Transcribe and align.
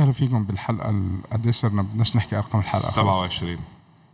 وسهلا 0.00 0.12
فيكم 0.12 0.44
بالحلقة 0.44 0.90
ال- 0.90 1.18
قديش 1.32 1.56
صرنا؟ 1.56 1.82
بدناش 1.82 2.16
نحكي 2.16 2.36
أرقام 2.38 2.60
الحلقة 2.60 2.82
خلص. 2.82 2.94
27 2.94 3.56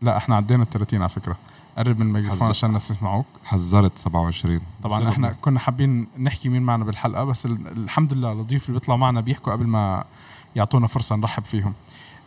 لا 0.03 0.17
إحنا 0.17 0.37
عدينا 0.37 0.63
ال 0.63 0.71
30 0.71 1.01
على 1.01 1.09
فكرة. 1.09 1.37
قرب 1.79 1.99
من 2.01 2.07
الميكروفون 2.07 2.49
عشان 2.49 2.69
الناس 2.69 2.91
يسمعوك. 2.91 3.27
حذرت 3.45 3.99
27 3.99 4.61
طبعا 4.83 5.09
إحنا. 5.09 5.35
كنا 5.43 5.59
حابين 5.61 6.07
نحكي 6.19 6.49
مين 6.49 6.63
معنا 6.63 6.85
بالحلقة 6.85 7.25
بس 7.25 7.47
ال- 7.47 7.69
الحمد 7.85 8.13
لله 8.13 8.33
الضيوف 8.33 8.69
اللي 8.69 8.81
بيطلعوا 8.81 8.99
معنا 9.01 9.21
بيحكوا 9.21 9.53
قبل 9.53 9.67
ما 9.67 10.05
يعطونا 10.57 10.87
فرصة 10.87 11.17
نرحب 11.17 11.45
فيهم. 11.45 11.73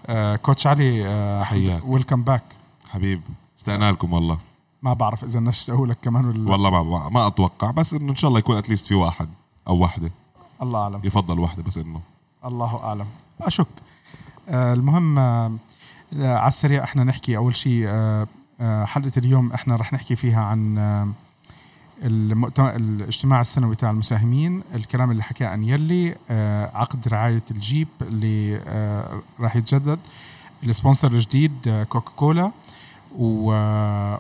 آه 0.08 0.36
coach 0.35 0.67
علي 0.67 1.08
آه 1.08 1.44
حياك. 1.44 1.81
welcome 1.85 2.23
back 2.23 2.44
حبيب 2.89 3.22
اشتقنا 3.58 3.91
لكم 3.91 4.14
والله. 4.14 4.38
ما 4.84 4.94
بعرف 4.94 5.23
إذا 5.23 5.39
الناس 5.39 5.59
اشتقوا 5.59 5.88
لك 5.88 5.98
كمان 6.02 6.26
ولا 6.26 6.52
والله 6.52 6.70
ما, 6.70 6.84
ما, 6.84 7.09
ما 7.09 7.28
أتوقع 7.28 7.72
بس 7.72 7.94
إنه 7.94 8.12
إن 8.12 8.16
شاء 8.16 8.30
الله 8.30 8.39
يكون 8.39 8.58
at 8.58 8.66
least 8.66 8.85
في 8.86 8.95
واحد 8.95 9.30
أو 9.67 9.78
واحدة. 9.78 10.12
الله 10.62 10.80
أعلم. 10.80 11.02
يفضل 11.03 11.39
واحدة 11.39 11.64
بس 11.64 11.78
إنه. 11.78 12.02
الله 12.45 12.84
أعلم. 12.84 13.05
أشك. 13.41 13.67
آه 14.49 14.73
المهم 14.73 15.20
آه 15.20 15.52
على 16.20 16.47
السريع 16.47 16.84
إحنا 16.84 17.03
نحكي 17.03 17.38
أول 17.38 17.55
شيء 17.55 17.85
آه 17.88 18.27
حلقة 18.85 19.11
اليوم 19.17 19.53
إحنا 19.53 19.75
رح 19.75 19.93
نحكي 19.93 20.16
فيها 20.16 20.41
عن 20.41 20.77
المؤتمر 22.03 22.75
الاجتماع 22.75 23.41
السنوي 23.41 23.75
تاع 23.75 23.89
المساهمين 23.89 24.64
الكلام 24.75 25.11
اللي 25.11 25.23
حكاه 25.23 25.53
انيلي 25.53 26.16
عقد 26.73 27.08
رعاية 27.08 27.44
الجيب 27.52 27.88
اللي 28.02 28.58
راح 29.39 29.55
يتجدد 29.55 29.99
السبونسر 30.64 31.11
الجديد 31.11 31.86
كوكا 31.89 32.11
كولا 32.16 32.52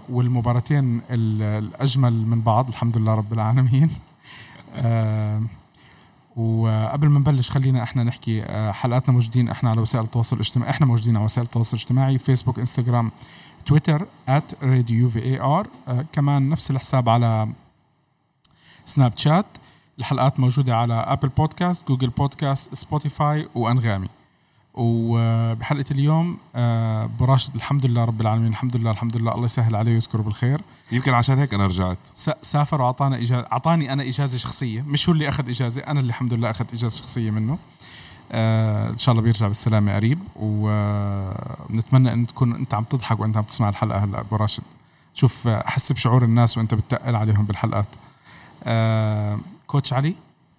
والمباراتين 0.09 1.01
ال- 1.09 1.41
الأجمل 1.63 2.13
من 2.13 2.41
بعض 2.41 2.67
الحمد 2.67 2.97
لله 2.97 3.13
رب 3.15 3.33
العالمين. 3.33 3.89
وقبل 6.35 7.09
ما 7.09 7.19
نبلش 7.19 7.49
خلينا 7.51 7.83
إحنا 7.83 8.03
نحكي 8.03 8.43
آه، 8.43 8.71
حلقاتنا 8.71 9.13
موجودين 9.13 9.49
إحنا 9.49 9.69
على 9.69 9.81
وسائل 9.81 10.05
التواصل 10.05 10.35
الاجتماعي 10.35 10.71
إحنا 10.71 10.85
موجودين 10.85 11.15
على 11.15 11.25
وسائل 11.25 11.45
التواصل 11.45 11.77
الاجتماعي 11.77 12.17
فيسبوك 12.17 12.59
انستغرام 12.59 13.11
تويتر 13.65 14.05
@راديو 14.63 15.09
في 15.09 15.23
اي 15.23 15.39
ار 15.41 15.67
كمان 16.13 16.49
نفس 16.49 16.71
الحساب 16.71 17.09
على 17.09 17.49
سناب 18.85 19.13
شات 19.15 19.45
الحلقات 19.99 20.39
موجودة 20.39 20.75
على 20.75 20.93
Apple 20.93 21.29
Podcast 21.29 21.87
Google 21.87 22.09
Podcast 22.09 22.75
Spotify 22.75 23.47
وأنغامي. 23.55 24.09
وبحلقة 24.73 25.85
اليوم 25.91 26.37
آه، 26.55 27.03
أبو 27.03 27.25
راشد 27.25 27.55
الحمد 27.55 27.85
لله 27.85 28.05
رب 28.05 28.21
العالمين 28.21 28.47
الحمد 28.51 28.77
لله 28.77 28.91
الحمد 28.91 29.17
لله 29.17 29.33
الله 29.33 29.45
يسهل 29.45 29.75
عليه 29.75 29.91
ويذكره 29.91 30.21
بالخير. 30.21 30.61
يمكن 30.91 31.13
عشان 31.13 31.39
هيك 31.39 31.53
أنا 31.53 31.67
رجعت. 31.67 31.97
سافر 32.41 32.81
وأعطانا 32.81 33.17
اجازه 33.17 33.39
أعطاني 33.51 33.93
أنا 33.93 34.03
إجازة 34.03 34.37
شخصية. 34.37 34.81
مش 34.81 35.09
هو 35.09 35.13
اللي 35.13 35.29
أخذ 35.29 35.49
إجازة 35.49 35.81
أنا 35.81 35.99
اللي 35.99 36.09
الحمد 36.09 36.33
لله 36.33 36.49
أخذت 36.49 36.73
إجازة 36.73 36.97
شخصية 36.97 37.31
منه. 37.31 37.57
آه 38.31 38.89
إن 38.89 38.97
شاء 38.97 39.13
الله 39.13 39.23
بيرجع 39.23 39.47
بالسلامة 39.47 39.95
قريب. 39.95 40.19
ونتمنى 40.35 42.13
إن 42.13 42.27
تكون 42.27 42.55
أنت 42.55 42.73
عم 42.73 42.83
تضحك 42.83 43.19
وأنت 43.19 43.37
عم 43.37 43.43
تسمع 43.43 43.69
الحلقة 43.69 44.03
هلا 44.03 44.19
أبو 44.19 44.35
راشد. 44.35 44.63
شوف 45.13 45.47
آه، 45.47 45.63
حس 45.67 45.91
بشعور 45.91 46.23
الناس 46.23 46.57
وأنت 46.57 46.73
بتقل 46.73 47.15
عليهم 47.15 47.45
بالحلقات. 47.45 47.87
آه 48.63 49.39
كوتش 49.67 49.93
علي 49.93 50.15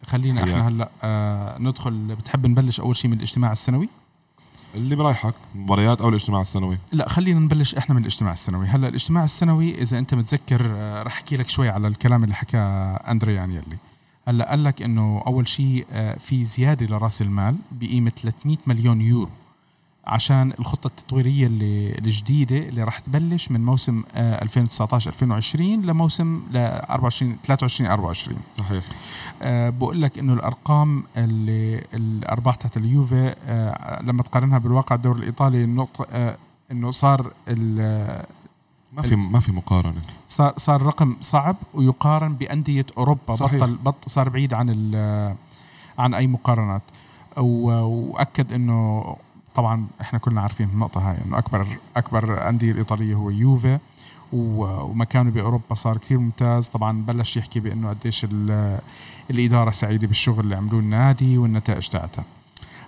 خلينا. 0.07 0.43
إحنا 0.43 0.69
هلا 0.69 0.89
آه 1.03 1.59
ندخل 1.59 1.91
بتحب 1.91 2.47
نبلش 2.47 2.81
أول 2.81 2.97
شيء 2.97 3.11
من 3.11 3.17
الاجتماع 3.17 3.53
السنوي؟ 3.53 3.89
اللي 4.75 4.97
برايحك 4.97 5.35
مباريات 5.55 6.01
أو 6.01 6.09
الاجتماع 6.09 6.41
السنوي؟ 6.41 6.79
لا 6.93 7.09
خلينا 7.09 7.41
نبلش 7.41 7.75
إحنا 7.75 7.95
من 7.95 8.01
الاجتماع 8.01 8.33
السنوي. 8.33 8.67
هلأ 8.67 8.89
الاجتماع 8.89 9.25
السنوي 9.25 9.83
إذا 9.83 9.99
أنت 9.99 10.15
متذكر 10.15 10.61
آه، 10.67 11.03
رح 11.03 11.13
أحكي 11.13 11.37
لك 11.37 11.49
شوي 11.49 11.69
على 11.69 11.89
الكلام 11.89 12.25
اللي 12.25 12.35
حكاه 12.35 12.95
أندريان 13.11 13.51
يلي. 13.51 13.77
هلأ 14.29 14.51
قال 14.51 14.65
لك 14.65 14.83
إنه 14.83 15.23
أول 15.27 15.49
شيء 15.49 15.87
آه، 15.93 16.17
في 16.19 16.45
زيادة 16.45 16.87
لرأس 16.87 17.23
المال 17.23 17.57
بقيمة 17.73 18.13
300 18.23 18.57
مليون 18.67 19.01
يورو. 19.01 19.31
عشان 20.07 20.53
الخطة 20.59 20.87
التطويرية 20.87 21.47
اللي 21.47 21.99
الجديدة 21.99 22.57
اللي 22.57 22.83
راح 22.85 22.99
تبلش 22.99 23.51
من 23.51 23.65
موسم 23.65 24.03
آه، 24.15 24.43
2019 24.43 25.11
2020 25.11 25.83
لموسم 25.83 26.43
ل 26.53 26.57
24 26.57 27.37
23 27.45 27.91
24 27.91 28.39
صحيح. 28.59 28.85
آه، 29.43 29.71
بقول 29.71 30.03
لك 30.03 30.19
إنه 30.19 30.33
الأرقام 30.33 31.03
اللي 31.17 31.85
الأرباح 31.95 32.55
تحت 32.55 32.77
اليوفي 32.77 33.35
آه، 33.47 34.03
لما 34.03 34.23
تقارنها 34.23 34.59
بالواقع 34.59 34.97
الدوري 34.97 35.19
الإيطالي 35.21 35.65
النقطه 35.65 36.07
آه، 36.13 36.37
إنه 36.73 36.91
صار 36.91 37.31
ال- 37.49 38.25
ما 38.93 39.03
في 39.03 39.17
ما 39.17 39.41
في 39.41 39.53
مقارنة. 39.53 40.01
صار 40.29 40.53
صار 40.57 40.83
رقم 40.83 41.17
صعب 41.21 41.57
ويقارن 41.75 42.35
بأندية 42.35 42.87
أوروبا. 42.99 43.35
صحيح. 43.35 43.61
بطل 43.61 43.75
بط 43.85 44.09
صار 44.09 44.29
بعيد 44.29 44.55
عن 44.55 44.95
عن 45.99 46.15
أي 46.15 46.27
مقارنات. 46.27 46.83
وأكد 47.37 48.53
إنه 48.53 49.17
طبعا 49.55 49.87
إحنا 50.01 50.19
كلنا 50.19 50.41
عارفين 50.41 50.69
النقطة 50.69 51.11
هاي 51.11 51.17
إنه 51.27 51.39
أكبر 51.39 51.67
أكبر 51.97 52.49
أندية 52.49 52.73
الإيطالية 52.73 53.15
هو 53.15 53.31
يوفي 53.31 53.79
ومكانه 54.33 55.31
بأوروبا 55.31 55.75
صار 55.75 55.99
كثير 55.99 56.19
ممتاز. 56.19 56.69
طبعا 56.69 57.03
بلش 57.03 57.37
يحكي 57.37 57.61
بإنه 57.61 57.89
قديش 57.89 58.25
ال- 58.25 58.79
الإدارة 59.31 59.71
سعيدة 59.71 60.07
بالشغل 60.07 60.41
اللي 60.45 60.57
عملوه 60.57 60.81
النادي 60.81 61.39
والنتائج 61.39 61.89
تاعتها 61.89 62.25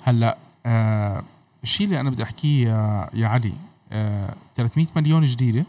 هلأ 0.05 0.37
آه 0.67 1.23
الشيء 1.65 1.87
اللي 1.87 2.00
أنا 2.00 2.11
بدي 2.11 2.23
أحكيه 2.23 2.69
يا, 2.69 3.09
يا 3.15 3.27
علي 3.29 3.53
آه 3.93 4.34
300 4.56 4.87
مليون 4.97 5.25
جديدة 5.25 5.65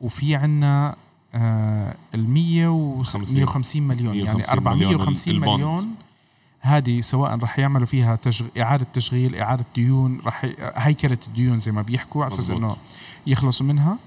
وفي 0.00 0.34
عنا 0.36 0.94
آه 1.34 1.94
ال 2.14 2.30
150 2.30 3.82
مليون 3.82 4.14
يعني 4.14 4.38
150 4.38 4.52
450 4.54 5.40
مليون 5.40 5.54
مليون. 5.58 5.94
هذه 6.60 7.00
سواء 7.00 7.38
رح 7.38 7.58
يعملوا 7.58 7.86
فيها 7.86 8.16
تشغ... 8.16 8.46
إعادة 8.60 8.86
تشغيل 8.92 9.34
إعادة 9.36 9.64
ديون 9.74 10.18
رح. 10.26 10.46
هيكلة 10.60 11.18
الديون 11.28 11.58
زي 11.58 11.72
ما 11.72 11.82
بيحكوا 11.82 12.24
على 12.24 12.32
أساس. 12.32 12.50
إنه 12.50 12.76
يخلصوا 13.26 13.66
منها 13.66 13.98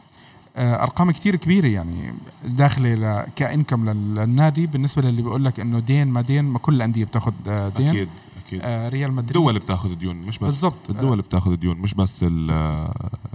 آه، 0.56 0.84
أرقام 0.84 1.12
كتير 1.12 1.36
كبيرة 1.36 1.68
يعني 1.68 2.14
داخلة 2.46 2.94
ل... 2.96 3.26
كإنكم 3.36 3.90
لل- 3.90 4.16
للنادي 4.16 4.68
بالنسبة 4.68 5.02
للي 5.02 5.22
بيقول 5.22 5.46
لك 5.46 5.60
إنه 5.60 5.80
دين 5.80 6.08
ما 6.08 6.22
دين 6.22 6.46
ما 6.46 6.60
كل 6.60 6.74
الأندية 6.76 7.06
بتاخذ 7.06 7.34
آه، 7.48 7.70
دين 7.70 7.88
أكيد 7.88 8.10
أكيد 8.48 8.60
آه، 8.64 8.90
ريال 8.90 9.12
مدريد 9.12 9.30
الدول 9.30 9.60
بتاخذ 9.60 9.96
ديون 9.96 10.16
مش 10.16 10.38
بس 10.38 10.44
بالضبط. 10.44 10.90
الدول 10.90 11.22
بتاخذ 11.22 11.56
ديون 11.56 11.78
مش 11.78 11.94
بس 11.94 12.24
ال- 12.28 12.88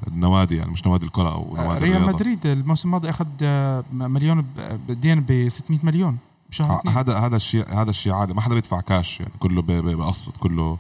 النوادي 0.09 0.57
يعني 0.57 0.71
مش 0.71 0.87
نوادي 0.87 1.07
الكرة 1.07 1.33
أو 1.33 1.57
آه، 1.59 1.63
نوادي 1.65 1.85
ريال 1.85 1.97
الرياضة. 1.97 2.13
مدريد 2.13 2.47
الموسم 2.47 2.89
الماضي 2.89 3.11
أخذ 3.11 3.27
مليون 3.93 4.45
بدين 4.89 5.21
ب 5.29 5.49
600 5.49 5.79
مليون 5.83 6.17
بشهر 6.51 6.73
ه- 6.73 6.77
اثنين 6.81 6.95
هذا 6.97 7.19
هذا 7.19 7.37
الشيء 7.37 7.75
هذا 7.75 7.91
الشيء 7.91 8.13
عادي. 8.13 8.35
ما 8.35 8.41
حدا 8.41 8.55
بيدفع 8.55 8.81
كاش 8.81 9.21
يعني. 9.21 9.33
كله 9.39 9.63
بقسط 9.63 10.37
كله 10.37 10.79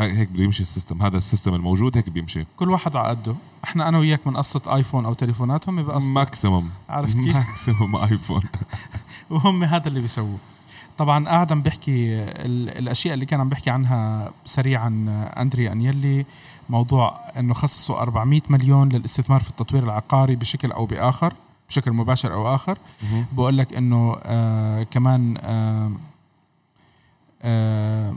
هيك 0.00 0.14
هيك 0.14 0.28
بده 0.28 0.42
يمشي 0.44 0.62
ال 0.62 0.67
system. 0.67 1.02
هذا 1.02 1.16
ال 1.18 1.23
system 1.23 1.54
الموجود 1.54 1.96
هيك 1.96 2.08
بيمشي. 2.10 2.44
كل 2.56 2.70
واحد 2.70 2.96
على 2.96 3.08
قده. 3.08 3.34
إحنا 3.64 3.88
أنا 3.88 3.98
وياك 3.98 4.20
بنقسط 4.26 4.68
iPhone 4.68 5.04
أو 5.04 5.12
تليفوناتهم 5.14 5.82
بقسط 5.82 6.08
maximum 6.08 6.70
عرفت 6.88 7.20
كيف؟ 7.20 7.36
maximum 7.36 7.96
iPhone 7.96 8.42
وهم 9.30 9.64
هذا 9.64 9.88
اللي 9.88 10.00
بيسووه. 10.00 10.38
طبعا 10.98 11.28
قاعد 11.28 11.52
عم 11.52 11.62
بحكي 11.62 12.14
ال- 12.22 12.78
الأشياء 12.78 13.14
اللي 13.14 13.26
كان 13.26 13.40
عم 13.40 13.48
بحكي 13.48 13.70
عنها 13.70 14.30
سريعا 14.44 15.06
أندري 15.36 15.72
أنيلي 15.72 16.26
موضوع 16.70 17.20
إنه 17.38 17.54
خصصوا 17.54 18.00
400 18.02 18.40
مليون 18.50 18.88
للاستثمار 18.88 19.40
في 19.40 19.50
التطوير 19.50 19.82
العقاري 19.84 20.36
بشكل 20.36 20.72
أو 20.72 20.86
بآخر. 20.86 21.34
بشكل 21.70 21.92
مباشر 21.92 22.32
أو 22.34 22.54
آخر. 22.54 22.78
بقول 23.32 23.58
لك 23.58 23.72
إنه 23.74 24.16
آه 24.22 24.82
كمان 24.82 25.36
آه 25.40 25.92
آه 27.42 28.14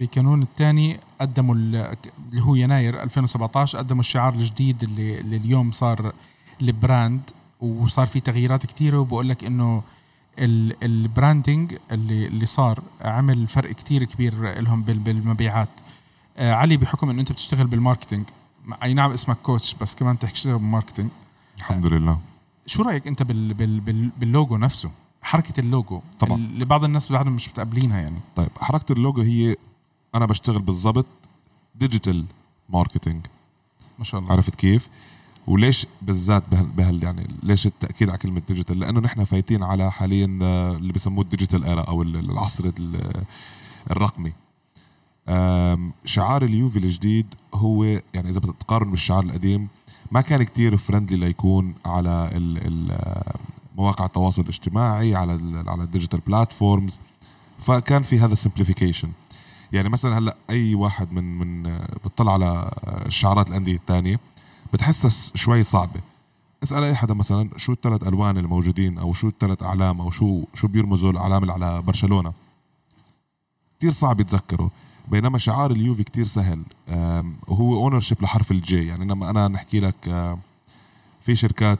بكانون 0.00 0.42
الثاني 0.42 1.00
قدموا 1.20 1.54
ال- 1.54 1.96
اللي 2.30 2.42
هو 2.42 2.54
يناير 2.54 3.02
2017 3.02 3.78
قدموا 3.78 4.00
الشعار 4.00 4.34
الجديد 4.34 4.82
اللي, 4.82 5.20
اللي 5.20 5.36
اليوم 5.36 5.72
صار 5.72 6.12
ال 6.62 6.72
brand 6.72 7.20
وصار 7.60 8.06
في 8.06 8.20
تغييرات 8.20 8.66
كثيره 8.66 8.98
وبقول 8.98 9.28
لك 9.28 9.44
إنه 9.44 9.82
ال- 10.38 10.84
ال 10.84 10.94
branding 10.94 11.74
اللي 11.92 12.26
اللي 12.26 12.46
صار 12.46 12.80
عمل 13.00 13.46
فرق 13.46 13.70
كتير 13.72 14.04
كبير 14.04 14.58
لهم 14.60 14.82
بال- 14.82 14.98
بالمبيعات. 14.98 15.68
آه 16.38 16.52
علي 16.54 16.76
بحكم 16.76 17.10
إنه 17.10 17.20
أنت 17.20 17.32
بتشتغل 17.32 17.66
بال 17.66 17.76
marketing. 17.76 18.24
أي 18.82 18.94
نعم 18.94 19.12
اسمك 19.12 19.36
coach 19.42 19.74
بس 19.74 19.94
كمان 19.94 20.18
تشتغل 20.18 20.52
بال 20.58 20.66
marketing. 20.66 21.08
الحمد 21.58 21.86
لله. 21.86 22.18
شو 22.66 22.82
رأيك 22.82 23.06
أنت 23.06 23.22
بال 23.22 23.54
بال 23.54 23.80
بال 23.80 24.10
باللوجو 24.18 24.56
نفسه؟ 24.56 24.90
حركة 25.22 25.60
اللوجو. 25.60 26.00
طبعاً. 26.20 26.36
اللي 26.36 26.64
بعض 26.64 26.84
الناس 26.84 27.12
بعدهم 27.12 27.32
مش 27.32 27.48
متقبلينها 27.48 28.00
يعني. 28.00 28.18
طيب 28.36 28.48
حركة 28.60 28.92
اللوجو 28.92 29.22
هي 29.22 29.56
أنا 30.14 30.26
بشتغل 30.26 30.62
بالضبط 30.62 31.06
digital 31.74 32.24
marketing 32.68 33.26
ما 33.98 34.04
شاء 34.04 34.20
الله. 34.20 34.32
عرفت 34.32 34.54
كيف؟ 34.54 34.88
وليش 35.46 35.86
بالذات 36.02 36.42
بهال, 36.50 36.66
بهال 36.66 37.02
يعني 37.02 37.26
ليش 37.42 37.66
التأكيد 37.66 38.08
على 38.08 38.18
كلمة 38.18 38.42
digital 38.48 38.80
لأنه 38.80 39.00
نحن 39.00 39.24
فايتين 39.24 39.62
على 39.62 39.92
حاليا 39.92 40.38
آه، 40.42 40.76
اللي 40.76 40.92
بسموه 40.92 41.24
ال 41.24 41.29
digital 41.29 41.64
era 41.64 41.80
أو 41.80 42.02
ال- 42.02 42.16
العصر 42.30 42.64
ال- 42.78 43.24
الرقمي. 43.90 44.32
شعار 46.04 46.44
اليوفي 46.44 46.78
الجديد 46.78 47.26
هو 47.54 47.84
يعني 47.84 48.28
إذا 48.30 48.38
بتقارن 48.40 48.90
بالشعار 48.90 49.24
القديم 49.24 49.68
ما 50.10 50.20
كان 50.20 50.42
كتير 50.42 50.76
friendly 50.76 51.16
ليكون 51.16 51.74
على 51.84 52.30
ال 52.32 52.58
ال 52.66 53.22
مواقع 53.76 54.04
التواصل 54.04 54.42
الاجتماعي 54.42 55.14
على 55.14 55.34
ال 55.34 55.68
على 55.68 55.82
ال 55.82 55.87
digital 55.87 56.20
platforms 56.26 56.98
فكان 57.58 58.02
في 58.02 58.18
هذا 58.18 58.32
ال 58.32 58.37
simplification 58.37 59.10
يعني 59.72 59.88
مثلا 59.88 60.18
هلأ 60.18 60.36
أي 60.50 60.74
واحد 60.74 61.12
من 61.12 61.38
من 61.38 61.62
بتطلع 62.04 62.32
على 62.32 62.70
شعارات 63.08 63.50
الأندية 63.50 63.76
الثانية 63.76 64.20
بتحسها 64.72 65.10
شوي 65.34 65.62
صعبة. 65.62 66.00
اسأل 66.62 66.84
أي 66.84 66.94
حدا 66.94 67.14
مثلا 67.14 67.50
شو 67.56 67.72
الثلاث 67.72 68.08
ألوان 68.08 68.38
الموجودين 68.38 68.98
أو 68.98 69.12
شو 69.12 69.28
الثلاث 69.28 69.62
أعلام 69.62 70.00
أو 70.00 70.10
شو 70.10 70.44
شو 70.54 70.68
بيرمزوا 70.68 71.10
الأعلام 71.10 71.42
اللي 71.42 71.52
على 71.52 71.82
برشلونة. 71.82 72.32
كتير 73.78 73.90
صعب 73.90 74.20
يتذكره 74.20 74.70
بينما 75.10 75.38
شعار 75.38 75.70
اليوفي 75.70 76.02
كتير 76.04 76.24
سهل. 76.26 76.62
وهو 77.48 77.84
ownership 77.84 78.22
لحرف 78.22 78.50
ال 78.50 78.68
J 78.68 78.86
يعني 78.86 79.04
لما 79.04 79.30
أنا 79.30 79.48
نحكي 79.48 79.80
لك 79.80 80.36
في 81.20 81.36
شركات 81.36 81.78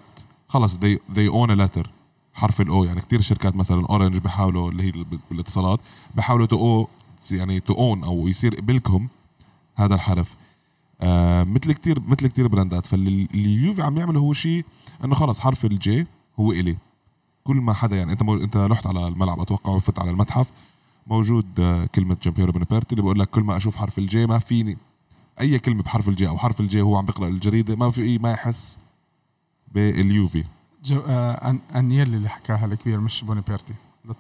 خلص 0.49 0.77
they, 0.77 0.97
they 1.17 1.33
own 1.33 1.51
a 1.51 1.59
letter 1.61 1.89
حرف 2.35 2.61
ال 2.61 2.73
O 2.73 2.85
يعني 2.85 3.01
كتير 3.01 3.21
شركات 3.21 3.57
مثلا 3.57 3.87
اورنج 3.87 4.17
بيحاولوا 4.17 4.71
اللي 4.71 4.83
هي 4.83 4.91
بال- 4.91 5.19
بالاتصالات 5.31 5.81
بيحاولوا 6.15 6.47
to 6.47 6.57
o- 6.57 6.89
يعني 7.31 7.61
to 7.61 7.75
own 7.75 8.05
أو 8.05 8.29
يصير 8.29 8.65
ملكهم 8.69 9.09
هذا 9.77 9.95
الحرف. 9.95 10.37
مثل 11.55 11.73
كتير 11.73 12.01
مثل 12.09 12.27
كتير 12.27 12.49
brand 12.49 12.76
ات. 12.76 12.87
فاللي 12.87 13.29
اللي 13.35 13.55
اليوفي 13.55 13.83
عم 13.83 13.99
يعمله 13.99 14.21
هو 14.21 14.33
شيء 14.33 14.65
إنه 15.05 15.15
خلص 15.15 15.41
حرف 15.41 15.65
ال 15.65 15.86
J 15.86 16.07
هو 16.41 16.53
إلي. 16.53 16.77
كل 17.45 17.57
ما 17.57 17.73
حدا 17.73 17.97
يعني 17.97 18.13
أنت 18.13 18.23
أنت 18.23 18.57
رحت 18.57 18.87
على 18.87 19.07
الملعب 19.09 19.41
أتوقع 19.41 19.73
وفت 19.73 19.99
على 19.99 20.11
المتحف 20.11 20.51
موجود 21.11 21.61
آه 21.61 21.87
كلمة 21.87 22.17
جيامبييرو 22.23 22.53
بونيبرتي 22.53 22.93
اللي 22.93 23.03
بقول 23.03 23.19
لك 23.19 23.31
كل 23.31 23.41
ما 23.43 23.57
أشوف 23.57 23.77
حرف 23.77 23.99
ال 23.99 24.13
J 24.13 24.27
ما 24.27 24.39
فيني. 24.39 24.77
أي 25.41 25.59
كلمة 25.59 25.83
بحرف 25.83 26.09
ال 26.09 26.19
J 26.19 26.29
أو 26.29 26.39
حرف 26.39 26.61
ال 26.61 26.71
J 26.71 26.81
هو 26.83 26.97
عم 26.97 27.05
بيقرأ 27.07 27.29
الجريدة 27.29 27.77
ما 27.77 27.91
في 27.91 28.19
ما 28.19 28.31
يحس 28.33 28.79
باليوفي. 29.75 30.45
جو 30.85 31.01
آه 31.01 31.51
أن 31.51 31.59
انيلي 31.75 32.17
اللي 32.17 32.29
حكاها 32.29 32.67
الكبير 32.67 33.01
مش 33.01 33.25
بونيبيرتي 33.25 33.75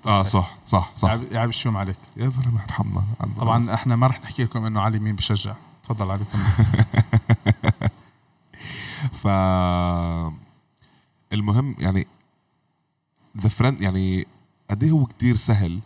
آه 0.06 0.24
صح 0.24 0.56
صح 0.66 0.92
صح. 0.96 1.08
يعب 1.08 1.22
يعب 1.22 1.48
الشوم 1.48 1.76
عليك. 1.76 1.96
يا 2.16 2.28
زلمه 2.28 2.64
ارحمنا 2.64 3.02
طبعا. 3.36 3.74
إحنا 3.74 3.96
ما 3.96 4.06
رح 4.06 4.22
نحكي 4.22 4.44
لكم 4.44 4.64
إنه 4.64 4.80
علي 4.80 4.98
مين 4.98 5.16
بشجع. 5.16 5.54
تفضل 5.84 6.10
علي. 6.10 6.24
ف 9.12 9.26
المهم 11.32 11.76
يعني 11.78 12.06
ذا 13.38 13.48
فريند 13.48 13.80
يعني 13.80 14.26
قد 14.70 14.82
إيه 14.82 14.90
هو 14.90 15.04
كتير 15.06 15.36
سهل 15.36 15.80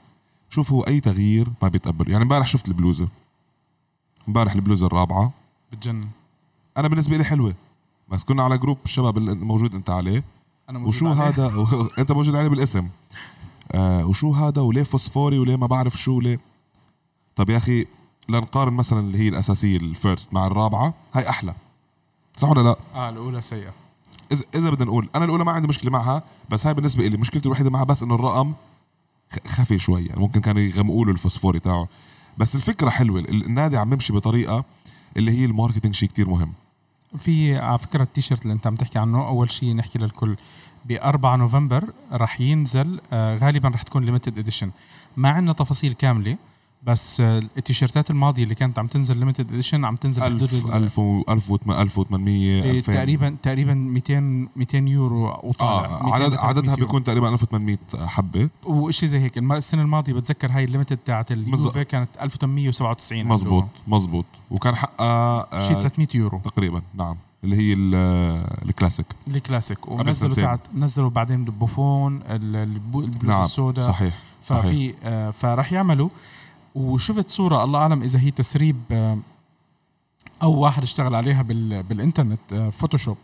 شوف 0.54 0.72
هو 0.72 0.82
أي 0.82 1.00
تغيير 1.00 1.48
ما 1.62 1.68
بيتقبل. 1.68 2.10
يعني 2.10 2.24
امبارح 2.24 2.46
شفت 2.46 2.68
البلوزة. 2.68 3.08
امبارح 4.28 4.52
البلوزة 4.52 4.86
الرابعة. 4.86 5.32
بتجنن. 5.72 6.08
أنا 6.76 6.88
بالنسبة 6.88 7.16
لي 7.16 7.24
حلوة. 7.24 7.54
بس 8.08 8.24
كنا 8.24 8.42
على 8.42 8.58
جروب 8.58 8.78
الشباب 8.84 9.18
اللي 9.18 9.34
موجود 9.34 9.74
أنت 9.74 9.90
عليه. 9.90 10.24
أنا 10.70 10.78
موجود 10.78 10.94
وشو 10.94 11.06
عليه. 11.08 11.28
هذا؟ 11.28 11.66
أنت 11.98 12.12
موجود 12.12 12.34
عليه 12.34 12.48
بالاسم. 12.48 12.88
آه 13.72 14.06
وشو 14.06 14.32
هذا؟ 14.32 14.62
وليه 14.62 14.82
فوسفوري؟ 14.82 15.38
وليه 15.38 15.56
ما 15.56 15.66
بعرف 15.66 15.96
شو؟ 15.96 16.20
ليه؟ 16.20 16.40
طب 17.36 17.50
يا 17.50 17.56
أخي 17.56 17.86
لنقارن 18.28 18.72
مثلا 18.72 19.00
اللي 19.00 19.18
هي 19.18 19.28
الأساسية 19.28 19.76
ال 19.76 19.86
first 19.86 20.34
مع 20.34 20.46
الرابعة. 20.46 20.94
هاي 21.14 21.28
أحلى. 21.28 21.54
صح 22.36 22.48
ولا 22.48 22.60
لا؟ 22.60 22.76
آه 22.94 23.08
الأولى 23.08 23.40
سيئة. 23.40 23.72
إذا 24.32 24.44
إذا 24.54 24.70
بدنا 24.70 24.84
نقول 24.84 25.08
أنا 25.14 25.24
الأولى 25.24 25.44
ما 25.44 25.52
عندي 25.52 25.68
مشكلة 25.68 25.90
معها 25.90 26.22
بس 26.50 26.66
هاي 26.66 26.74
بالنسبة 26.74 27.06
لي 27.06 27.16
مشكلتي 27.16 27.46
الوحيدة 27.46 27.70
معها 27.70 27.84
بس 27.84 28.02
إنه 28.02 28.14
الرقم 28.14 28.52
خفي 29.46 29.78
شوي 29.78 30.06
يعني 30.06 30.20
ممكن 30.20 30.40
كانوا 30.40 30.62
يغمقوا 30.62 31.04
له 31.04 31.10
الفوسفوري 31.12 31.58
تاعه. 31.60 31.88
بس 32.38 32.54
الفكرة 32.54 32.90
حلوة 32.90 33.20
ال- 33.20 33.44
النادي 33.46 33.76
عم 33.76 33.92
يمشي 33.92 34.12
بطريقة 34.12 34.64
اللي 35.16 35.30
هي 35.40 35.44
ال 35.44 35.49
marketing 35.49 35.94
شيء 35.94 36.08
كتير 36.08 36.28
مهم. 36.28 36.52
في 37.18 37.56
على 37.58 37.78
فكرة 37.78 38.02
التيشيرت 38.02 38.42
اللي 38.42 38.54
انت 38.54 38.66
عم 38.66 38.74
تحكي 38.74 38.98
عنه 38.98 39.28
أول 39.28 39.50
شيء 39.50 39.74
نحكي 39.74 39.98
للكل 39.98 40.36
ب 40.84 40.92
4 40.92 41.36
نوفمبر 41.36 41.84
رح 42.12 42.40
ينزل 42.40 43.00
آه 43.12 43.36
غالبا 43.36 43.68
رح 43.68 43.82
تكون 43.82 44.04
limited 44.04 44.38
edition 44.38 44.70
ما 45.16 45.28
عندنا 45.28 45.52
تفاصيل 45.52 45.92
كاملة 45.92 46.36
بس 46.86 47.20
التيشيرتات 47.20 48.10
الماضية 48.10 48.42
اللي 48.44 48.54
كانت 48.54 48.78
عم 48.78 48.86
تنزل 48.86 49.16
limited 49.18 49.52
edition 49.52 49.84
عم 49.84 49.96
تنزل 49.96 50.22
1000 50.22 50.42
بحدود 50.54 50.64
ال- 50.74 50.82
1000 50.82 50.98
و 50.98 51.22
1800 51.28 52.62
إيه، 52.62 52.70
2000 52.70 52.94
تقريبا 52.94 53.36
تقريبا 53.42 53.74
200 53.74 54.48
200 54.56 54.78
يورو 54.88 55.40
وطالع. 55.42 55.84
آه 55.84 56.02
200 56.02 56.14
عدد 56.14 56.24
300 56.34 56.40
عددها 56.48 56.70
يورو. 56.70 56.86
بيكون 56.86 57.04
تقريبا 57.04 57.28
1800 57.28 57.78
حبة. 58.06 58.48
وشيء 58.64 59.08
زي 59.08 59.18
هيك 59.18 59.38
السنة 59.38 59.82
الماضية 59.82 60.12
بتذكر 60.12 60.50
هاي 60.50 60.64
ال 60.64 60.68
limited 60.68 60.96
تاعت. 60.96 61.32
اليوفي 61.32 61.84
كانت 61.84 62.08
1897 62.20 63.24
مزبوط 63.26 63.64
مزبوط. 63.88 64.24
وكان 64.50 64.74
حقها 64.76 65.46
آه، 65.52 65.60
شيء 65.68 65.80
300 65.80 66.08
يورو. 66.14 66.38
تقريبا 66.38 66.82
نعم. 66.94 67.16
اللي 67.44 67.56
هي 67.56 67.72
ال- 67.72 68.64
ال 68.68 68.73
classic. 68.73 69.06
ال 69.28 69.35
classic. 69.35 69.88
ونزلوا. 69.88 70.34
تاعت 70.34 70.60
نزلوا 70.74 71.10
بعدين 71.10 71.44
بوفون 71.44 72.16
ال- 72.16 72.56
البو- 72.56 73.00
البلوز 73.00 73.24
نعم 73.34 73.42
السوداء. 73.42 73.86
صحيح 73.88 74.14
صحيح. 74.48 74.62
ففي 74.66 74.94
آه 75.04 75.30
فراح 75.30 75.72
يعملوا. 75.72 76.08
وشفت 76.74 77.28
صورة 77.28 77.64
الله 77.64 77.78
أعلم 77.80 78.02
إذا 78.02 78.20
هي 78.20 78.30
تسريب 78.30 78.76
آه 78.90 79.18
أو 80.42 80.52
واحد 80.58 80.82
اشتغل 80.82 81.14
عليها 81.14 81.42
بال 81.42 81.82
بالإنترنت 81.82 82.52
آه 82.52 82.70
فوتوشوب 82.70 83.16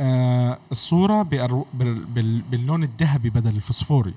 آه 0.00 0.58
بال 1.30 1.64
بال 2.04 2.40
باللون 2.40 2.82
الذهبي 2.82 3.30
بدل 3.30 3.56
الفسفوري 3.56 4.14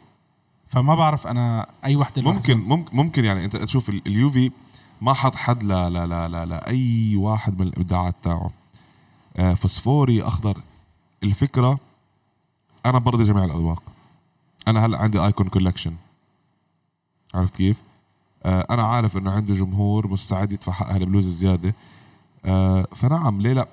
فما 0.68 0.96
بعرف 0.96 1.28
أنا 1.28 1.68
أي 1.86 1.96
وحده 1.96 2.22
ممكن 2.22 2.58
ممكن 2.58 2.98
ممكن 2.98 3.26
يعني 3.26 3.46
أنت 3.46 3.56
تشوف 3.56 3.90
ال- 3.90 4.02
اليوفي 4.08 4.52
ما 5.02 5.14
حط 5.14 5.36
حد 5.36 5.64
لا 5.64 5.90
لا 5.90 6.08
لا 6.08 6.28
لا, 6.28 6.46
لا 6.46 6.68
أي 6.68 7.16
واحد 7.16 7.60
من 7.62 7.68
الإبداعات 7.68 8.16
تاعه. 8.24 8.52
آه، 9.38 9.54
فوسفوري 9.54 10.24
أخضر. 10.24 10.62
الفكرة 11.24 11.80
أنا 12.86 13.00
برضي 13.00 13.24
جميع 13.24 13.44
الأذواق. 13.44 13.84
أنا 14.68 14.86
هلأ 14.86 14.98
عندي 14.98 15.20
icon 15.20 15.48
collection 15.48 15.94
عرفت 17.34 17.56
كيف؟ 17.56 17.78
آه، 18.46 18.66
أنا 18.70 18.84
عارف 18.84 19.18
إنه 19.18 19.32
عنده 19.32 19.54
جمهور 19.54 20.08
مستعد 20.08 20.52
يدفع 20.52 20.72
حق 20.72 20.92
هالبلوز 20.92 21.26
زيادة. 21.26 21.76
آه، 22.46 22.88
فنعم 22.96 23.42
ليه 23.42 23.54
لا؟ 23.54 23.68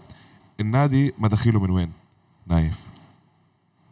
النادي 0.61 1.13
مداخيله 1.19 1.61
من 1.61 1.71
وين؟ 1.71 1.93
نايف. 2.47 2.87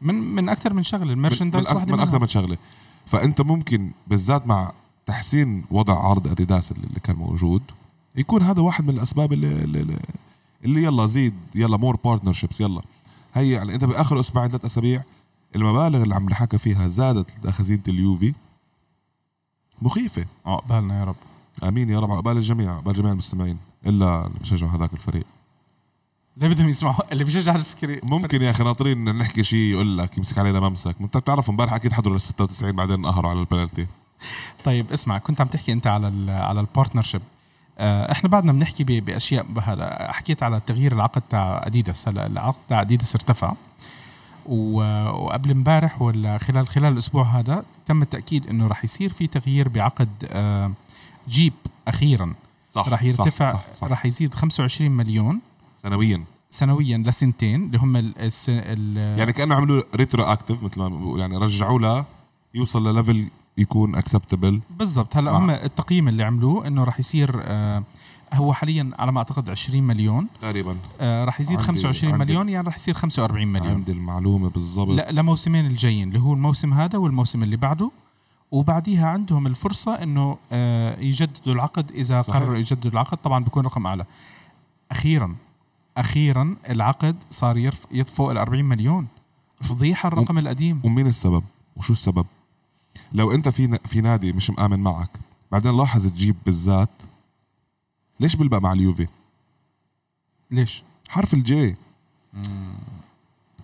من 0.02 0.14
من 0.14 0.48
أكثر 0.48 0.72
من 0.72 0.82
شغلة 0.82 1.14
من, 1.14 1.76
واحدة 1.76 1.96
من 1.96 2.00
أكثر 2.00 2.20
من 2.20 2.26
شغلة. 2.26 2.56
فأنت 3.06 3.40
ممكن 3.40 3.90
بالذات 4.06 4.46
مع 4.46 4.72
تحسين 5.06 5.64
وضع 5.70 5.98
عرض 5.98 6.28
أديداس 6.28 6.72
اللي 6.72 6.86
اللي 6.86 7.00
كان 7.00 7.16
موجود 7.16 7.62
يكون 8.16 8.42
هذا 8.42 8.62
واحد 8.62 8.84
من 8.84 8.90
الأسباب 8.90 9.32
اللي 9.32 9.64
اللي, 9.64 9.96
اللي 10.64 10.82
يلا 10.82 11.06
زيد 11.06 11.34
يلا 11.54 11.76
more 11.76 11.96
partnerships 12.04 12.60
يلا. 12.60 12.82
هي 13.34 13.50
يعني 13.50 13.74
أنت 13.74 13.84
بآخر 13.84 14.20
أسبوعين 14.20 14.50
ثلاث 14.50 14.64
أسابيع 14.64 15.02
المبالغ 15.56 16.02
اللي 16.02 16.14
عم 16.14 16.28
نحكى 16.28 16.58
فيها 16.58 16.88
زادت 16.88 17.30
لخزينه 17.44 17.82
اليوفي 17.88 18.34
مخيفة. 19.82 20.24
عقبالنا 20.46 21.00
يا 21.00 21.04
رب. 21.04 21.16
آمين 21.64 21.90
يا 21.90 22.00
رب. 22.00 22.12
عقبال 22.12 22.36
الجميع 22.36 22.74
عقبال 22.74 22.94
جميع 22.94 23.12
المستمعين. 23.12 23.58
إلا 23.86 24.26
اللي 24.26 24.38
بشجعوا 24.40 24.72
هذاك 24.72 24.92
الفريق. 24.92 25.24
ليه 26.36 26.48
بدهم 26.48 26.68
يسمعوا. 26.68 27.12
اللي 27.12 27.24
بيشجع 27.24 27.54
الفكري 27.54 28.00
ممكن 28.02 28.42
يا 28.42 28.50
أخي 28.50 28.64
ناطرين 28.64 29.16
نحكي 29.18 29.44
شيء 29.44 29.58
يقول 29.58 29.98
لك 29.98 30.18
يمسك 30.18 30.38
علينا 30.38 30.60
ممسك. 30.60 30.96
أنت 31.00 31.16
بتعرف 31.16 31.50
امبارح 31.50 31.72
أكيد 31.72 31.92
حضروا 31.92 32.14
لل 32.14 32.20
96 32.20 32.72
بعدين 32.72 33.06
قهروا 33.06 33.30
على 33.30 33.40
البنالتي. 33.40 33.86
طيب 34.64 34.92
اسمع 34.92 35.18
كنت 35.18 35.40
عم 35.40 35.46
تحكي 35.46 35.72
أنت 35.72 35.86
على 35.86 36.08
ال 36.08 36.30
على 36.30 36.60
البارتنرشيب 36.60 37.22
آه، 37.78 38.12
إحنا 38.12 38.28
بعدنا 38.28 38.52
بنحكي 38.52 39.00
بأشياء 39.00 39.46
بهذا. 39.48 40.12
حكيت 40.12 40.42
على 40.42 40.60
تغيير 40.66 40.92
العقد 40.92 41.22
تاع 41.30 41.62
أديداس. 41.66 42.08
هلا 42.08 42.26
العقد 42.26 42.58
تاع 42.68 42.80
أديداس 42.80 43.14
ارتفع. 43.14 43.52
وقبل 44.48 45.50
امبارح 45.50 46.02
ولا 46.02 46.38
خلال 46.38 46.68
خلال 46.68 46.92
الأسبوع 46.92 47.24
هذا 47.24 47.64
تم 47.86 48.02
التأكيد 48.02 48.46
إنه 48.46 48.66
راح 48.66 48.84
يصير 48.84 49.12
في 49.12 49.26
تغيير 49.26 49.68
بعقد 49.68 50.08
آه، 50.24 50.72
جيب 51.28 51.52
أخيرا 51.88 52.34
صح 52.72 52.88
راح 52.88 53.02
يرتفع 53.02 53.52
صح 53.52 53.58
صح 53.72 53.80
صح. 53.80 53.86
راح 53.88 54.06
يزيد 54.06 54.34
25 54.34 54.90
مليون 54.90 55.40
سنويا 55.82 56.24
سنويا 56.50 56.98
لسنتين 56.98 57.64
اللي 57.64 57.78
هم 57.78 57.96
ال 57.96 58.18
الس- 58.18 58.46
ال 58.50 58.96
يعني 59.18 59.32
كأنه 59.32 59.54
عملوا 59.54 59.82
retroactive 59.96 60.62
مثل 60.62 60.80
ما 60.80 60.88
بقول، 60.88 61.20
يعني 61.20 61.36
رجعوا 61.36 61.78
له 61.78 62.04
يوصل 62.54 62.88
ل 62.88 62.95
level 62.95 63.28
يكون 63.58 63.94
acceptable 63.94 64.60
بالضبط 64.78 65.16
هلا. 65.16 65.30
هم 65.30 65.50
التقييم 65.50 66.08
اللي 66.08 66.22
عملوه 66.22 66.66
إنه 66.66 66.84
راح 66.84 67.00
يصير 67.00 67.30
آه، 67.44 67.82
هو 68.34 68.52
حاليا 68.52 68.90
على 68.98 69.12
ما 69.12 69.18
أعتقد 69.18 69.50
20 69.50 69.82
مليون. 69.84 70.26
تقريبا. 70.42 70.76
آه 71.00 71.24
راح 71.24 71.40
يزيد 71.40 71.56
عندي- 71.58 71.66
25 71.66 72.12
عندي- 72.12 72.24
مليون 72.24 72.48
يعني 72.48 72.66
راح 72.66 72.76
يصير 72.76 72.94
45 72.94 73.48
مليون. 73.48 73.68
عندي 73.74 73.92
المعلومة 73.92 74.50
بالضبط. 74.50 74.88
لا 74.88 75.10
لموسمين 75.12 75.66
الجايين 75.66 76.08
اللي 76.08 76.20
هو 76.20 76.32
الموسم 76.34 76.74
هذا 76.74 76.98
والموسم 76.98 77.42
اللي 77.42 77.56
بعده. 77.56 77.90
وبعديها 78.52 79.08
عندهم 79.08 79.46
الفرصة 79.46 79.94
إنه 80.02 80.38
آه 80.52 81.00
يجددوا 81.00 81.54
العقد. 81.54 81.90
إذا 81.92 82.22
صحيح. 82.22 82.42
قرروا 82.42 82.56
يجددوا 82.56 82.90
العقد 82.90 83.16
طبعا 83.18 83.44
بيكون 83.44 83.64
رقم 83.64 83.86
أعلى. 83.86 84.04
أخيرا 84.90 85.34
أخيرا 85.96 86.56
العقد 86.70 87.16
صار 87.30 87.56
يرف 87.56 87.86
يط- 87.92 88.10
فوق 88.10 88.30
ال 88.30 88.38
40 88.38 88.64
مليون. 88.64 89.06
فضيحة 89.60 90.06
الرقم 90.06 90.38
القديم. 90.38 90.80
ومين 90.84 91.06
السبب؟ 91.06 91.42
وشو 91.76 91.92
السبب؟ 91.92 92.26
لو 93.12 93.32
أنت 93.32 93.48
في 93.48 93.78
في 93.84 94.00
نادي 94.00 94.32
مش 94.32 94.50
مآمن 94.50 94.80
معك 94.80 95.10
بعدين 95.52 95.76
لاحظ 95.76 96.06
تجيب 96.06 96.36
بالذات 96.46 96.88
ليش 98.20 98.36
بلبق 98.36 98.58
مع 98.58 98.72
اليوفي؟ 98.72 99.06
ليش؟ 100.50 100.82
حرف 101.08 101.34
الجي. 101.34 101.76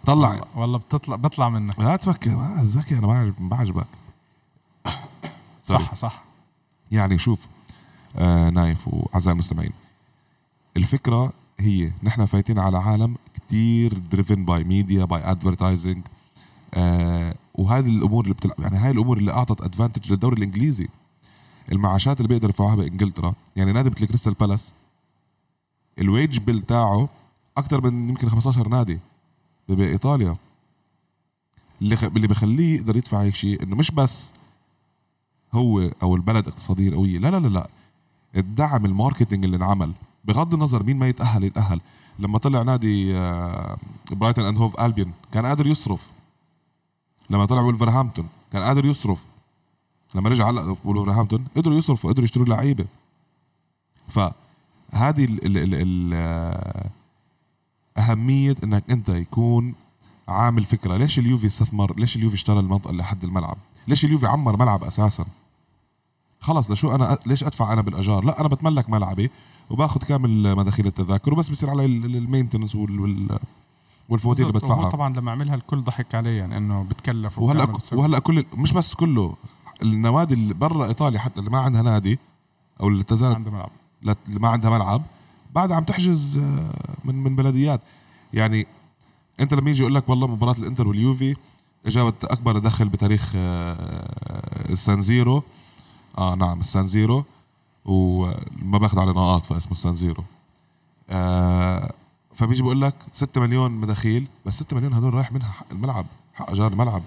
طلع. 0.06 0.40
والله- 0.54 0.78
بتطلع 0.78 1.16
بطلع 1.16 1.48
منك. 1.48 1.78
لا 1.80 1.96
تفكر 1.96 2.32
آه 2.32 2.58
ذكي 2.62 2.98
أنا 2.98 3.06
ما 3.06 3.18
عجب- 3.18 3.42
ما 3.42 3.48
بعجبك. 3.48 3.86
صح 5.64 5.94
صح. 5.94 6.24
يعني 6.92 7.18
شوف 7.18 7.46
آه 8.16 8.50
نايف 8.50 8.88
وأعزائي 8.88 9.32
المستمعين. 9.34 9.72
الفكرة 10.76 11.32
هي 11.60 11.90
نحن 12.02 12.26
فايتين 12.26 12.58
على 12.58 12.78
عالم 12.78 13.16
كتير 13.34 13.98
driven 13.98 14.44
by 14.44 14.64
media 14.64 15.04
by 15.04 15.30
advertising 15.30 16.02
وهذه 17.54 17.86
الأمور 17.88 18.24
اللي 18.24 18.34
بتلعب 18.34 18.60
يعني 18.60 18.76
هاي 18.76 18.90
الأمور 18.90 19.16
اللي 19.18 19.32
أعطت 19.32 19.60
advantage 19.60 20.12
للدوري 20.12 20.36
الإنجليزي. 20.36 20.88
المعاشات 21.72 22.16
اللي 22.16 22.28
بيقدر 22.28 22.48
يدفعوها 22.48 22.74
بإنجلترا. 22.74 23.34
يعني 23.56 23.72
نادي 23.72 23.90
مثل 23.90 24.06
كريستال 24.06 24.34
بالاس 24.34 24.72
ال 25.98 26.06
wage 26.06 26.38
bill 26.38 26.62
تاعه 26.62 27.08
أكثر 27.56 27.90
من 27.90 28.08
يمكن 28.08 28.28
15 28.28 28.68
نادي 28.68 28.98
بايطاليا 29.68 30.36
اللي 31.82 31.96
خ... 31.96 32.04
اللي 32.04 32.26
بخليه 32.26 32.76
يقدر 32.76 32.96
يدفع 32.96 33.22
هيك 33.22 33.34
شيء 33.34 33.62
إنه 33.62 33.76
مش 33.76 33.90
بس 33.90 34.32
هو 35.52 35.90
أو 36.02 36.16
البلد 36.16 36.48
اقتصاديا 36.48 36.90
قوية 36.96 37.18
لا 37.18 37.30
لا 37.30 37.36
لا 37.36 37.48
لا. 37.48 37.68
الدعم 38.36 38.84
ال 38.84 38.90
marketing 38.90 39.44
اللي 39.44 39.56
انعمل 39.56 39.92
بغض 40.24 40.54
النظر 40.54 40.82
مين 40.82 40.98
ما 40.98 41.08
يتأهل 41.08 41.44
يتأهل. 41.44 41.80
لما 42.18 42.38
طلع 42.38 42.62
نادي 42.62 43.16
آه، 43.16 43.76
برايتون 44.10 44.44
أند 44.44 44.58
هوف 44.58 44.80
ألبيون 44.80 45.12
كان 45.32 45.46
قادر 45.46 45.66
يصرف. 45.66 46.10
لما 47.30 47.46
طلع 47.46 47.60
ولفرهامبتون 47.60 48.28
كان 48.52 48.62
قادر 48.62 48.84
يصرف. 48.84 49.24
لما 50.14 50.28
رجع 50.28 50.50
هلا 50.50 50.76
ولفرهامبتون 50.84 51.44
قدروا 51.56 51.78
يصرفوا 51.78 52.10
قدروا 52.10 52.24
يشتروا 52.24 52.46
لعيبة. 52.46 52.84
فهذه 54.08 55.24
ال 55.24 55.46
ال 55.46 55.56
ال 55.56 55.74
ال 55.74 56.90
أهمية 57.98 58.56
إنك 58.64 58.90
أنت 58.90 59.08
يكون 59.08 59.74
عامل 60.28 60.64
فكرة. 60.64 60.96
ليش 60.96 61.18
اليوفي 61.18 61.46
استثمر؟ 61.46 61.94
ليش 61.96 62.16
اليوفي 62.16 62.34
اشترى 62.34 62.60
المنطقة 62.60 62.90
اللي 62.90 63.04
حد 63.04 63.24
الملعب؟ 63.24 63.56
ليش 63.88 64.04
اليوفي 64.04 64.26
عمر 64.26 64.56
ملعب 64.56 64.84
أساسا؟ 64.84 65.26
خلص 66.40 66.70
لشو 66.70 66.94
أنا 66.94 67.18
ليش 67.26 67.44
أدفع 67.44 67.72
أنا 67.72 67.82
بالأجار؟ 67.82 68.24
لا 68.24 68.40
أنا 68.40 68.48
بتملك 68.48 68.90
ملعبي 68.90 69.30
وباخذ 69.70 70.00
كامل 70.00 70.56
مداخيل 70.56 70.86
التذاكر 70.86 71.32
وبس 71.32 71.48
بصير 71.48 71.70
علي 71.70 71.84
ال 71.84 71.92
maintenance 71.92 72.74
وال 72.74 73.38
والفواتير 74.08 74.46
اللي 74.48 74.58
بدفعها. 74.58 74.90
طبعا 74.90 75.14
لما 75.16 75.30
عملها 75.30 75.54
الكل 75.54 75.80
ضحك 75.80 76.14
عليه 76.14 76.38
يعني 76.38 76.56
إنه 76.56 76.82
بتكلف 76.82 77.38
وهلأ 77.38 77.78
وهلأ 77.92 78.18
كل 78.18 78.44
مش 78.56 78.72
بس 78.72 78.94
كله. 78.94 79.34
النوادي 79.92 80.34
اللي 80.34 80.54
برا 80.54 80.86
إيطاليا 80.86 81.18
حتى 81.18 81.40
اللي 81.40 81.50
ما 81.50 81.58
عندها 81.58 81.82
نادي 81.82 82.18
أو 82.80 82.88
اللي 82.88 83.04
تزالت 83.04 83.34
عندها 83.34 83.52
ملعب. 83.52 83.70
اللي 84.28 84.40
ما 84.40 84.48
عندها 84.48 84.70
ملعب 84.70 85.02
بعد 85.54 85.72
عم 85.72 85.84
تحجز 85.84 86.38
آه، 86.38 86.74
من 87.04 87.14
من 87.14 87.36
بلديات. 87.36 87.80
يعني 88.32 88.66
انت 89.40 89.54
لما 89.54 89.70
يجي 89.70 89.80
يقول 89.80 89.94
لك 89.94 90.08
والله 90.08 90.26
مباراة 90.26 90.54
الإنتر 90.58 90.88
واليوفي 90.88 91.36
جابت 91.86 92.24
أكبر 92.24 92.58
دخل 92.58 92.88
بتاريخ 92.88 93.32
آه، 93.36 94.70
السان 94.72 95.02
سيرو 95.02 95.42
آه 96.18 96.34
نعم 96.34 96.60
السان 96.60 96.88
سيرو 96.88 97.24
وما 97.84 98.78
باخذ 98.78 98.98
على 98.98 99.10
نقاط 99.10 99.46
فاسمه 99.46 99.72
السان 99.72 99.94
سيرو 99.94 100.24
آه 101.10 101.92
فبيجي 102.34 102.62
بقول 102.62 102.80
لك 102.80 102.94
6 103.12 103.40
مليون 103.40 103.70
مداخيل 103.70 104.26
بس 104.46 104.54
6 104.54 104.76
مليون 104.76 104.94
هدول 104.94 105.14
رايح 105.14 105.32
منها 105.32 105.48
حق 105.50 105.66
الملعب 105.72 106.06
حق 106.34 106.48
إيجار 106.50 106.72
الملعب. 106.72 107.02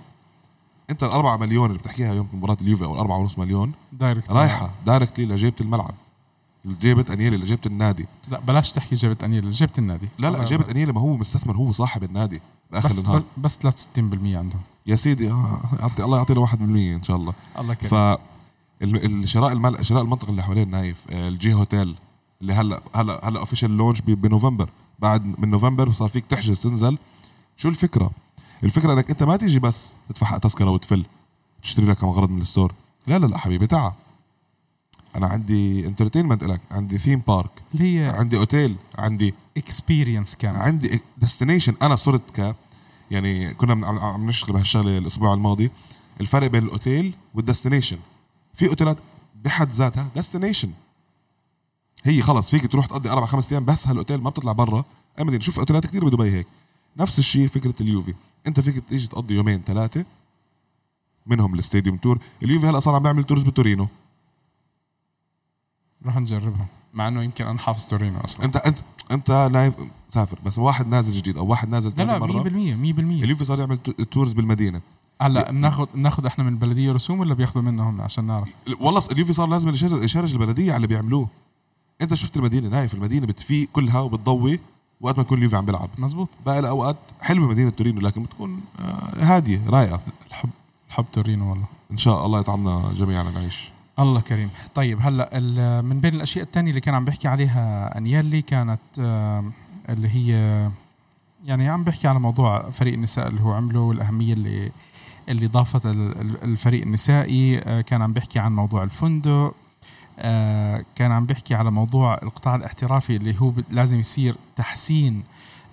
انت 0.90 1.04
ال 1.04 1.10
4 1.10 1.38
مليون 1.38 1.66
اللي 1.70 1.80
بتحكيها 1.80 2.14
يوم 2.14 2.28
مباراة 2.34 2.58
اليوفي 2.62 2.84
أو 2.84 3.00
4 3.00 3.18
ونص 3.18 3.40
مليون 3.40 3.72
direct 3.94 4.32
رايحة 4.32 4.70
directly 4.86 5.26
لجيبة 5.26 5.56
الملعب. 5.62 5.94
جيبة 6.66 7.14
أنيلي 7.14 7.38
لجيبة 7.38 7.62
النادي. 7.66 8.06
لا 8.32 8.40
بلاش 8.40 8.72
تحكي 8.72 8.96
جيبة 8.96 9.18
أنيلي 9.24 9.50
جيبه 9.50 9.72
النادي. 9.78 10.08
لا 10.20 10.32
لا 10.32 10.46
جيبة 10.46 10.72
أنيلي 10.72 10.92
ما 10.94 11.02
هو 11.02 11.18
مستثمر 11.18 11.58
هو 11.58 11.72
صاحب 11.72 12.04
النادي 12.04 12.42
بآخر 12.72 12.90
بس 12.90 13.00
النهار. 13.00 13.18
بس, 13.18 13.26
بس 13.38 13.58
63% 13.58 14.36
عندهم. 14.36 14.62
يا 14.88 14.96
سيدي 14.96 15.32
آه، 15.32 15.62
يعطي 15.80 16.04
الله 16.04 16.18
يعطينا 16.18 16.40
1% 16.48 16.54
إن 16.96 17.04
شاء 17.04 17.16
الله. 17.18 17.34
الله 17.60 17.74
كريم 17.74 17.90
ف 17.92 17.94
ال- 18.82 19.06
الشراء 19.24 19.52
المل... 19.52 19.86
شراء 19.86 20.02
المنطقة 20.02 20.30
اللي 20.30 20.44
حوالين 20.44 20.70
نايف 20.70 20.98
آه، 21.10 21.28
ال 21.30 21.42
J 21.42 21.54
Hotel 21.54 21.96
اللي 22.42 22.54
هلا 22.54 22.82
هلا 22.96 23.28
هلا 23.28 23.40
official 23.40 23.78
launch 23.78 24.02
بنوفمبر. 24.02 24.70
بعد 25.00 25.40
من 25.40 25.50
نوفمبر 25.50 25.92
صار 25.92 26.10
فيك 26.10 26.26
تحجز 26.26 26.60
تنزل. 26.62 26.98
شو 27.58 27.70
الفكرة؟ 27.70 28.12
الفكرة 28.64 28.94
إنك 28.94 29.10
أنت 29.10 29.24
ما 29.24 29.38
تيجي 29.38 29.60
بس 29.60 29.94
تدفع 30.10 30.26
حق 30.28 30.38
تذكرة 30.38 30.70
وتفل 30.72 31.06
تشتري 31.64 31.86
لك 31.86 31.98
كم 31.98 32.08
غرض 32.08 32.30
من 32.30 32.42
ال 32.42 32.46
store. 32.46 32.74
لا 33.08 33.20
لا 33.20 33.26
لا 33.26 33.38
حبيبي 33.38 33.68
تعا 33.68 33.94
أنا 35.16 35.28
عندي 35.28 35.88
entertainment 35.88 36.44
لك 36.44 36.62
عندي 36.72 36.98
theme 36.98 37.22
park 37.28 37.50
اللي 37.74 38.00
هي 38.00 38.06
عندي 38.10 38.38
اوتيل 38.38 38.76
عندي 38.98 39.34
experience 39.58 40.36
كان. 40.36 40.56
عندي 40.56 41.00
destination 41.18 41.74
أنا 41.82 41.96
صرت 41.96 42.22
ك 42.40 42.56
يعني 43.12 43.54
كنا 43.54 43.88
عم- 43.88 44.28
نشتغل 44.28 44.54
بهالشغلة 44.54 44.98
الأسبوع 44.98 45.34
الماضي. 45.34 45.72
الفرق 46.22 46.48
بين 46.48 46.64
ال 46.64 46.72
hotel 46.72 47.14
وال 47.34 47.44
destination 47.44 47.98
في 48.54 48.68
أوتيلات 48.70 48.98
بحد 49.46 49.72
ذاتها 49.72 50.08
destination 50.16 50.70
هي 52.04 52.22
خلص 52.22 52.50
فيك 52.50 52.72
تروح 52.72 52.86
تقضي 52.86 53.10
أربع 53.10 53.26
خمس 53.26 53.52
أيام 53.52 53.66
بس 53.66 53.88
هالأوتيل 53.88 54.22
ما 54.22 54.30
بتطلع 54.30 54.52
برا. 54.52 54.86
ابدا 55.20 55.40
شوف 55.40 55.60
أوتيلات 55.60 55.86
كثير 55.86 56.06
بدبي 56.06 56.32
هيك. 56.32 56.48
نفس 56.98 57.20
الشيء 57.20 57.48
فكرة 57.48 57.74
اليوفي. 57.82 58.14
انت 58.48 58.60
فيك 58.60 58.84
تيجي 58.90 59.08
تقضي 59.08 59.36
يومين 59.36 59.62
ثلاثة 59.66 60.06
منهم 61.26 61.54
ال 61.56 61.61
stadium 61.61 61.98
tour. 61.98 62.20
اليوفي 62.44 62.68
هلأ 62.68 62.80
صار 62.80 62.96
عم 62.96 63.04
بيعمل 63.04 63.24
tours 63.24 63.44
بتورينو. 63.44 63.88
نروح 66.02 66.18
نجربها 66.18 66.66
مع 66.94 67.08
إنه 67.08 67.24
يمكن 67.24 67.46
أنا 67.48 67.60
حافظ 67.60 67.86
تورينو 67.86 68.20
أصلا. 68.20 68.46
انت 68.46 68.56
انت 68.58 68.78
انت 69.12 69.50
نايف 69.54 69.74
سافر 70.10 70.40
بس 70.46 70.60
واحد 70.60 70.88
نازل 70.88 71.14
جديد 71.14 71.38
أو 71.38 71.46
واحد 71.48 71.70
نازل 71.70 71.90
لا 71.90 71.96
ثاني 71.96 72.12
لا 72.12 72.20
100% 72.20 72.22
مرة. 72.22 72.44
100% 72.76 73.24
اليوفي 73.24 73.46
صار 73.46 73.60
يعمل 73.60 73.78
tou- 73.78 73.92
tours 73.92 74.34
بالمدينة. 74.34 74.82
هلأ 75.22 75.52
بناخذ 75.52 75.86
بناخذ 75.94 76.26
إحنا 76.26 76.44
من 76.44 76.54
البلديه 76.54 76.92
رسوم 76.92 77.20
ولا 77.20 77.34
بياخذوا 77.34 77.64
منا 77.64 77.84
هم 77.90 78.02
عشان 78.02 78.24
نعرف؟ 78.28 78.50
والله 78.80 79.02
اليوفي 79.12 79.34
صار 79.34 79.48
لازم 79.48 79.70
يشارج 80.04 80.34
البلدية 80.34 80.72
على 80.72 80.76
اللي 80.76 80.88
بيعملوه. 80.88 81.28
انت 82.02 82.14
شفت 82.14 82.38
المدينة 82.38 82.68
نايف 82.70 82.94
المدينة 82.94 83.26
بتفيق 83.28 83.70
كلها 83.74 84.00
وبتضوي. 84.00 84.60
وقت 85.02 85.18
ما 85.18 85.22
يكون 85.22 85.38
اليوفي 85.38 85.56
عم 85.56 85.66
بيلعب. 85.66 85.90
مزبوط. 85.98 86.30
باقي 86.46 86.60
الأوقات 86.60 86.96
حلوة 87.22 87.48
مدينة 87.48 87.70
تورينو 87.70 88.02
لكن 88.02 88.24
بتكون 88.24 88.62
آه، 88.80 89.14
هادية 89.20 89.62
رايقة. 89.70 90.00
الحب 90.30 90.50
الحب 90.90 91.06
تورينو 91.14 91.50
والله. 91.50 91.66
إن 91.92 91.98
شاء 91.98 92.26
الله 92.26 92.40
يطعمنا 92.40 92.92
جميعا 92.96 93.24
نعيش 93.24 93.70
الله 94.00 94.22
كريم. 94.22 94.50
طيب 94.76 95.00
هلأ 95.02 95.82
من 95.82 96.00
بين 96.00 96.14
الأشياء 96.16 96.46
الثانية 96.46 96.70
اللي 96.70 96.82
كان 96.82 96.96
عم 96.96 97.06
بيحكي 97.06 97.28
عليها 97.28 97.98
انيلي 97.98 98.42
كانت 98.42 98.80
آم، 99.00 99.52
اللي 99.90 100.10
هي 100.10 100.32
يعني 101.46 101.70
عم 101.70 101.84
بيحكي 101.84 102.08
على 102.08 102.20
موضوع 102.20 102.70
فريق 102.70 102.94
النساء 102.94 103.28
اللي 103.28 103.42
هو 103.42 103.54
عمله 103.54 103.80
والأهمية 103.80 104.34
اللي 104.34 104.72
اللي 105.30 105.48
ضافت 105.48 105.86
ال- 105.86 106.22
ال- 106.22 106.44
الفريق 106.44 106.82
النسائي. 106.82 107.60
آه، 107.60 107.82
كان 107.82 108.02
عم 108.02 108.14
بيحكي 108.14 108.40
عن 108.40 108.56
موضوع 108.56 108.84
الفندق. 108.84 109.30
آه، 109.30 109.52
كان 110.96 111.12
عم 111.12 111.26
بيحكي 111.26 111.56
على 111.56 111.72
موضوع 111.72 112.20
القطاع 112.24 112.56
الاحترافي 112.56 113.16
اللي 113.16 113.36
هو 113.42 113.54
لازم 113.70 114.00
يصير 114.00 114.36
تحسين 114.56 115.24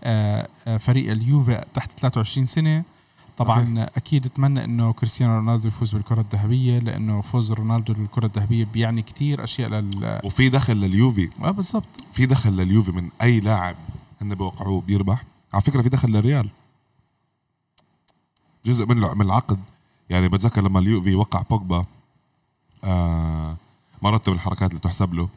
آه، 0.05 0.49
آه، 0.67 0.77
فريق 0.77 1.11
اليوفي 1.11 1.65
تحت 1.75 1.91
23 2.01 2.47
سنة. 2.47 2.85
طبعا 3.37 3.75
صحيح. 3.75 3.89
أكيد 3.97 4.27
أتمنى 4.27 4.65
إنه 4.65 4.93
كريستيانو 4.93 5.35
رونالدو 5.35 5.69
يفوز 5.69 5.93
بالكرة 5.93 6.21
الذهبية 6.21 6.79
لأنه 6.79 7.21
فوز 7.21 7.53
رونالدو 7.53 7.95
بالكرة 7.95 8.27
الذهبية 8.27 8.65
بيعني 8.65 9.03
كتير 9.03 9.45
أشياء 9.45 9.69
لل 9.71 10.21
وفي 10.25 10.49
دخل 10.49 10.77
لليوفي. 10.77 11.31
آه 11.45 11.51
بالضبط. 11.51 12.05
في 12.13 12.27
دخل 12.27 12.51
لليوفي 12.51 12.93
من 12.93 13.09
أي 13.23 13.41
لاعب 13.41 13.77
هن 14.23 14.35
بوقعوه 14.35 14.81
بيربح؟ 14.81 15.25
على 15.53 15.63
فكرة 15.63 15.83
في 15.83 15.89
دخل 15.89 16.09
للريال. 16.09 16.49
جزء 18.67 18.87
من 18.87 18.97
من 18.97 19.27
العقد. 19.27 19.61
يعني 20.11 20.29
بتذكر 20.29 20.63
لما 20.63 20.79
اليوفي 20.79 21.15
وقع 21.15 21.43
بوجبا 21.51 21.85
آه 22.85 23.57
ما 24.05 24.11
رتب 24.11 24.33
الحركات 24.33 24.71
اللي 24.71 24.81
تحسب 24.81 25.15
له. 25.15 25.29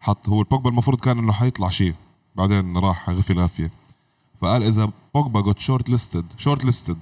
حط 0.00 0.28
هو 0.28 0.40
البوجبا 0.40 0.70
المفروض 0.70 1.00
كان 1.00 1.18
إنه 1.18 1.32
حيطلع 1.32 1.70
شيء. 1.70 1.94
بعدين 2.36 2.76
راح 2.78 3.10
غفي 3.10 3.32
غافيه 3.32 3.70
فقال 4.40 4.62
إذا 4.62 4.90
بوجبا 5.14 5.40
got 5.40 5.58
short 5.58 5.90
listed 5.90 6.24
short 6.36 6.64
listed 6.64 6.98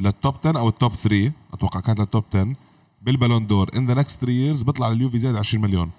لل 0.00 0.14
top 0.14 0.34
10 0.40 0.58
أو 0.58 0.68
ال 0.68 0.74
top 0.74 0.92
3 0.92 1.32
أتوقع 1.52 1.80
كانت 1.80 2.00
لل 2.00 2.10
top 2.10 2.24
10 2.30 2.54
بالبالون 3.02 3.46
دور 3.46 3.70
in 3.76 3.86
the 3.86 3.94
next 3.94 4.20
3 4.20 4.32
years 4.32 4.62
بيطلع 4.62 4.88
لليوفي 4.88 5.18
زائد 5.18 5.36
20 5.36 5.64
مليون. 5.64 5.90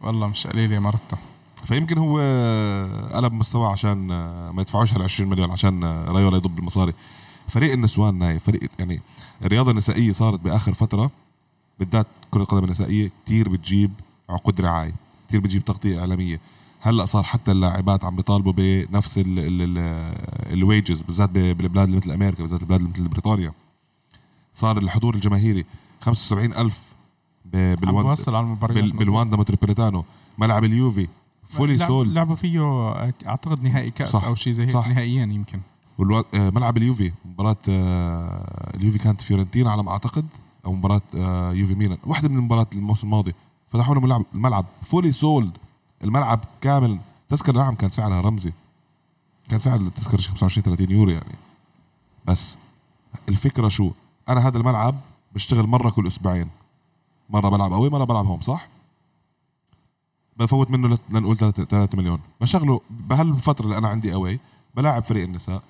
والله 0.00 0.26
مش 0.26 0.46
قليله 0.46 0.78
مرته 0.78 1.16
فيمكن 1.64 1.98
هو 1.98 2.18
قلب 3.14 3.32
مستواه 3.32 3.72
عشان 3.72 3.96
ما 4.50 4.62
يدفعوش 4.62 4.94
هال 4.94 5.02
20 5.02 5.30
مليون 5.30 5.50
عشان 5.50 5.84
رايولا 5.84 6.36
يضب 6.36 6.58
المصاري. 6.58 6.92
فريق 7.48 7.72
النسوان 7.72 8.14
ناي 8.14 8.38
فريق 8.38 8.70
يعني 8.78 9.00
الرياضة 9.42 9.70
النسائية 9.70 10.12
صارت 10.12 10.40
بآخر 10.40 10.72
فترة. 10.72 11.10
بالذات 11.78 12.06
كرة 12.30 12.42
القدم 12.42 12.64
النسائية 12.64 13.10
كتير 13.24 13.48
بتجيب 13.48 13.90
عقود 14.30 14.60
رعاية 14.60 14.92
كتير 15.28 15.40
بتجيب 15.40 15.64
تغطية 15.64 16.00
إعلامية. 16.00 16.40
هلأ 16.80 17.04
صار 17.04 17.22
حتى 17.22 17.52
اللاعبات 17.52 18.04
عم 18.04 18.16
بيطالبوا 18.16 18.52
بنفس 18.56 19.20
الويجز 20.52 21.00
بالذات 21.00 21.30
بالبلاد 21.30 21.86
اللي 21.86 21.96
مثل 21.98 22.10
أمريكا 22.10 22.42
بالذات 22.42 22.60
البلاد 22.62 22.80
اللي 22.80 22.90
مثل 22.92 23.08
بريطانيا. 23.08 23.52
صار 24.54 24.78
الحضور 24.78 25.14
الجماهيري 25.14 25.64
75 26.00 26.52
ألف 26.54 26.92
بالوان- 27.44 28.04
بوصل 28.04 28.34
على 28.34 28.44
المباريات 28.46 28.84
بال-. 28.84 28.96
بالواندا 28.96 29.36
متروبوليتانو. 29.36 30.04
ملعب 30.38 30.64
اليوفي 30.64 31.08
fully 31.44 31.76
لعب- 31.76 31.88
sold. 31.88 32.14
لعبوا 32.14 32.36
فيه 32.36 32.60
أعتقد 33.26 33.62
نهائي 33.62 33.90
كأس 33.90 34.08
صح، 34.10 34.24
أو 34.24 34.34
شيء 34.34 34.52
زي 34.52 34.66
هيك. 34.66 34.76
نهائيا 34.76 35.22
يمكن. 35.22 35.60
والو... 35.98 36.24
آه، 36.34 36.50
ملعب 36.50 36.76
اليوفي 36.76 37.12
مباراة 37.24 37.56
آه، 37.68 38.72
اليوفي 38.76 38.98
كانت 38.98 39.20
فيورنتينا 39.20 39.70
على 39.70 39.82
ما 39.82 39.90
أعتقد. 39.90 40.26
أو 40.66 40.72
مباراة 40.72 41.02
آه، 41.14 41.52
يوفي 41.52 41.74
ميلان. 41.74 41.98
واحدة 42.06 42.28
من 42.28 42.36
المباريات 42.36 42.72
الموسم 42.72 43.06
الماضي. 43.06 43.34
فتحوا 43.68 43.94
لهم 43.94 44.04
الملعب. 44.04 44.24
الملعب 44.34 44.64
fully 44.82 45.12
sold. 45.12 45.58
الملعب 46.04 46.40
كامل. 46.60 46.98
تذكرة 47.28 47.58
نعم 47.58 47.74
كان 47.74 47.90
سعرها 47.90 48.20
رمزي. 48.20 48.52
كان 49.48 49.58
سعر 49.58 49.76
التذكرة 49.76 50.20
شي 50.20 50.28
25 50.30 50.64
30 50.64 50.90
يورو 50.90 51.10
يعني. 51.10 51.34
بس 52.24 52.58
الفكرة 53.28 53.68
شو؟ 53.68 53.90
أنا 54.28 54.48
هذا 54.48 54.58
الملعب 54.58 54.94
بشتغل 55.34 55.66
مرة 55.66 55.90
كل 55.90 56.06
أسبوعين. 56.06 56.48
مرة 57.30 57.48
بلعب 57.48 57.72
away 57.72 57.90
مرة 57.90 58.04
بلعب 58.04 58.26
home 58.26 58.40
صح؟ 58.40 58.68
بفوت 60.36 60.70
منه 60.70 60.98
لنقول 61.10 61.36
3 61.36 61.98
مليون. 61.98 62.20
بشغله 62.40 62.80
بهالفترة 62.90 63.64
اللي 63.64 63.78
أنا 63.78 63.88
عندي 63.88 64.14
away 64.14 64.40
بلاعب 64.74 65.04
فريق 65.04 65.24
النساء. 65.24 65.62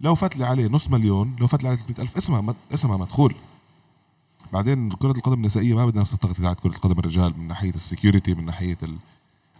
لو 0.00 0.14
فات 0.14 0.36
لي 0.36 0.44
عليه 0.44 0.66
نص 0.68 0.90
مليون 0.90 1.36
لو 1.40 1.46
فات 1.46 1.62
لي 1.62 1.68
عليه 1.68 1.78
300 1.78 2.02
ألف 2.02 2.16
اسمها 2.16 2.54
اسمها 2.74 2.96
مدخول. 2.96 3.34
بعدين 4.52 4.90
كرة 4.90 5.10
القدم 5.16 5.34
النسائية 5.34 5.74
ما 5.74 5.86
بدنا 5.86 6.00
نفس 6.00 6.12
الضغط 6.14 6.60
كرة 6.60 6.70
القدم 6.70 6.98
الرجال 6.98 7.34
من 7.38 7.48
ناحية 7.48 7.70
ال 7.74 7.81
security 7.81 8.34
من 8.34 8.46
ناحية 8.46 8.78
ال... 8.82 8.96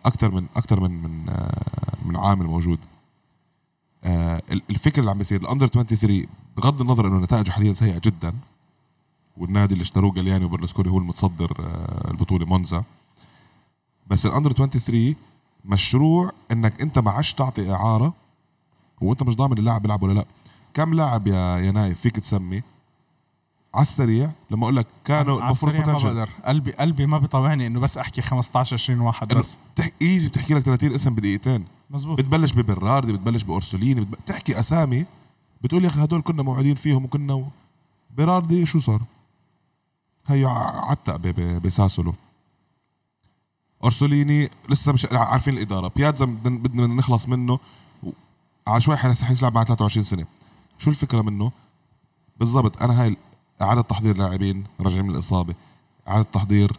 أكثر 0.05 0.31
من 0.31 0.47
أكثر 0.57 0.81
من 0.81 1.03
من 1.03 1.29
آه، 1.29 1.63
من 2.05 2.17
عامل 2.17 2.47
موجود. 2.47 2.79
آه، 4.05 4.43
ال- 4.53 4.63
الفكر 4.71 4.99
اللي 5.01 5.11
عم 5.11 5.19
بيصير 5.19 5.41
ال 5.41 5.45
under 5.45 5.67
23 5.67 6.27
بغض 6.57 6.81
النظر 6.81 7.07
إنه 7.07 7.19
نتائجه 7.19 7.51
حاليا 7.51 7.73
سيئة 7.73 8.01
جدا 8.05 8.35
والنادي 9.37 9.73
اللي 9.75 9.83
اشتروه 9.83 10.13
جالياني 10.13 10.45
وبرلسكوني 10.45 10.91
هو 10.91 10.99
المتصدر 10.99 11.57
آه، 11.61 12.11
البطولة 12.11 12.47
مونزا. 12.47 12.85
بس 14.07 14.27
ال 14.27 14.31
under 14.31 14.53
23 14.53 15.15
مشروع 15.65 16.33
إنك 16.53 16.81
أنت 16.81 16.99
ما 16.99 17.11
عادش 17.11 17.35
تعطي 17.35 17.73
إعارة 17.73 18.15
وأنت 19.01 19.23
مش 19.23 19.37
ضامن 19.37 19.59
اللاعب 19.59 19.83
بيلعب 19.83 20.03
ولا 20.03 20.13
لا. 20.13 20.25
كم 20.75 20.95
لاعب 20.95 21.27
يا 21.27 21.59
يا 21.59 21.71
نايف 21.71 22.01
فيك 22.01 22.19
تسمي؟ 22.21 22.63
على 23.75 23.83
السريع 23.83 24.33
لما 24.51 24.63
أقول 24.65 24.77
لك 24.77 24.87
كانوا 25.05 25.41
المفروض 25.41 25.75
ما. 25.75 25.93
بقدر 25.93 26.31
قلبي 26.47 26.73
قلبي 26.73 27.07
ما 27.07 27.19
بيطوعني 27.19 27.67
إنه 27.67 27.81
بس 27.81 27.99
أحكي 27.99 28.23
15 28.23 28.75
20 28.75 29.01
واحد 29.01 29.35
بس 29.35 29.59
بتحكي 29.75 29.93
ايزي 30.03 30.29
بتحكي 30.29 30.55
لك 30.55 30.63
30 30.63 30.93
اسم 30.95 31.15
بدقيقتين 31.15 31.65
مزبوط 31.91 32.19
بتبلش 32.19 32.53
ببراردي 32.53 33.13
بتبلش 33.13 33.43
بأورسوليني. 33.43 34.01
بتحكي 34.01 34.61
أسامي 34.61 35.07
بتقول 35.63 35.85
يا 35.85 35.89
أخي 35.89 36.05
هدول 36.05 36.23
كنا 36.23 36.43
موعدين 36.43 36.75
فيهم 36.75 37.05
وكنا 37.05 37.35
و... 37.35 37.45
براردي 38.17 38.67
شو 38.67 38.81
صار؟ 38.81 39.03
هي 40.27 40.45
عتق 40.85 41.17
بساسولو 41.65 42.15
أورسوليني 43.85 44.51
لسه 44.69 44.93
مش 44.93 45.07
عارفين 45.13 45.55
الإدارة 45.55 45.93
بيازا 45.97 46.25
بدنا 46.25 46.87
نخلص 46.87 47.29
منه. 47.29 47.59
على 48.67 48.81
شوي 48.81 48.97
حيلعب 48.97 49.55
مع 49.55 49.65
23 49.65 50.05
سنة 50.05 50.27
شو 50.79 50.91
الفكرة 50.91 51.23
منه؟ 51.23 51.53
بالضبط 52.37 52.83
أنا 52.83 53.03
هاي 53.03 53.17
إعادة 53.63 53.81
تحضير 53.81 54.17
لاعبين 54.17 54.65
راجعين 54.81 55.05
من 55.05 55.11
الإصابة 55.11 55.55
إعادة 56.09 56.27
تحضير 56.33 56.73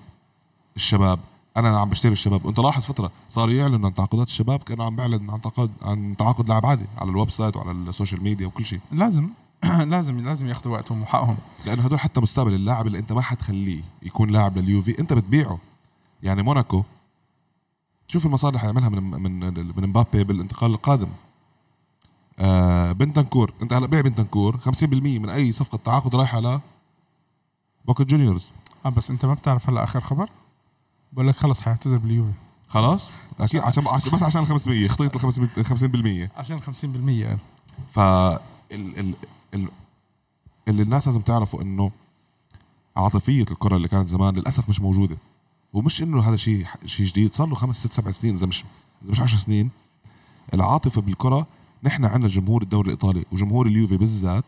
الشباب. 0.76 1.20
أنا 1.58 1.80
عم 1.80 1.90
بشتري 1.90 2.12
الشباب. 2.12 2.48
انت 2.48 2.60
لاحظ 2.60 2.84
فترة 2.84 3.12
صاروا 3.30 3.54
يعلنوا 3.54 3.86
عن 3.86 3.94
تعاقدات 3.94 4.28
الشباب 4.28 4.64
كانوا 4.64 4.86
عم 4.86 4.96
بيعلن 4.96 5.30
عن 5.30 5.42
تعاقد 5.42 5.72
عن 5.82 6.16
تعاقد 6.18 6.50
لاعب 6.50 6.66
عادي 6.66 6.86
على 6.98 7.10
ال 7.10 7.30
website 7.30 7.58
وعلى 7.58 7.72
ال 7.72 7.79
social 7.79 8.24
media 8.24 8.48
وكل 8.48 8.66
شيء. 8.66 8.80
لازم. 8.92 9.30
لازم 9.94 10.20
لازم 10.20 10.48
ياخذوا 10.48 10.74
وقتهم 10.74 11.02
وحقهم. 11.02 11.38
لأنه 11.66 11.84
هدول 11.84 12.00
حتى 12.00 12.22
مستقبل 12.22 12.54
اللاعب 12.54 12.88
اللي 12.88 13.00
أنت 13.00 13.12
ما 13.14 13.22
حتخليه 13.22 13.84
يكون 14.04 14.30
لاعب 14.30 14.58
لليوفي 14.58 15.00
أنت 15.00 15.14
بتبيعه. 15.14 15.58
يعني 16.24 16.44
موناكو 16.44 16.84
شوف 18.08 18.26
المصاري 18.26 18.50
اللي 18.50 18.60
حيعملها 18.60 18.90
من 18.90 19.04
من 19.04 19.54
من 19.78 19.90
مبابي 19.90 20.24
بالانتقال 20.24 20.72
القادم. 20.72 21.08
آه 22.40 22.92
بنتنكور. 22.92 23.54
انت 23.62 23.74
هلا 23.74 23.88
بيع 23.88 24.02
بنتنكور. 24.02 24.58
50% 24.58 24.84
من 24.84 25.30
أي 25.30 25.52
صفقة 25.52 25.80
تعاقد 25.84 26.16
رايحة 26.16 26.40
ل 26.40 26.60
بوكا 27.86 28.04
جونيورز 28.04 28.52
آه 28.86 28.90
بس 28.90 29.12
انت 29.12 29.26
ما 29.26 29.34
بتعرف 29.34 29.70
هلا 29.70 29.84
آخر 29.84 30.02
خبر؟ 30.02 30.30
بقول 31.14 31.28
لك 31.28 31.36
خلص 31.36 31.62
حيعتذر 31.62 31.98
باليوفي. 31.98 32.32
خلاص؟ 32.68 33.20
أكيد 33.40 33.62
عشان 33.62 33.84
بس 34.14 34.24
عشان 34.24 34.42
ال 34.42 34.48
500 34.48 34.88
خطيط 34.88 35.16
ال 35.16 35.22
500 35.22 36.28
50% 36.28 36.30
عشان 36.38 36.62
50% 36.62 36.64
قال 37.28 37.38
ف 37.92 38.00
ال 38.00 39.00
ال 39.00 39.14
ال 39.54 39.68
اللي 40.68 40.84
الناس 40.84 41.08
لازم 41.08 41.22
تعرفوا 41.22 41.62
إنه 41.62 41.92
عاطفية 42.98 43.46
الكرة 43.52 43.76
اللي 43.76 43.88
كانت 43.88 44.10
زمان 44.10 44.34
للأسف 44.36 44.70
مش 44.70 44.82
موجودة. 44.82 45.18
ومش 45.74 46.02
إنه 46.04 46.30
هذا 46.30 46.36
شيء 46.36 46.66
شيء 46.86 47.06
جديد. 47.06 47.34
صار 47.34 47.48
له 47.48 47.56
خمس 47.56 47.80
ست 47.80 47.94
سبع 47.94 48.12
سنين 48.12 48.36
إذا 48.36 48.46
مش 48.48 48.64
إذا 49.04 49.12
مش 49.12 49.20
10 49.20 49.38
سنين 49.38 49.70
العاطفة 50.54 51.02
بالكرة 51.02 51.48
نحن 51.84 52.06
عندنا 52.06 52.28
جمهور 52.28 52.62
الدوري 52.62 52.86
الإيطالي 52.86 53.26
وجمهور 53.32 53.68
اليوفي 53.68 53.98
بالذات 53.98 54.46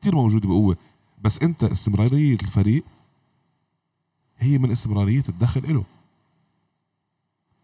كثير 0.00 0.14
موجوده 0.14 0.48
بقوة. 0.48 0.76
بس 1.22 1.38
أنت 1.42 1.64
استمرارية 1.64 2.34
الفريق 2.42 2.84
هي 4.38 4.58
من 4.58 4.70
استمرارية 4.70 5.24
الدخل 5.28 5.74
له 5.74 5.84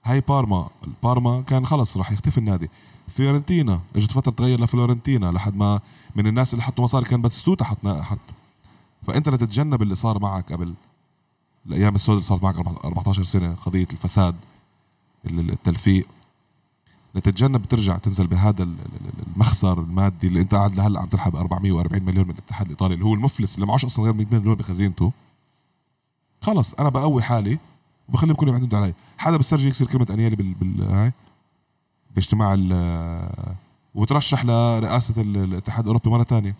هاي 0.05 0.21
بارما 0.21 0.69
البارما 0.87 1.41
كان 1.43 1.67
خلص 1.67 1.97
راح 1.97 2.13
يختفي 2.13 2.39
النادي. 2.39 2.71
فيورنتينا 3.09 3.81
إجت 3.97 4.13
فترة 4.13 4.33
تغير 4.33 4.61
لفلورنتينا 4.61 5.27
لحد 5.33 5.57
ما 5.57 5.81
من 6.17 6.27
الناس 6.27 6.53
اللي 6.53 6.63
حطوا 6.65 6.85
مصاري 6.85 7.05
كان 7.05 7.23
باتستوتا 7.23 7.65
حط 7.65 7.87
حط. 7.89 8.19
فأنت 9.07 9.29
لتتجنب 9.29 9.83
اللي 9.83 9.95
صار 9.95 10.19
معك 10.19 10.53
قبل 10.53 10.75
الأيام 11.67 11.95
السوداء 11.95 12.19
اللي 12.19 12.29
صارت 12.29 12.43
معك 12.43 12.57
14 12.85 13.23
سنة 13.23 13.55
قضية 13.55 13.89
الفساد 13.93 14.35
ال- 15.27 15.51
التلفيق. 15.51 16.07
لتتجنب 17.15 17.65
ترجع 17.69 17.99
تنزل 17.99 18.27
بهذا 18.27 18.63
ال- 18.63 18.69
ال- 18.81 19.27
المخسر 19.35 19.81
المادي 19.81 20.27
اللي 20.27 20.41
انت 20.41 20.55
قاعد 20.55 20.77
لهلا 20.77 21.01
عم 21.01 21.07
تلحق 21.07 21.29
ب 21.31 21.37
440 21.37 22.03
مليون 22.03 22.25
من 22.27 22.33
الاتحاد 22.35 22.67
الإيطالي 22.67 22.95
اللي 22.95 23.05
هو 23.05 23.15
المفلس 23.15 23.55
اللي 23.55 23.67
معوش 23.67 23.85
أصلا 23.85 24.05
غير 24.05 24.15
100 24.15 24.27
مليون 24.33 24.55
بخزينته. 24.55 25.13
خلص 26.43 26.75
أنا 26.75 26.89
بقوي 26.89 27.23
حالي 27.23 27.59
وبخليهم 28.09 28.37
كلهم 28.37 28.55
يعتمدوا 28.55 28.79
علي. 28.79 28.95
حدا 29.19 29.37
بيسترجي 29.37 29.69
يكسر 29.69 29.87
كلمة 29.87 30.07
انيلي 30.11 30.37
بال, 30.37 30.55
بال... 30.55 30.83
هاي؟ 30.83 31.13
باجتماع 32.15 32.55
ال 32.59 33.53
وترشح 33.95 34.45
لرئاسة 34.45 35.21
ال- 35.23 35.37
الاتحاد 35.37 35.81
الأوروبي 35.85 36.11
مرة 36.11 36.23
ثانية 36.25 36.55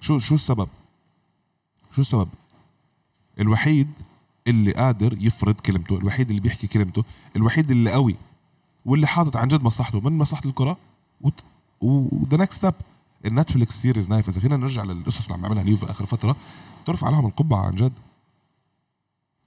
شو 0.00 0.18
شو 0.18 0.34
السبب؟ 0.34 0.68
شو 1.94 2.00
السبب؟ 2.00 2.28
الوحيد 3.40 3.88
اللي 4.46 4.72
قادر 4.72 5.16
يفرض 5.20 5.54
كلمته، 5.54 5.96
الوحيد 5.98 6.28
اللي 6.28 6.40
بيحكي 6.40 6.66
كلمته، 6.66 7.04
الوحيد 7.36 7.70
اللي 7.70 7.92
قوي. 7.92 8.16
واللي 8.86 9.06
حاطط 9.06 9.36
عن 9.36 9.48
جد 9.48 9.62
مصلحته 9.62 10.00
من 10.00 10.18
مصلحة 10.18 10.42
الكرة؟ 10.46 10.76
و 11.80 11.94
the 11.94 12.36
next 12.36 12.54
step 12.54 12.74
ال 13.24 13.31
Netflix 13.31 13.82
series 13.82 14.10
نايف. 14.10 14.28
إذا 14.28 14.40
فينا 14.40 14.56
نرجع 14.56 14.82
للقصص 14.84 15.22
اللي 15.24 15.34
عم 15.34 15.42
يعملها 15.44 15.62
اليوفي 15.62 15.90
آخر 15.90 16.06
فترة 16.06 16.36
ترفع 16.86 17.08
لهم 17.10 17.26
القبعة 17.26 17.66
عن 17.66 17.74
جد. 17.74 17.92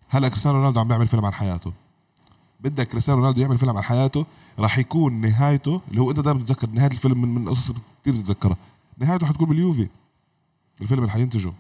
هلا 0.10 0.30
كريستيانو 0.30 0.58
رونالدو 0.58 0.80
عم 0.80 0.88
بيعمل 0.88 1.08
فيلم 1.08 1.26
عن 1.26 1.34
حياته. 1.34 1.72
بدك 2.60 2.88
كريستيانو 2.88 3.20
رونالدو 3.22 3.42
يعمل 3.42 3.58
فيلم 3.58 3.78
عن 3.78 3.84
حياته 3.84 4.26
راح 4.60 4.78
يكون 4.78 5.14
نهايته 5.14 5.82
اللي 5.90 6.02
هو 6.02 6.10
انت 6.12 6.20
دائما 6.20 6.40
تتذكر 6.40 6.70
نهاية 6.70 6.92
الفيلم 6.92 7.22
من 7.22 7.36
من 7.36 7.50
قصص 7.50 7.72
كثير 8.02 8.22
تتذكرها 8.22 8.58
نهايته 8.98 9.26
حتكون 9.28 9.50
باليوفي. 9.50 9.88
الفيلم 10.82 11.00
اللي 11.02 11.12
حينتجه. 11.12 11.54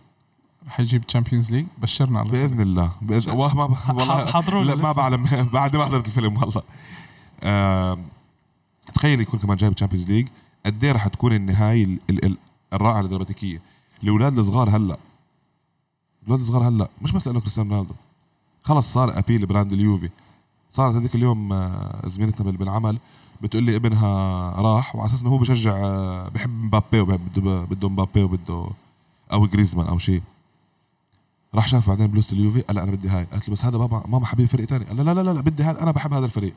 رح 0.68 0.80
يجيب 0.80 1.08
Champions 1.08 1.52
League 1.52 1.66
بشرنا 1.78 2.22
الله 2.22 2.32
بإذن 2.32 2.62
الله. 2.68 2.92
باذن 3.02 3.32
والله 3.32 3.68
ما 3.68 3.94
والله 3.94 4.26
حضروا 4.26 4.64
لا 4.64 4.72
له 4.72 4.82
ما 4.82 4.92
لسه. 4.92 4.98
بعلم 5.02 5.24
بعد 5.54 5.76
ما 5.76 5.86
حضرت 5.86 6.08
الفيلم 6.08 6.38
والله. 6.38 6.64
تخيل 8.94 9.22
يكون 9.22 9.40
كمان 9.40 9.58
جايب 9.58 9.76
Champions 9.76 10.08
League 10.12 10.28
قد 10.66 10.84
إيه 10.84 10.92
رح 10.92 11.08
تكون 11.08 11.34
النهاية 11.34 11.84
ال- 11.84 12.00
ال- 12.10 12.26
ال- 12.26 12.38
الرائعة 12.74 13.00
الدراماتيكيه 13.02 13.62
الاولاد 14.04 14.40
الصغار 14.40 14.70
هلأ. 14.70 14.98
الاولاد 16.24 16.40
الصغار 16.42 16.68
هلأ. 16.68 16.90
مش 17.02 17.12
بس 17.12 17.28
لأنه 17.28 17.40
كريستيانو 17.40 17.70
رونالدو. 17.76 17.94
خلص 18.64 18.94
صار 18.94 19.18
a 19.20 19.26
big 19.26 19.46
brand 19.46 19.74
اليوفي. 19.74 20.10
صارت 20.72 20.96
هذيك 20.96 21.16
اليوم 21.16 21.54
آه، 21.54 22.08
زميلتنا 22.08 22.46
بال- 22.46 22.58
بالعمل 22.58 22.98
بتقول 23.42 23.64
لي 23.64 23.76
ابنها 23.76 24.52
راح 24.62 24.96
وعلى 24.96 25.10
أساس 25.10 25.22
إنه 25.22 25.30
هو 25.30 25.38
بشجع 25.38 25.72
آه، 25.78 26.30
بحب 26.30 26.50
مبابي 26.50 27.00
وبده 27.00 27.64
بده 27.66 27.90
مبابي 27.90 28.24
وبده 28.24 28.68
أو 29.34 29.48
جريزمان 29.48 29.88
أو 29.88 29.98
شيء. 29.98 30.22
راح 31.56 31.68
شاف 31.68 31.90
بعدين 31.90 32.08
بلوس 32.08 32.34
اليوفي 32.34 32.62
قال 32.62 32.80
أنا 32.80 32.92
بدي 32.92 33.10
هاي. 33.10 33.24
قالت 33.24 33.50
له 33.50 33.54
بس 33.56 33.66
هذا 33.66 33.78
بابا 33.78 34.04
ماما 34.08 34.26
حبيبي 34.26 34.48
فريق 34.50 34.68
تاني. 34.68 34.86
قال 34.86 34.98
لا 34.98 35.14
لا 35.14 35.34
لا 35.34 35.42
بدي 35.42 35.64
هذا 35.64 35.84
أنا 35.84 35.92
بحب 35.92 36.14
هذا 36.14 36.26
الفريق. 36.26 36.54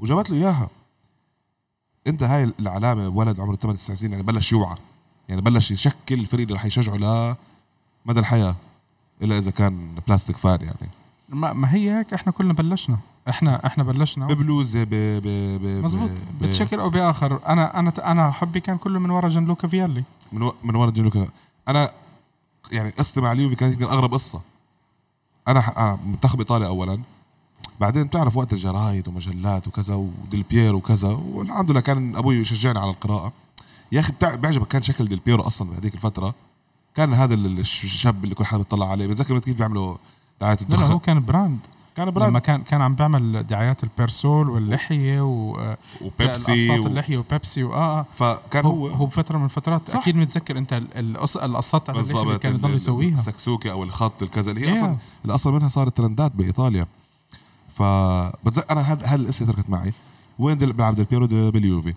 وجابت 0.00 0.30
له 0.30 0.36
إياها. 0.36 0.68
أنت 2.06 2.22
هاي 2.22 2.52
العلامة 2.60 3.08
ولد 3.08 3.40
عمره 3.40 3.56
8 3.56 3.78
9 3.78 3.96
سنين 3.96 4.10
يعني 4.12 4.22
بلش 4.22 4.52
يوعى 4.52 4.76
يعني 5.28 5.40
بلش 5.40 5.70
يشكل 5.70 6.20
الفريق 6.20 6.42
اللي 6.46 6.54
رح 6.54 6.64
يشجعه 6.64 6.96
لمدى 6.96 8.20
الحياة 8.20 8.54
إلا 9.22 9.38
إذا 9.38 9.50
كان 9.50 9.94
بلاستيك 10.08 10.36
فان 10.36 10.60
يعني. 10.60 10.88
ما, 11.28 11.52
ما 11.52 11.74
هي 11.74 11.98
هيك 11.98 12.14
إحنا 12.14 12.32
كلنا 12.32 12.52
بلشنا. 12.52 12.98
إحنا 13.28 13.66
إحنا 13.66 13.84
بلشنا. 13.84 14.26
ببلوزة 14.26 14.84
ب 14.84 14.88
ب 14.92 15.22
ب 15.62 15.84
مزبوط. 15.84 16.10
ب- 16.10 16.44
بشكل 16.46 16.80
أو 16.80 16.90
بآخر. 16.90 17.40
أنا 17.48 17.78
أنا 17.78 17.92
أنا 18.12 18.30
حبي 18.30 18.60
كان 18.60 18.78
كله 18.78 18.98
من 18.98 19.10
ورا 19.10 19.28
جنلوكا 19.28 19.68
فيالي. 19.68 20.04
من 20.32 20.42
و... 20.42 20.54
من 20.64 20.74
ورا 20.76 20.90
جنوكا 20.90 21.28
أنا 21.68 21.90
يعني 22.72 22.90
قصتي 22.90 23.20
مع 23.20 23.32
اليوفي 23.32 23.54
كانت 23.54 23.72
يمكن 23.72 23.84
أغرب 23.92 24.14
قصة. 24.14 24.40
أنا 25.48 25.60
ح... 25.60 25.78
منتخب 26.06 26.38
إيطاليا 26.38 26.66
اولا. 26.66 27.00
بعدين 27.80 28.04
بتعرف 28.04 28.36
وقت 28.36 28.52
الجرايد 28.52 29.08
ومجلات 29.08 29.68
وكذا 29.68 29.94
وديل 29.94 30.44
بييرو 30.50 30.76
وكذا 30.78 31.08
والحمد 31.08 31.70
لله 31.70 31.80
كان 31.80 32.16
أبوي 32.16 32.36
يشجعني 32.36 32.78
على 32.78 32.90
القراءة. 32.90 33.32
يا 33.92 34.00
أخي 34.00 34.12
بيعجبك 34.36 34.68
كان 34.68 34.82
شكل 34.82 35.04
ديل 35.08 35.20
بييرو 35.26 35.42
أصلا 35.42 35.70
بهذيك 35.70 35.94
الفترة. 35.94 36.34
كان 36.96 37.14
هذا 37.14 37.34
ال- 37.34 37.58
الش- 37.58 37.84
الشاب 37.84 38.24
اللي 38.24 38.34
كل 38.34 38.44
حدا 38.44 38.58
بيطلع 38.58 38.90
عليه. 38.90 39.06
بتذكر 39.06 39.38
كيف 39.38 39.56
بيعملوا 39.58 39.96
دعاية 40.40 40.54
لا 40.56 40.60
لا 40.60 40.66
الدخان 40.74 40.92
هو 40.92 40.98
كان 40.98 41.24
brand. 41.24 41.58
كان 41.96 42.06
لما 42.08 42.14
brand 42.14 42.38
كان 42.38 42.62
كان 42.62 42.80
عم 42.82 42.94
بيعمل 42.94 43.46
دعايات 43.46 43.84
البيرسول 43.84 44.50
واللحية 44.50 45.20
و 45.20 45.50
وبيبسي 46.02 46.52
قصات 46.68 46.84
و... 46.84 46.86
اللحية 46.86 47.18
وبيبسي 47.18 47.62
واه 47.64 47.76
آه 48.00 48.06
فكان 48.12 48.64
هو 48.66 48.88
هو. 48.88 49.06
بفترة 49.06 49.38
من 49.38 49.44
الفترات 49.44 49.90
صح. 49.90 50.00
أكيد 50.00 50.16
متذكر 50.16 50.58
أنت 50.58 50.72
ال- 50.72 51.16
القص- 51.16 51.36
القصات 51.36 51.86
تاعت 51.86 51.98
اللحية 51.98 52.22
اللي 52.22 52.38
كان 52.38 52.54
يضل 52.54 52.74
يسويها. 52.74 53.14
السكسوكي 53.14 53.70
أو 53.70 53.82
الخط 53.84 54.22
الكذا 54.22 54.50
اللي 54.50 54.68
هي 54.68 54.74
Yeah. 54.74 54.78
أصلا 54.78 54.96
اللي 55.22 55.34
أصلا 55.34 55.52
منها 55.52 55.68
صارت 55.68 55.96
trendات 55.96 56.32
بإيطاليا. 56.34 56.86
ف 57.80 57.82
بتذكر 58.46 58.72
أنا 58.72 58.80
هذا 58.80 59.06
هذا 59.06 59.22
القصة 59.22 59.46
تركت 59.46 59.70
معي. 59.70 59.92
وين 60.38 60.58
دل... 60.58 60.72
بلعب 60.72 60.94
ديل 60.94 61.04
بيرو 61.04 61.26
دي 61.26 61.50
باليوفي 61.50 61.94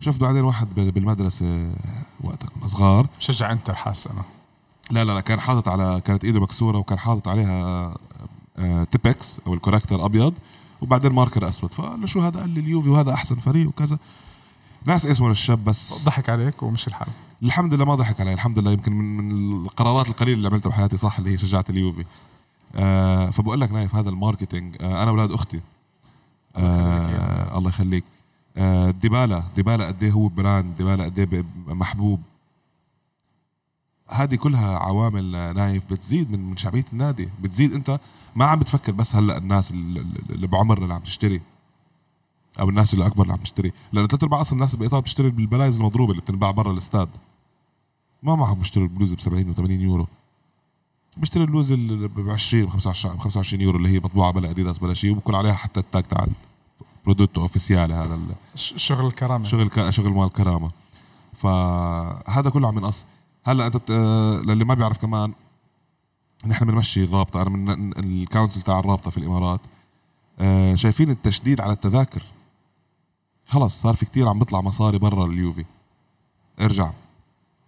شفت 0.00 0.20
بعدين 0.20 0.44
واحد 0.44 0.74
بال- 0.74 0.90
بالمدرسة 0.90 1.72
وقتها 2.24 2.48
كنا 2.48 2.66
صغار 2.66 3.06
بشجع 3.18 3.52
إنتر 3.52 3.74
حاس 3.74 4.06
أنا. 4.06 4.22
لا 4.90 5.04
لا 5.04 5.12
لا 5.12 5.20
كان 5.20 5.40
حاطط 5.40 5.68
على 5.68 6.00
كانت 6.04 6.24
إيده 6.24 6.40
مكسورة 6.40 6.78
وكان 6.78 6.98
حاطط 6.98 7.28
عليها 7.28 7.94
آه، 8.58 8.84
Tipp-Ex 8.84 9.40
أو 9.46 9.54
ال 9.54 9.59
corrector 9.59 10.04
أبيض 10.04 10.34
وبعدين 10.82 11.12
marker 11.12 11.48
أسود. 11.48 11.74
فقال 11.74 12.00
له 12.00 12.06
شو 12.06 12.20
هذا؟ 12.20 12.40
قال 12.40 12.50
لي 12.50 12.60
اليوفي 12.60 12.88
وهذا 12.88 13.14
أحسن 13.14 13.36
فريق 13.36 13.68
وكذا. 13.68 13.98
ناس 14.86 15.06
اسمه 15.06 15.28
للشاب 15.28 15.64
بس. 15.64 16.04
ضحك 16.04 16.28
عليك 16.30 16.62
ومش 16.62 16.88
الحال 16.88 17.08
الحمد 17.42 17.74
لله 17.74 17.84
ما 17.84 17.94
ضحك 17.94 18.20
علي. 18.20 18.32
الحمد 18.32 18.58
لله 18.58 18.72
يمكن 18.72 18.92
من, 18.92 19.18
من 19.18 19.64
القرارات 19.64 20.08
القليلة 20.08 20.36
اللي 20.36 20.48
عملتها 20.48 20.70
بحياتي 20.70 20.96
صح 20.96 21.18
اللي 21.18 21.30
هي 21.30 21.36
شجعت 21.36 21.70
اليوفي. 21.70 22.04
آه 22.74 23.30
فبقول 23.30 23.60
لك 23.60 23.72
نايف 23.72 23.94
هذا 23.94 24.10
ال 24.10 24.17
marketing 24.17 24.76
آه 24.80 25.02
أنا 25.02 25.10
أولاد 25.10 25.32
أختي. 25.32 25.60
آه 26.56 27.58
الله 27.58 27.68
يخليك. 27.68 28.04
آه 28.56 28.90
ديبالا 28.90 29.42
ديبالا 29.56 29.86
قد 29.86 30.02
إيه 30.02 30.12
هو 30.12 30.28
brand 30.28 30.76
ديبالا 30.76 31.04
قد 31.04 31.18
إيه 31.18 31.44
محبوب. 31.66 32.20
هذه 34.08 34.34
كلها 34.34 34.78
عوامل 34.78 35.36
آه، 35.36 35.52
نايف 35.52 35.92
بتزيد 35.92 36.30
من 36.30 36.50
من 36.50 36.56
شعبية 36.56 36.84
النادي. 36.92 37.28
بتزيد 37.42 37.72
أنت 37.72 38.00
ما 38.36 38.44
عم 38.44 38.58
بتفكر 38.58 38.92
بس 38.92 39.16
هلأ 39.16 39.36
الناس 39.38 39.70
اللي 39.70 40.04
اللي 40.30 40.46
بعمرنا 40.46 40.82
اللي 40.82 40.94
عم 40.94 41.00
تشتري 41.00 41.40
أو 42.60 42.68
الناس 42.68 42.94
اللي 42.94 43.06
أكبر 43.06 43.22
اللي 43.22 43.32
عم 43.32 43.38
تشتري. 43.40 43.72
لأنه 43.92 44.06
ثلاث 44.08 44.22
أرباع 44.22 44.40
أصلا 44.40 44.52
الناس 44.52 44.70
اللي 44.70 44.78
بايطاليا 44.80 45.00
بتشتري 45.02 45.30
بالبلايز 45.30 45.76
المضروبة 45.76 46.10
اللي 46.12 46.22
بتنباع 46.22 46.50
برا 46.50 46.72
الاستاد. 46.72 47.08
ما 48.22 48.36
معهم 48.36 48.58
بيشتروا 48.58 48.86
البلوزه 48.86 49.16
ب 49.16 49.20
70 49.20 49.54
و80 49.54 49.70
يورو. 49.70 50.06
بيشتري 51.16 51.42
البلوزه 51.42 51.74
اللي 51.74 52.08
ب 52.08 52.30
20 52.30 52.70
25 52.70 53.20
25 53.20 53.62
يورو 53.62 53.78
اللي 53.78 53.88
هي 53.88 53.98
مطبوعة 53.98 54.30
بلا 54.30 54.50
أديداس 54.50 54.78
بلا 54.78 54.94
شيء 54.94 55.10
وبكون 55.10 55.34
عليها 55.34 55.52
حتى 55.52 55.80
التاج 55.80 56.02
تاع 56.02 56.26
prodotto 57.04 57.40
ufficiale 57.40 57.94
هذا 57.94 58.20
شغل 58.54 59.06
الكرامة. 59.06 59.44
شغل 59.44 59.68
ك... 59.68 59.90
شغل 59.90 60.12
مال 60.12 60.32
كرامة. 60.32 60.70
فهذا 61.32 62.50
كله 62.50 62.68
عم 62.68 62.78
ينقص. 62.78 63.06
هلا 63.44 63.66
أنت 63.66 63.76
بت... 63.76 63.90
للي 64.46 64.64
ما 64.64 64.74
بيعرف 64.74 64.98
كمان 64.98 65.32
نحن 66.46 66.64
بنمشي 66.64 67.04
الرابطه 67.04 67.42
أنا 67.42 67.50
من 67.50 67.98
ال 67.98 68.06
council 68.06 68.62
تاع 68.62 68.78
الرابطة 68.78 69.10
في 69.10 69.18
الإمارات. 69.18 69.60
آه، 70.40 70.74
شايفين 70.74 71.10
التشديد 71.10 71.60
على 71.60 71.72
التذاكر. 71.72 72.22
خلص 73.46 73.82
صار 73.82 73.94
في 73.94 74.06
كتير 74.06 74.28
عم 74.28 74.38
بيطلع 74.38 74.60
مصاري 74.60 74.98
برا 74.98 75.26
اليوفي. 75.26 75.64
ارجع. 76.60 76.90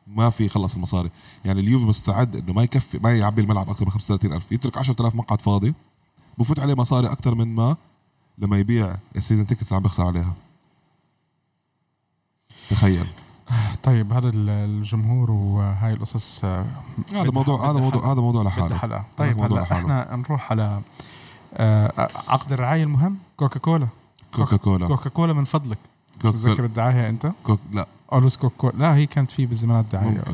ما 0.07 0.31
في 0.31 0.49
خلص 0.49 0.75
المصاري. 0.75 1.11
يعني 1.45 1.61
اليوفي 1.61 1.85
مستعد 1.85 2.37
إنه 2.37 2.53
ما 2.53 2.62
يكفي 2.62 2.99
ما 2.99 3.19
يعبي 3.19 3.42
الملعب 3.42 3.71
أكثر 3.71 3.85
من 3.85 3.90
35 3.90 4.33
ألف. 4.33 4.53
يترك 4.53 4.79
10000 4.79 5.14
مقعد 5.14 5.40
فاضي. 5.40 5.75
بفوت 6.38 6.59
عليه 6.59 6.75
مصاري 6.75 7.07
أكثر 7.12 7.35
من 7.35 7.55
ما 7.55 7.77
لما 8.38 8.59
يبيع 8.59 8.97
ال 9.16 9.21
season 9.21 9.46
tickets 9.46 9.62
اللي 9.69 9.77
عم 9.77 9.83
بيخسر 9.83 10.07
عليها. 10.07 10.33
تخيل. 12.71 13.07
طيب 13.83 14.12
هذا 14.12 14.29
ال- 14.29 14.49
الجمهور 14.51 15.31
وهاي 15.31 15.92
القصص 15.92 16.45
آه، 16.45 16.66
هذا 17.12 17.31
موضوع 17.31 17.71
هذا 17.71 17.79
موضوع. 17.81 18.12
هذا 18.12 18.21
موضوع 18.21 18.42
لحاله. 18.42 18.77
حلقه 18.79 19.05
طيب 19.16 19.38
هلا. 19.38 19.62
إحنا 19.62 20.16
نروح 20.16 20.51
على 20.51 20.81
آه، 21.55 22.09
عقد 22.29 22.53
الرعاية 22.53 22.83
المهم؟ 22.83 23.19
كوكا 23.37 23.59
كولا 23.59 23.88
كوكا 24.35 24.57
كولا 24.57 24.87
كوكا 24.87 25.11
كولا 25.11 25.33
من 25.33 25.45
فضلك 25.45 25.79
تذكر 26.21 26.64
الدعاية 26.64 27.09
أنت؟ 27.09 27.33
كوك 27.45 27.61
لا. 27.73 27.87
always 28.12 28.37
كوكا 28.37 28.57
كولا 28.57 28.73
لا 28.79 28.95
هي 28.97 29.07
كانت 29.07 29.31
في 29.31 29.47
بالزمانات 29.47 29.85
دعايه 29.92 30.25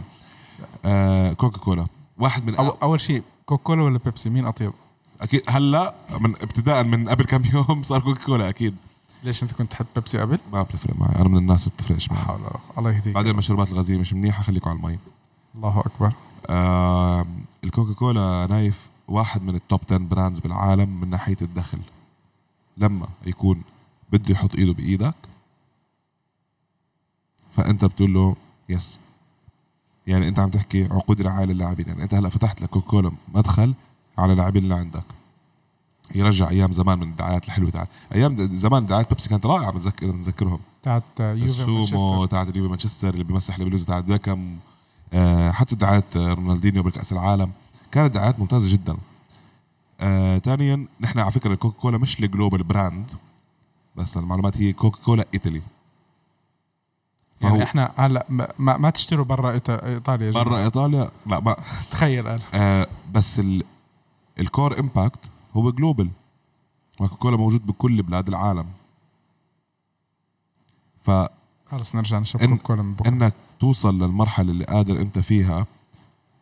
آه 0.84 1.32
كوكا 1.32 1.58
كولا 1.58 1.86
واحد 2.18 2.46
من 2.46 2.54
أو 2.54 2.68
أول 2.82 3.00
شيء 3.00 3.22
كوكا 3.46 3.62
كولا 3.62 3.82
ولا 3.82 3.98
بيبسي؟ 4.04 4.30
مين 4.30 4.46
أطيب؟ 4.46 4.72
أكيد. 5.20 5.42
هلا 5.48 5.94
من 6.20 6.30
ابتداء 6.30 6.84
من 6.84 7.08
قبل 7.08 7.24
كم 7.24 7.42
يوم 7.54 7.82
صار 7.88 8.00
كوكا 8.00 8.24
كولا 8.24 8.48
أكيد. 8.48 8.76
ليش 9.24 9.42
أنت 9.42 9.52
كنت 9.52 9.70
تحب 9.72 9.86
بيبسي 9.96 10.18
قبل؟ 10.18 10.38
ما 10.52 10.62
بتفرق 10.62 10.96
معي. 10.98 11.16
أنا 11.16 11.28
من 11.28 11.36
الناس 11.36 11.66
اللي 11.66 11.72
بتفرقش 11.76 12.10
معي. 12.10 12.38
الله 12.78 12.90
يهديك. 12.90 13.14
بعدين 13.14 13.30
المشروبات 13.30 13.72
الغازية 13.72 13.98
مش 13.98 14.12
منيحة 14.12 14.42
خليكم 14.42 14.70
على 14.70 14.76
المي. 14.78 14.98
الله 15.54 15.80
أكبر. 15.80 16.12
آه 16.46 17.26
الكوكا 17.64 17.92
كولا 17.92 18.46
نايف 18.50 18.90
واحد 19.08 19.42
من 19.42 19.54
ال 19.54 19.61
top 19.61 19.80
10 19.86 19.96
brands 19.98 20.38
بالعالم 20.38 21.00
من 21.00 21.10
ناحية 21.10 21.36
الدخل. 21.42 21.78
لما 22.76 23.06
يكون 23.26 23.62
بده 24.12 24.32
يحط 24.32 24.54
إيده 24.54 24.72
بإيدك 24.72 25.14
فأنت 27.56 27.84
بتقول 27.84 28.14
له 28.14 28.36
yes 28.68 29.00
يعني 30.06 30.28
أنت 30.28 30.38
عم 30.38 30.50
تحكي 30.50 30.84
عقود 30.84 31.22
رعايه 31.22 31.46
للاعبين 31.46 31.88
يعني 31.88 32.02
أنت 32.02 32.14
هلا 32.14 32.28
فتحت 32.28 32.62
لكوكا 32.62 32.68
كولا 32.68 33.12
مدخل 33.34 33.74
على 34.18 34.32
اللاعبين 34.32 34.62
اللي 34.62 34.74
عندك. 34.74 35.04
يرجع 36.14 36.50
أيام 36.50 36.72
زمان 36.72 36.98
من 36.98 37.08
الدعايات 37.10 37.44
الحلوة 37.44 37.70
تاعت 37.70 37.88
أيام 38.14 38.56
زمان 38.56 38.86
دعايات 38.86 39.08
بيبسي 39.08 39.28
كانت 39.28 39.46
رائعة 39.46 39.72
بتذكر 39.72 40.10
بنذكرهم. 40.10 40.58
تاعت 40.82 41.02
يوفي 41.20 41.44
السومو 41.44 41.78
مانشستر. 41.78 42.26
تاعت 42.26 42.48
اليوفي 42.48 42.70
مانشستر 42.70 43.10
اللي 43.10 43.24
بيمسح 43.24 43.58
البلوزه 43.58 43.86
تاعت 43.86 44.04
بيكم 44.04 44.56
آه 45.12 45.50
حتى 45.50 45.76
دعايات 45.76 46.16
رونالدينيو 46.16 46.82
بالكاس 46.82 47.12
العالم. 47.12 47.50
كانت 47.92 48.14
دعايات 48.14 48.40
ممتازة 48.40 48.72
جدا. 48.72 48.96
آه 50.00 50.38
ثانيا 50.38 50.86
نحن 51.00 51.18
على 51.18 51.30
فكرة 51.32 51.52
الكوكا 51.52 51.80
كولا 51.80 51.98
مش 51.98 52.20
ال 52.20 52.26
global 52.26 52.62
brand 52.62 53.10
بس 53.96 54.16
المعلومات 54.16 54.56
هي 54.56 54.72
كوكا 54.72 55.02
كولا 55.04 55.24
إيطالي. 55.34 55.62
فهو 57.42 57.50
يعني 57.56 57.62
إحنا 57.64 57.92
هلا 57.96 58.26
ما, 58.58 58.76
ما, 58.76 58.90
تشتروا 58.90 59.24
برا 59.24 59.50
إيطاليا. 59.52 60.30
برا 60.32 60.64
إيطاليا؟ 60.64 61.10
لا 61.26 61.40
ما 61.40 61.56
تخيل 61.90 62.26
أنا. 62.26 62.40
آه 62.54 62.86
بس 63.14 63.38
ال 63.38 63.64
ال 64.40 64.48
core 64.48 64.78
impact 64.80 65.18
هو 65.56 65.70
global 65.70 66.08
كوكا 66.98 67.14
كولا 67.16 67.36
موجود 67.36 67.66
بكل 67.66 68.02
بلاد 68.02 68.28
العالم. 68.28 68.66
ف 71.00 71.10
خلص 71.70 71.94
نرجع 71.94 72.18
نشرب 72.18 72.40
إن- 72.42 72.46
كوكا 72.48 72.62
كولا 72.62 72.82
من 72.82 72.94
بكرة. 72.94 73.08
إنك 73.08 73.32
توصل 73.60 73.98
للمرحلة 73.98 74.50
اللي 74.50 74.64
قادر 74.64 75.00
أنت 75.00 75.18
فيها 75.18 75.66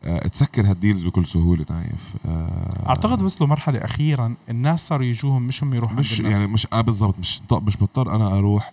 آه، 0.04 0.28
تسكر 0.28 0.66
هال 0.70 0.80
deals 0.80 1.04
بكل 1.04 1.26
سهولة 1.26 1.66
نايف. 1.70 2.14
آه، 2.26 2.88
أعتقد 2.88 3.22
وصلوا 3.22 3.48
مرحلة 3.50 3.84
أخيرا 3.84 4.34
الناس 4.48 4.88
صاروا 4.88 5.06
يجوهم 5.06 5.42
مش 5.42 5.62
هم 5.64 5.74
يروحوا 5.74 5.96
مش. 5.96 6.20
يعني 6.20 6.46
مش 6.46 6.66
آه 6.72 6.80
بالضبط 6.80 7.18
مش 7.18 7.40
مش 7.52 7.82
مضطر 7.82 8.14
أنا 8.14 8.38
أروح 8.38 8.72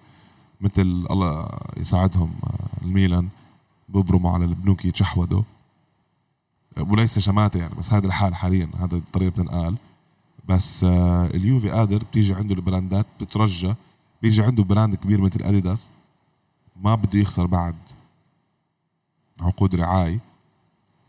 مثل 0.61 0.81
الله 1.11 1.47
يساعدهم 1.77 2.31
آه، 2.43 2.85
الميلان 2.85 3.27
ببرموا 3.89 4.31
على 4.31 4.45
البنوك 4.45 4.85
يتشحودوا. 4.85 5.41
وليس 6.77 7.19
شماتة 7.19 7.59
يعني 7.59 7.75
بس 7.75 7.93
هذا 7.93 8.07
الحال 8.07 8.35
حاليا 8.35 8.69
هذا 8.79 8.95
الطريقة 8.95 9.29
بتنقال 9.29 9.75
بس 10.49 10.83
آه 10.83 11.25
اليوفي 11.25 11.69
قادر 11.69 11.97
بتيجي 11.97 12.33
عنده 12.33 12.55
البراندات 12.55 13.05
بترجى 13.21 13.73
بيجي 14.21 14.43
عنده 14.43 14.63
براند 14.63 14.95
كبير 14.95 15.21
مثل 15.21 15.43
أديداس 15.43 15.89
ما 16.83 16.95
بده 16.95 17.19
يخسر 17.19 17.45
بعد 17.45 17.75
عقود 19.41 19.75
رعاية 19.75 20.19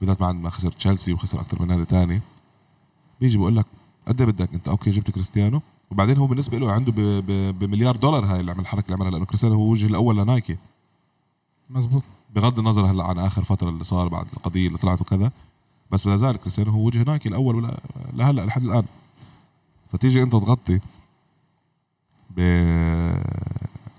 بالذات 0.00 0.20
بعد 0.20 0.34
ما 0.34 0.50
خسر 0.50 0.72
تشيلسي 0.72 1.12
وخسر 1.12 1.40
أكثر 1.40 1.62
من 1.62 1.68
نادي 1.68 1.84
تاني. 1.84 2.20
بيجي 3.20 3.38
بقول 3.38 3.56
لك 3.56 3.66
قد 4.06 4.20
إيه 4.20 4.28
بدك 4.28 4.54
أنت؟ 4.54 4.68
أوكي 4.68 4.90
جبت 4.90 5.10
كريستيانو. 5.10 5.62
وبعدين 5.90 6.16
هو 6.16 6.26
بالنسبة 6.26 6.58
له 6.58 6.72
عنده 6.72 6.92
بمليار 7.52 7.96
دولار 7.96 8.24
هاي 8.24 8.40
اللي 8.40 8.50
عمل 8.50 8.60
الحركه 8.60 8.84
اللي 8.84 8.94
عملها 8.94 9.10
لأنه 9.10 9.24
كريستيانو 9.24 9.54
هو 9.54 9.70
وجه 9.70 9.86
الأول 9.86 10.16
لنايكي. 10.16 10.56
مزبوط 11.70 12.02
بغض 12.34 12.58
النظر 12.58 12.86
هلأ 12.86 13.04
عن 13.04 13.18
آخر 13.18 13.44
فترة 13.44 13.68
اللي 13.68 13.84
صار 13.84 14.08
بعد 14.08 14.26
القضية 14.36 14.66
اللي 14.66 14.78
طلعت 14.78 15.00
وكذا 15.00 15.32
بس 15.90 16.06
لا 16.06 16.16
زال 16.16 16.36
كريستيانو 16.36 16.70
هو 16.70 16.86
وجه 16.86 17.02
نايكي 17.02 17.28
الأول 17.28 17.56
ولا 17.56 17.80
لهلا 18.12 18.46
لحد 18.46 18.64
الآن. 18.64 18.84
فتيجي 19.92 20.22
أنت 20.22 20.32
تغطي 20.32 20.80
ب 22.36 22.40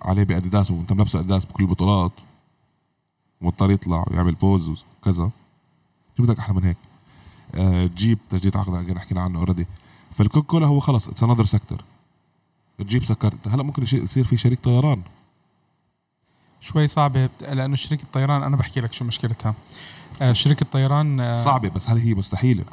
عليه 0.01 0.23
بأديداس 0.23 0.71
وانت 0.71 0.93
ملبسه 0.93 1.19
أديداس 1.19 1.45
بكل 1.45 1.63
البطولات 1.63 2.11
ومضطر 3.41 3.71
يطلع 3.71 4.05
ويعمل 4.07 4.35
pose 4.35 4.69
وكذا. 4.69 5.31
شو 6.17 6.23
بدك 6.23 6.39
أحلى 6.39 6.55
من 6.55 6.63
هيك. 6.63 6.77
آه 7.55 7.87
تجيب 7.87 8.19
تجديد 8.29 8.57
عقد 8.57 8.97
حكينا 8.97 9.21
عنه 9.21 9.39
already 9.39 9.65
فالكوكا 10.11 10.47
كولا 10.47 10.67
هو 10.67 10.79
خلص 10.79 11.07
it's 11.07 11.23
another 11.23 11.45
sector 11.45 11.83
تجيب 12.79 13.03
سكرت 13.03 13.47
هلا 13.47 13.63
ممكن 13.63 13.83
يصير 13.83 14.23
في 14.23 14.37
شريك 14.37 14.59
طيران. 14.59 15.01
شوي 16.61 16.87
صعبة 16.87 17.25
بت- 17.25 17.43
لأنه 17.43 17.75
شركه 17.75 18.03
الطيران 18.03 18.43
أنا 18.43 18.55
بحكي 18.55 18.79
لك 18.81 18.93
شو 18.93 19.05
مشكلتها. 19.05 19.53
آه، 20.21 20.33
شركه 20.33 20.63
الطيران 20.63 21.19
آه، 21.19 21.35
صعبة 21.35 21.69
بس 21.69 21.89
هل 21.89 21.97
هي 21.97 22.13
مستحيلة؟ 22.13 22.63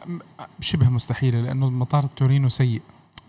شبه 0.61 0.89
مستحيلة 0.89 1.41
لأنه 1.41 1.71
مطار 1.71 2.07
تورينو 2.07 2.49
سيء. 2.49 2.83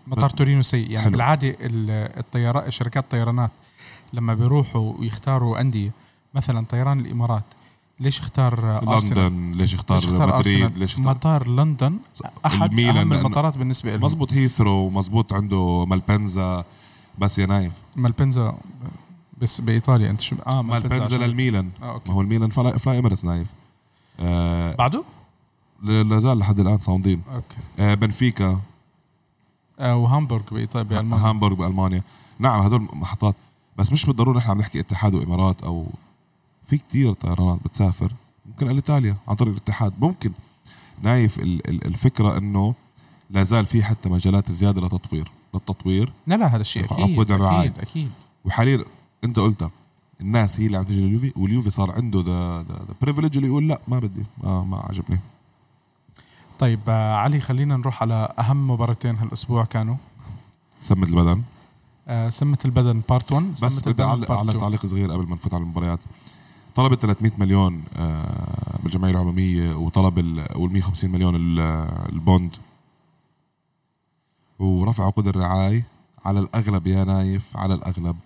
مطار 0.06 0.30
تورينو 0.30 0.62
سيء. 0.62 0.90
يعني 0.90 1.02
حلو. 1.04 1.12
بالعادة 1.12 1.48
ال- 1.48 2.18
الطيارات 2.18 2.68
شركات 2.68 3.04
الطيرانات 3.04 3.50
لما 4.12 4.34
بيروحوا 4.34 4.92
ويختاروا 4.98 5.60
أندية 5.60 5.90
مثلا 6.34 6.64
طيران 6.70 7.00
الإمارات 7.00 7.44
ليش 8.00 8.20
اختار 8.20 8.70
آه، 8.70 9.00
لندن 9.00 9.52
ليش 9.52 9.74
اختار 9.74 9.96
ليش 9.96 10.06
اختار 10.06 10.38
مدريد 10.38 10.62
أرسنال؟ 10.62 10.78
ليش 10.78 10.94
اختار 10.94 11.14
مطار 11.14 11.48
لندن 11.48 11.98
أحد 12.46 12.70
الميلان 12.70 12.96
أهم 12.96 13.12
المطارات 13.12 13.58
بالنسبة 13.58 13.96
له 13.96 14.04
مزبوط 14.04 14.32
هيثرو 14.32 14.90
مزبوط 14.90 15.32
عنده 15.32 15.84
مالبنزا 15.84 16.64
بس 17.18 17.38
يا 17.38 17.46
نايف. 17.46 17.72
مالبنزا 17.96 18.54
بس 19.40 19.60
بإيطاليا 19.60 20.10
أنت 20.10 20.20
شو؟ 20.20 20.36
آه 20.46 20.62
مالبنزا 20.62 21.18
للميلان. 21.18 21.70
أوكي. 21.82 22.08
ما 22.08 22.14
هو 22.14 22.20
الميلان 22.20 22.50
fly, 22.50 22.78
fly 22.78 23.02
نايف. 23.24 23.48
آه 24.20 24.74
بعده؟ 24.74 25.02
لا 25.82 26.02
لا 26.02 26.20
زال 26.20 26.38
لحد 26.38 26.60
الآن 26.60 26.78
صامدين 26.78 27.22
okay. 27.34 27.56
آه 27.78 27.94
بنفيكا. 27.94 28.60
آه 29.80 29.96
وهامبورغ 29.96 30.42
بإيطاليا 30.52 30.88
بألمانيا. 30.88 31.26
هامبورغ 31.26 31.54
بألمانيا. 31.54 32.02
نعم 32.38 32.60
هدول 32.60 32.88
محطات. 32.92 33.34
بس 33.76 33.92
مش 33.92 34.06
بالضرورة 34.06 34.38
نحن 34.38 34.50
عم 34.50 34.58
نحكي 34.58 34.80
اتحاد 34.80 35.14
وإمارات 35.14 35.62
أو 35.62 35.86
في 36.68 36.78
كتير 36.78 37.12
طيرانات 37.12 37.58
بتسافر 37.64 38.12
ممكن 38.46 38.68
إيطاليا 38.68 39.16
عن 39.28 39.34
طريق 39.36 39.52
الاتحاد. 39.52 39.92
ممكن. 40.00 40.30
نايف 41.02 41.38
ال- 41.38 41.68
ال- 41.70 41.86
الفكرة 41.86 42.38
إنه 42.38 42.74
لا 43.30 43.44
زال 43.44 43.66
في 43.66 43.82
حتى 43.84 44.08
مجالات 44.08 44.52
زيادة 44.52 44.80
لتطوير. 44.80 45.30
للتطوير. 45.54 46.12
لا 46.26 46.34
لا 46.34 46.46
هذا 46.46 46.60
الشيء 46.60 46.84
أكيد. 46.84 47.30
أكيد 47.30 47.78
أكيد. 47.78 48.10
وحاليا 48.44 48.84
أنت 49.24 49.38
قلتها 49.38 49.70
الناس 50.20 50.60
هي 50.60 50.66
اللي 50.66 50.76
عم 50.78 50.84
تجي 50.84 51.00
لليوفي 51.00 51.32
واليوفي 51.36 51.70
صار 51.70 51.90
عنده 51.90 52.20
the 52.20 52.62
the 52.62 52.94
privilege 53.02 53.36
اللي 53.36 53.48
يقول 53.48 53.68
لا 53.68 53.80
ما 53.88 53.98
بدي 53.98 54.22
ما, 54.44 54.64
ما 54.64 54.76
عجبني. 54.76 55.18
طيب 56.58 56.80
آه 56.88 57.14
علي 57.16 57.40
خلينا 57.40 57.76
نروح 57.76 58.02
على 58.02 58.34
أهم 58.38 58.70
مباراتين 58.70 59.16
هالأسبوع 59.16 59.64
كانوا. 59.64 59.96
سمة 60.80 61.06
البدن. 61.06 61.42
آه 62.08 62.30
سمة 62.30 62.58
البدن 62.64 63.00
بارت 63.08 63.32
1 63.32 63.52
بس 63.62 63.88
بدي 63.88 64.02
اعلق 64.02 64.32
2 64.32 64.58
تعليق 64.58 64.86
صغير 64.86 65.12
قبل 65.12 65.26
ما 65.28 65.34
نفوت 65.34 65.54
على 65.54 65.62
المباريات. 65.62 65.98
طلب 66.78 66.94
300 66.94 67.32
مليون 67.38 67.84
آه، 67.96 68.78
بالجمعيه 68.82 69.10
العمومية 69.12 69.74
وطلب 69.76 70.18
ال 70.18 70.34
150 70.72 71.10
مليون 71.10 71.36
ال- 71.36 71.60
ال 72.12 72.19
bond. 72.19 72.56
ورفع 74.58 75.04
عقود 75.06 75.28
الرعاية 75.28 75.84
على 76.24 76.40
الأغلب 76.40 76.86
يا 76.86 77.04
نايف 77.04 77.56
على 77.56 77.74
الأغلب. 77.74 78.16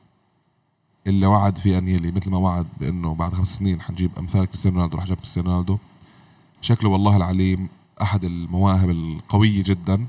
اللي 1.06 1.26
وعد 1.26 1.58
فيه 1.58 1.78
انيلي 1.78 2.10
مثل 2.12 2.30
ما 2.30 2.38
وعد 2.38 2.66
بأنه 2.80 3.14
بعد 3.14 3.34
خمس 3.34 3.56
سنين 3.56 3.80
حنجيب 3.80 4.10
أمثال 4.18 4.44
كريستيانو 4.46 4.76
رونالدو 4.76 4.96
رح 4.98 5.04
جاب 5.04 5.16
كريستيانو 5.16 5.50
رونالدو. 5.50 5.78
شكله 6.60 6.90
والله 6.90 7.16
العليم 7.16 7.68
أحد 8.02 8.24
المواهب 8.24 8.90
القوية 8.90 9.62
جدا. 9.64 10.06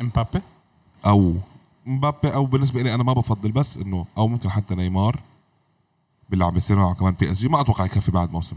إمبابي؟ 0.00 0.40
أو 1.06 1.34
مبابي 1.86 2.34
أو 2.34 2.46
بالنسبة 2.46 2.82
لي 2.82 2.94
أنا 2.94 3.02
ما 3.02 3.12
بفضل 3.12 3.52
بس 3.52 3.78
إنه 3.78 4.06
أو 4.18 4.28
ممكن 4.28 4.50
حتى 4.50 4.74
نيمار. 4.74 5.20
باللي 6.32 6.44
عم 6.44 6.50
بيصير 6.54 6.76
معه 6.76 6.94
كمان 6.94 7.14
بي 7.20 7.32
اس 7.32 7.38
جي 7.40 7.48
ما 7.48 7.60
أتوقع 7.60 7.84
يكفي 7.84 8.10
بعد 8.12 8.32
موسم. 8.32 8.56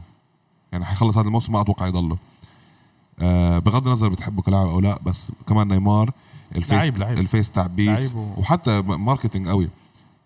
يعني 0.71 0.85
حيخلص 0.85 1.17
هذا 1.17 1.27
الموسم 1.27 1.53
ما 1.53 1.61
أتوقع 1.61 1.87
يضله. 1.87 2.17
آه 3.19 3.59
بغض 3.59 3.87
النظر 3.87 4.09
بتحبه 4.09 4.41
كلاعب 4.41 4.67
أو 4.67 4.79
لا 4.79 4.99
بس 5.05 5.31
كمان 5.47 5.67
نيمار 5.67 6.11
ال 6.55 6.59
face 6.59 6.71
لعيب- 6.73 6.97
لعيب. 6.97 7.19
ال 7.19 7.26
face 7.26 7.51
تاع 7.51 7.67
بيتس 7.67 8.13
لعيب 8.13 8.15
و- 8.15 8.33
وحتى 8.39 8.81
marketing 8.81 9.47
قوي. 9.49 9.69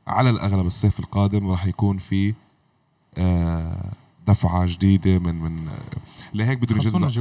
على 0.07 0.29
الأغلب 0.29 0.67
الصيف 0.67 0.99
القادم 0.99 1.47
راح 1.51 1.65
يكون 1.65 1.97
في 1.97 2.33
آه 3.17 3.91
دفعة 4.27 4.65
جديدة 4.65 5.19
من 5.19 5.35
من 5.35 5.67
آه، 5.67 5.73
لهيك 6.33 6.57
بدهم 6.57 6.77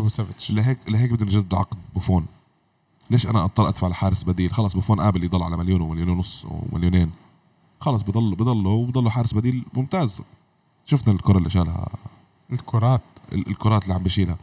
سافيتش 0.09 0.51
لهيك 0.51 0.79
لهيك 0.89 1.13
بدهم 1.13 1.29
يجددوا 1.29 1.59
عقد 1.59 1.77
بوفون. 1.95 2.27
ليش 3.11 3.27
أنا 3.27 3.45
أضطر 3.45 3.69
أدفع 3.69 3.89
لحارس 3.89 4.23
بديل؟ 4.23 4.51
خلص 4.53 4.75
بوفون 4.75 5.01
قابل 5.01 5.25
يضل 5.25 5.43
على 5.43 5.57
مليون 5.57 5.81
ومليون 5.81 6.09
ونص 6.09 6.47
ومليونين. 6.73 7.11
خلص 7.81 8.03
بضل 8.03 8.35
بضله 8.35 8.71
وبضله 8.71 9.11
حارس 9.11 9.35
بديل 9.35 9.65
ممتاز. 9.75 10.23
شفنا 10.87 11.13
الكرة 11.15 11.39
اللي 11.39 11.51
شالها. 11.51 11.89
الكرات. 12.53 13.01
ال- 13.33 13.49
الكرات 13.49 13.83
اللي 13.83 13.95
عم 13.95 14.03
بيشيلها. 14.03 14.37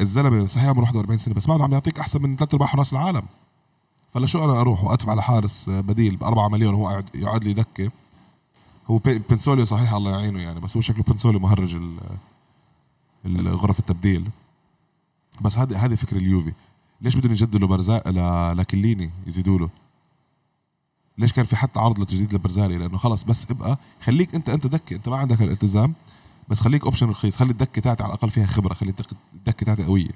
الزلمة 0.00 0.46
صحيح 0.46 0.68
عمره 0.68 0.80
41 0.84 1.18
سنة 1.18 1.34
بس 1.34 1.46
بعده 1.46 1.64
عم 1.64 1.72
يعطيك 1.72 1.98
أحسن 1.98 2.22
من 2.22 2.36
ثلاث 2.36 2.54
ارباع 2.54 2.68
حراس 2.68 2.92
العالم. 2.92 3.22
فلا 4.14 4.26
شو 4.26 4.44
أنا 4.44 4.60
أروح 4.60 4.84
وأدفع 4.84 5.14
لحارس 5.14 5.70
بديل 5.70 6.16
ب 6.16 6.24
4 6.24 6.48
مليون 6.48 6.74
وهو 6.74 6.88
قاعد 6.88 7.08
يقعد 7.14 7.44
لي 7.44 7.52
دكة؟ 7.52 7.90
هو 8.90 8.98
بنسوليو 9.30 9.64
صحيح 9.64 9.92
الله 9.92 10.10
يعينه 10.10 10.40
يعني 10.40 10.60
بس 10.60 10.76
هو 10.76 10.80
شكله 10.80 11.04
بنسوليو 11.08 11.40
مهرج 11.40 11.78
غرف 13.46 13.78
التبديل. 13.78 14.30
بس 15.40 15.58
هذه 15.58 15.84
هذه 15.84 15.94
فكر 15.94 16.16
اليوفي. 16.16 16.52
ليش 17.00 17.16
بدهم 17.16 17.32
يجددوا 17.32 17.60
لبرزا- 17.60 18.08
ل- 18.08 18.56
لكيليني 18.58 19.10
يزيدوا 19.26 19.58
له؟ 19.58 19.68
ليش 21.18 21.32
كان 21.32 21.44
في 21.44 21.56
حتى 21.56 21.80
عرض 21.80 22.00
لتجديد 22.00 22.34
لبرزالي 22.34 22.78
لأنه 22.78 22.98
خلص 22.98 23.22
بس 23.24 23.46
ابقى 23.50 23.78
خليك 24.02 24.34
انت 24.34 24.48
أنت 24.48 24.66
دكه 24.66 24.96
أنت 24.96 25.08
ما 25.08 25.16
عندك 25.16 25.42
الالتزام 25.42 25.94
بس 26.48 26.60
خليك 26.60 26.84
option 26.84 27.08
رخيص. 27.10 27.36
خلي 27.36 27.50
الدكة 27.50 27.82
تاعتي 27.82 28.02
على 28.02 28.10
الأقل 28.12 28.30
فيها 28.30 28.46
خبرة 28.46 28.74
خلي 28.74 28.90
الدك- 28.90 29.12
الدكة 29.34 29.66
تاعتي 29.66 29.84
قوية. 29.84 30.10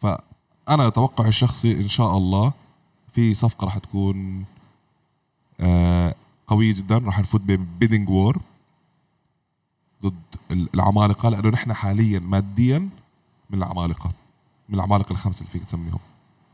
فانا 0.00 0.88
توقعي 0.88 1.28
الشخصي 1.28 1.72
إن 1.80 1.88
شاء 1.88 2.16
الله 2.16 2.52
في 3.12 3.34
صفقة 3.34 3.64
راح 3.64 3.78
تكون 3.78 4.44
آه 5.60 6.14
قوية 6.46 6.74
جدا. 6.74 6.98
راح 6.98 7.20
نفوت 7.20 7.40
ب 7.40 7.48
bidding 7.48 8.08
war 8.10 8.40
ضد 10.02 10.14
ال- 10.50 10.68
العمالقة 10.74 11.28
لأنه 11.28 11.48
نحن 11.48 11.72
حاليا 11.72 12.18
ماديا 12.20 12.78
من 13.50 13.58
العمالقة 13.58 14.10
من 14.68 14.74
العمالقة 14.74 15.12
الخمسة 15.12 15.40
اللي 15.40 15.50
فيك 15.52 15.64
تسميهم. 15.64 15.98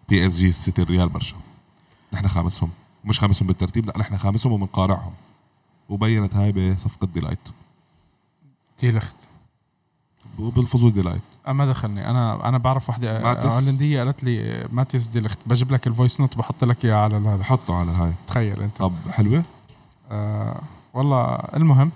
بي 0.09 0.27
اس 0.27 0.37
جي 0.37 0.49
السيتي 0.49 0.83
الريال 0.83 1.09
برشا. 1.09 1.37
نحن 2.13 2.29
خامسهم. 2.29 2.71
مش 3.05 3.21
خامسهم 3.21 3.49
بالترتيب 3.49 3.87
لا 3.87 3.99
نحن 3.99 4.17
خامسهم 4.17 4.53
ومنقارعهم. 4.53 5.13
وبينت 5.89 6.37
هاي 6.37 6.53
بصفقة 6.53 7.07
ديلايت 7.07 7.39
ديلخت 8.81 9.15
بالفويس 10.39 10.93
ديلايت 10.93 11.23
آه، 11.47 11.53
ما 11.53 11.67
دخلني. 11.67 12.11
أنا 12.11 12.49
أنا 12.49 12.59
بعرف 12.59 12.89
وحدة 12.89 13.23
ماتيس. 13.23 13.53
هولندية 13.53 13.99
قالت 14.05 14.25
لي 14.25 14.67
ماتيس 14.73 15.07
ديلخت. 15.07 15.39
بجيب 15.47 15.73
لك 15.73 15.87
ال 15.87 15.92
voice 15.92 16.21
note 16.21 16.37
بحط 16.39 16.65
لك 16.65 16.85
إياه 16.85 16.95
على 16.95 17.17
هذا 17.17 17.45
حطه 17.45 17.75
على 17.75 17.91
هاي. 17.91 18.13
تخيل 18.27 18.63
أنت. 18.63 18.77
طب 18.77 18.93
حلوة؟ 19.11 19.43
آه 20.11 20.61
والله 20.95 21.25
المهم. 21.35 21.91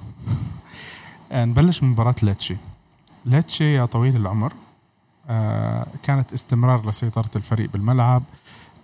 آه 1.32 1.44
نبلش 1.44 1.82
من 1.82 1.88
مباراة 1.88 2.14
ليتشي 2.22 2.56
ليتشي 3.24 3.74
يا 3.74 3.84
طويل 3.84 4.16
العمر 4.16 4.52
آه 5.28 5.86
كانت 6.02 6.32
استمرار 6.32 6.90
لسيطرة 6.90 7.30
الفريق 7.36 7.70
بالملعب. 7.70 8.22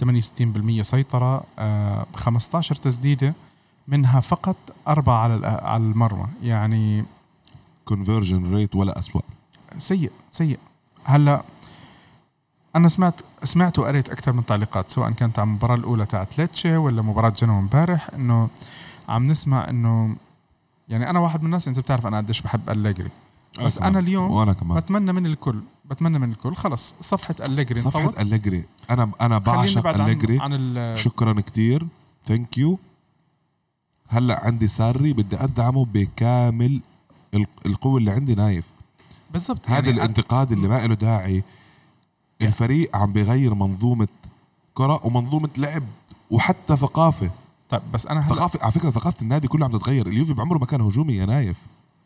68% 0.04 0.82
سيطرة 0.82 1.44
آه 1.58 2.06
15 2.14 2.74
تسديدة 2.74 3.34
منها 3.88 4.20
فقط 4.20 4.56
أربعة 4.88 5.18
على 5.62 5.84
المرمى 5.84 6.26
يعني 6.42 7.04
كونفرجن 7.84 8.54
ريت 8.54 8.76
ولا 8.76 8.98
أسوأ. 8.98 9.20
سيء 9.78 10.10
سيء. 10.30 10.58
هلأ 11.04 11.42
أنا 12.76 12.88
سمعت 12.88 13.20
سمعت 13.44 13.78
وقريت 13.78 14.08
أكثر 14.10 14.32
من 14.32 14.46
تعليقات 14.46 14.90
سواء 14.90 15.10
كانت 15.10 15.38
على 15.38 15.46
المباراة 15.46 15.74
الأولى 15.74 16.06
تاعت 16.06 16.38
ليتشي 16.38 16.76
ولا 16.76 17.02
مباراة 17.02 17.28
جنوا 17.30 17.58
امبارح 17.60 18.10
إنه 18.14 18.48
عم 19.08 19.24
نسمع 19.24 19.68
إنه 19.70 20.16
يعني 20.88 21.10
أنا 21.10 21.18
واحد 21.18 21.40
من 21.40 21.46
الناس 21.46 21.68
أنت 21.68 21.78
بتعرف 21.78 22.06
أنا 22.06 22.16
قديش 22.16 22.40
بحب 22.40 22.70
أليجري. 22.70 23.10
بس 23.60 23.78
كمان. 23.78 23.90
أنا 23.90 23.98
اليوم 23.98 24.30
وأنا 24.30 24.52
كمان. 24.52 24.80
بتمنى 24.80 25.12
من 25.12 25.26
الكل 25.26 25.60
بتمنى 25.84 26.18
من 26.18 26.30
الكل. 26.30 26.54
خلص 26.56 26.94
صفحة 27.00 27.34
صفحة 27.76 28.12
أليجري. 28.20 28.64
أنا 28.90 29.02
أنا 29.02 29.10
خلينا 29.20 29.38
بعشق 29.38 29.78
نبعد 29.78 30.00
عن, 30.00 30.78
عن 30.78 30.96
شكرا 30.96 31.40
كتير. 31.40 31.86
thank 32.26 32.58
you 32.58 32.78
هلأ 34.08 34.44
عندي 34.44 34.68
ساري 34.68 35.12
بدي 35.12 35.36
أدعمه 35.36 35.84
بكامل 35.84 36.80
ال- 37.34 37.46
القوة 37.66 37.98
اللي 37.98 38.10
عندي 38.10 38.34
نايف. 38.34 38.64
بالضبط 39.32 39.68
هذا 39.70 39.74
يعني 39.74 39.90
الانتقاد 39.90 40.52
اللي 40.52 40.68
ما 40.68 40.86
له 40.86 40.94
داعي. 40.94 41.42
الفريق 42.42 42.96
عم 42.96 43.12
بيغير 43.12 43.54
منظومة 43.54 44.08
كرة 44.74 45.06
ومنظومة 45.06 45.48
لعب 45.56 45.82
وحتى 46.30 46.76
ثقافة. 46.76 47.30
طيب 47.70 47.82
بس 47.92 48.06
أنا 48.06 48.20
هلأ 48.20 48.34
ثقافة 48.34 48.62
على 48.62 48.72
فكرة 48.72 48.90
ثقافة 48.90 49.22
النادي 49.22 49.48
كله 49.48 49.64
عم 49.64 49.70
تتغير. 49.70 50.06
اليوفي 50.06 50.32
بعمره 50.32 50.58
ما 50.58 50.66
كان 50.66 50.80
هجومي 50.80 51.14
يا 51.14 51.26
نايف. 51.26 51.56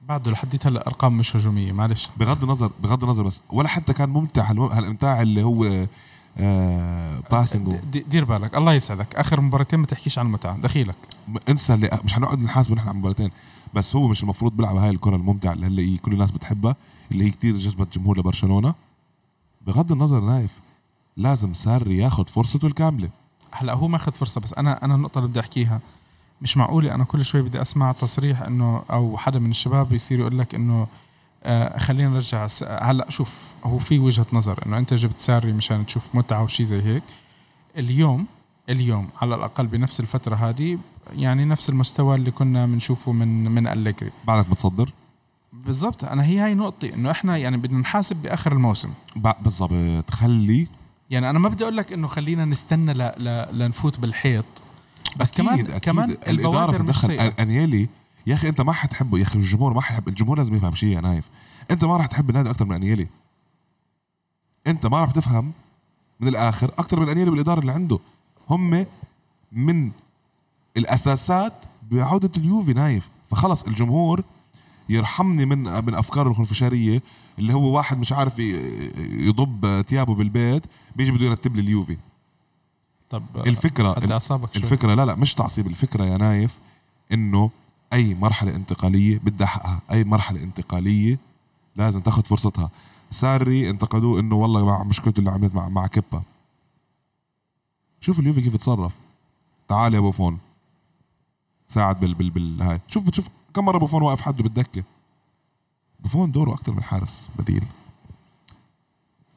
بعده 0.08 0.30
لحديت 0.30 0.66
هلا 0.66 0.86
أرقام 0.86 1.16
مش 1.16 1.36
هجومية 1.36 1.72
معلش. 1.72 2.08
بغض 2.16 2.42
النظر 2.42 2.70
بغض 2.82 3.04
النظر 3.04 3.22
بس 3.22 3.40
ولا 3.50 3.68
حتى 3.68 3.92
كان 3.92 4.08
ممتع 4.08 4.50
هالإمتاع 4.52 5.22
اللي 5.22 5.42
هو 5.42 5.86
آه 6.38 7.20
passing 7.30 7.76
دير 7.84 8.24
بالك 8.24 8.54
الله 8.56 8.72
يسعدك. 8.72 9.16
آخر 9.16 9.40
مباراتين 9.40 9.78
ما 9.80 9.86
تحكيش 9.86 10.18
عن 10.18 10.26
المتعة 10.26 10.58
دخيلك. 10.58 10.94
انسى 11.48 11.74
اللي 11.74 12.00
مش 12.04 12.14
حنقعد 12.14 12.38
نحاسب 12.38 12.72
نحن 12.72 12.88
على 12.88 12.98
مباراتين 12.98 13.30
بس 13.74 13.96
هو 13.96 14.08
مش 14.08 14.22
المفروض 14.22 14.56
بيلعب 14.56 14.76
هاي 14.76 14.90
الكرة 14.90 15.16
الممتعة 15.16 15.52
اللي 15.52 15.66
هلا 15.66 15.98
كل 15.98 16.12
الناس 16.12 16.30
بتحبها 16.30 16.76
اللي 17.12 17.24
هي 17.24 17.30
كتير 17.30 17.56
جذبت 17.56 17.98
جمهور 17.98 18.18
لبرشلونة. 18.18 18.74
بغض 19.66 19.92
النظر 19.92 20.20
نايف 20.20 20.60
لازم 21.16 21.54
ساري 21.54 21.96
ياخذ 21.98 22.26
فرصته 22.26 22.66
الكاملة. 22.66 23.08
هلا 23.50 23.74
هو 23.74 23.88
ماخذ 23.88 24.12
فرصة 24.12 24.40
بس 24.40 24.54
أنا 24.54 24.84
أنا 24.84 24.94
النقطة 24.94 25.18
اللي 25.18 25.28
بدي 25.28 25.40
أحكيها 25.40 25.80
مش 26.42 26.56
معقولة 26.56 26.94
أنا 26.94 27.04
كل 27.04 27.24
شوي 27.24 27.42
بدي 27.42 27.62
أسمع 27.62 27.92
تصريح 27.92 28.42
إنه 28.42 28.82
أو 28.90 29.18
حدا 29.18 29.38
من 29.38 29.50
الشباب 29.50 29.92
يصير 29.92 30.20
يقول 30.20 30.38
لك 30.38 30.54
إنه 30.54 30.86
آه 31.44 31.78
خلينا 31.78 32.08
نرجع 32.08 32.46
هلأ 32.68 33.10
شوف 33.10 33.34
هو 33.64 33.78
في 33.78 33.98
وجهة 33.98 34.26
نظر 34.32 34.62
إنه 34.66 34.78
أنت 34.78 34.94
جبت 34.94 35.18
ساري 35.18 35.52
مشان 35.52 35.86
تشوف 35.86 36.14
متعة 36.14 36.42
وشي 36.42 36.64
زي 36.64 36.82
هيك. 36.82 37.02
اليوم 37.78 38.26
اليوم 38.68 39.08
على 39.22 39.34
الأقل 39.34 39.66
بنفس 39.66 40.00
الفترة 40.00 40.34
هذه 40.34 40.78
يعني 41.16 41.44
نفس 41.44 41.68
المستوى 41.70 42.16
اللي 42.16 42.30
كنا 42.30 42.66
بنشوفه 42.66 43.12
من 43.12 43.44
من 43.50 43.66
أليجري 43.66 44.10
بعدك 44.24 44.50
متصدر 44.50 44.90
بالضبط 45.52 46.04
أنا 46.04 46.24
هي 46.24 46.38
هاي 46.38 46.54
نقطتي 46.54 46.94
إنه 46.94 47.10
إحنا 47.10 47.36
يعني 47.36 47.56
بدنا 47.56 47.78
نحاسب 47.78 48.16
بآخر 48.22 48.52
الموسم. 48.52 48.90
بالضبط 49.16 50.10
خلي 50.10 50.66
يعني 51.10 51.30
أنا 51.30 51.38
ما 51.38 51.48
بدي 51.48 51.64
أقول 51.64 51.76
لك 51.76 51.92
إنه 51.92 52.06
خلينا 52.06 52.44
نستنى 52.44 52.92
ل... 52.92 52.98
ل... 53.02 53.58
لنفوت 53.58 54.00
بالحيط. 54.00 54.44
بس 55.18 55.32
أكيد 55.32 55.44
كمان 55.44 55.60
أكيد 55.60 55.78
كمان 55.78 56.10
الإدارة 56.10 56.76
تدخل. 56.78 57.10
أنيلي 57.12 57.88
يا 58.26 58.34
أخي 58.34 58.48
أنت 58.48 58.60
ما 58.60 58.72
حتحبه 58.72 59.18
يا 59.18 59.22
أخي 59.22 59.38
الجمهور 59.38 59.74
ما 59.74 59.80
حيحب 59.80 60.08
الجمهور 60.08 60.38
لازم 60.38 60.54
يفهم 60.54 60.74
شيء 60.74 60.88
يا 60.88 61.00
نايف. 61.00 61.30
أنت 61.70 61.84
ما 61.84 61.96
راح 61.96 62.06
تحب 62.06 62.30
النادي 62.30 62.50
أكثر 62.50 62.64
من 62.64 62.72
أنيلي. 62.76 63.06
أنت 64.66 64.86
ما 64.86 65.00
راح 65.00 65.10
تفهم 65.10 65.52
من 66.20 66.28
الآخر 66.28 66.70
أكثر 66.78 67.00
من 67.00 67.08
أنيلي 67.08 67.30
بالإدارة 67.30 67.60
اللي 67.60 67.72
عنده. 67.72 67.98
هم 68.50 68.86
من 69.52 69.90
الأساسات 70.76 71.52
بعودة 71.90 72.30
اليوفي 72.36 72.72
نايف. 72.72 73.08
فخلص 73.30 73.62
الجمهور 73.62 74.22
يرحمني 74.88 75.46
من 75.46 75.84
من 75.84 75.94
أفكاره 75.94 76.28
الخنفشارية 76.28 77.02
اللي 77.38 77.54
هو 77.54 77.76
واحد 77.76 77.98
مش 77.98 78.12
عارف 78.12 78.38
يضب 78.98 79.84
ثيابه 79.88 80.14
بالبيت 80.14 80.62
بيجي 80.96 81.10
بده 81.12 81.26
يرتب 81.26 81.56
لي 81.56 81.62
اليوفي 81.62 81.96
طب 83.10 83.22
الفكرة 83.36 83.92
الفكرة 84.56 84.94
لا 84.94 85.04
لا 85.04 85.14
مش 85.14 85.34
تعصيب 85.34 85.66
الفكرة 85.66 86.04
يا 86.04 86.16
نايف 86.16 86.58
إنه 87.12 87.50
أي 87.92 88.14
مرحلة 88.14 88.56
انتقالية 88.56 89.18
بدها 89.18 89.46
حقها 89.46 89.80
أي 89.90 90.04
مرحلة 90.04 90.42
انتقالية 90.42 91.18
لازم 91.76 92.00
تاخذ 92.00 92.22
فرصتها. 92.22 92.70
ساري 93.10 93.70
انتقدوه 93.70 94.20
إنه 94.20 94.34
والله 94.34 94.64
مع 94.64 94.82
مشكلته 94.84 95.18
اللي 95.18 95.30
عملت 95.30 95.54
مع 95.54 95.68
مع 95.68 95.86
كيبا. 95.86 96.22
شوف 98.00 98.18
اليوفي 98.18 98.40
كيف 98.40 98.56
تصرف 98.56 98.96
تعال 99.68 99.94
يا 99.94 100.00
بوفون 100.00 100.38
ساعد 101.66 102.00
بال 102.00 102.14
بال 102.14 102.30
بال 102.30 102.62
هاي. 102.62 102.80
شوف 102.88 103.02
بتشوف 103.02 103.28
كم 103.54 103.64
مرة 103.64 103.78
بوفون 103.78 104.02
واقف 104.02 104.20
حده 104.20 104.42
بالدكة. 104.42 104.82
بوفون 106.00 106.32
دوره 106.32 106.54
أكثر 106.54 106.72
من 106.72 106.82
حارس 106.82 107.30
بديل. 107.38 107.64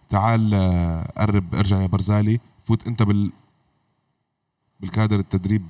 تعال 0.09 0.53
آه، 0.53 1.11
قرب 1.17 1.55
ارجع 1.55 1.81
يا 1.81 1.87
برزالي. 1.87 2.39
فوت 2.63 2.87
أنت 2.87 3.03
بال 3.03 3.31
بالكادر 4.79 5.19
التدريب 5.19 5.65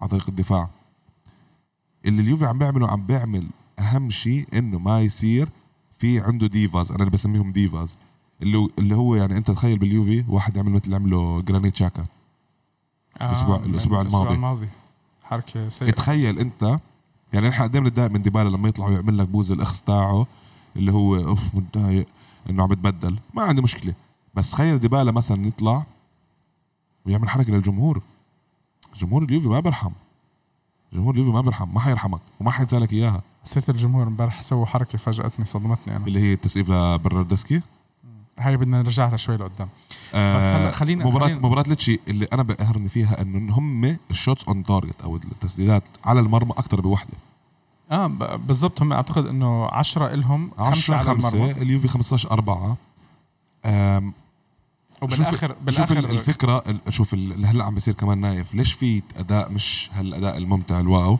على 0.00 0.10
طريق 0.10 0.28
الدفاع. 0.28 0.68
اللي 2.04 2.22
اليوفي 2.22 2.46
عم 2.46 2.58
بيعمله 2.58 2.88
عم 2.90 3.06
بيعمل 3.06 3.46
أهم 3.78 4.10
شيء 4.10 4.46
إنه 4.54 4.78
ما 4.78 5.00
يصير 5.00 5.48
في 5.98 6.20
عنده 6.20 6.46
divas. 6.46 6.90
أنا 6.92 7.00
اللي 7.00 7.10
بسميهم 7.10 7.52
divas. 7.52 7.96
اللي 8.42 8.68
اللي 8.78 8.94
هو 8.94 9.14
يعني 9.14 9.36
أنت 9.36 9.50
تخيل 9.50 9.78
باليوفي 9.78 10.24
واحد 10.28 10.56
يعمل 10.56 10.70
مثل 10.72 10.84
اللي 10.84 10.96
عمله 10.96 11.40
جرانيت 11.40 11.76
شاكا. 11.76 12.04
آه 13.20 13.34
الأسبوع- 13.34 13.66
الأسبوع 13.66 14.00
الماضي. 14.00 14.34
الماضي. 14.34 14.68
حركة 15.24 15.68
سيئة. 15.68 15.90
تخيل 15.90 16.38
أنت 16.38 16.78
يعني 17.32 17.48
نحن 17.48 17.62
قد 17.62 17.76
إيه 17.76 17.82
بنتضايق 17.82 18.10
من 18.10 18.22
ديبالا 18.22 18.48
لما 18.48 18.68
يطلع 18.68 18.86
ويعمل 18.86 19.18
لك 19.18 19.28
بوز 19.28 19.52
الاخص 19.52 19.82
تاعه 19.82 20.26
اللي 20.76 20.92
هو 20.92 21.16
أوف 21.16 21.54
متضايق 21.54 22.06
إنه 22.50 22.62
عم 22.62 22.68
بتبدل 22.68 23.16
ما 23.34 23.42
عندي 23.42 23.62
مشكلة. 23.62 23.94
بس 24.34 24.50
تخيل 24.50 24.78
ديبالا 24.78 25.12
مثلا 25.12 25.46
يطلع 25.46 25.86
ويعمل 27.06 27.28
حركة 27.28 27.52
للجمهور. 27.52 28.02
جمهور 28.98 29.22
اليوفي 29.22 29.48
ما 29.48 29.60
بيرحم 29.60 29.90
جمهور 30.92 31.14
اليوفي 31.14 31.30
ما 31.30 31.40
بيرحم 31.40 31.74
ما 31.74 31.80
حيرحمك 31.80 32.20
وما 32.40 32.50
حينسى 32.50 32.78
لك 32.78 32.92
إياها. 32.92 33.22
حسيت 33.44 33.70
الجمهور 33.70 34.06
امبارح 34.06 34.42
سووا 34.42 34.66
حركة 34.66 34.98
فاجأتني 34.98 35.44
صدمتني 35.44 35.96
أنا. 35.96 36.06
اللي 36.06 36.20
هي 36.20 36.32
التسقيف 36.32 36.70
لبرناردسكي 36.70 37.60
هاي 38.38 38.56
بدنا 38.56 38.82
نرجع 38.82 39.08
لها 39.08 39.16
شوي 39.16 39.36
لقدام. 39.36 39.68
آه 40.14 40.36
بس 40.38 40.44
هلا 40.44 40.70
خلينا- 40.72 41.04
مباراة 41.06 41.26
خلينا- 41.26 41.40
مباراة 41.46 41.62
ليتشي 41.68 42.00
اللي 42.08 42.28
أنا 42.32 42.42
بقهرني 42.42 42.88
فيها 42.88 43.22
إنه 43.22 43.54
هم 43.58 43.96
ال 44.10 44.16
shots 44.16 44.44
on 44.44 44.64
target 44.64 45.02
أو 45.02 45.16
التسديدات 45.16 45.82
على 46.04 46.20
المرمى 46.20 46.50
أكثر 46.50 46.80
بوحدة. 46.80 47.12
آه 47.90 48.06
بالضبط 48.36 48.82
هم 48.82 48.92
أعتقد 48.92 49.26
إنه 49.26 49.66
10 49.66 50.14
إلهم 50.14 50.50
10 50.58 50.74
خمسه 50.74 50.94
على 50.94 51.04
5 51.04 51.34
المرمى. 51.34 51.52
اليوفي 51.62 51.88
15 51.88 52.30
4 52.30 52.76
آم، 53.64 54.12
وبالاخر 55.02 55.48
شوف 55.48 55.56
بالاخر 55.62 55.98
ال- 55.98 56.10
الفكرة 56.10 56.64
ال- 56.66 56.94
شوف 56.94 57.14
ال- 57.14 57.32
اللي 57.32 57.46
هلأ 57.46 57.64
عم 57.64 57.74
بيصير 57.74 57.94
كمان 57.94 58.18
نايف 58.18 58.54
ليش 58.54 58.72
في 58.72 59.02
أداء 59.16 59.52
مش 59.52 59.90
هالأداء 59.92 60.36
الممتع 60.36 60.80
ال 60.80 60.88
wow؟ 60.88 61.18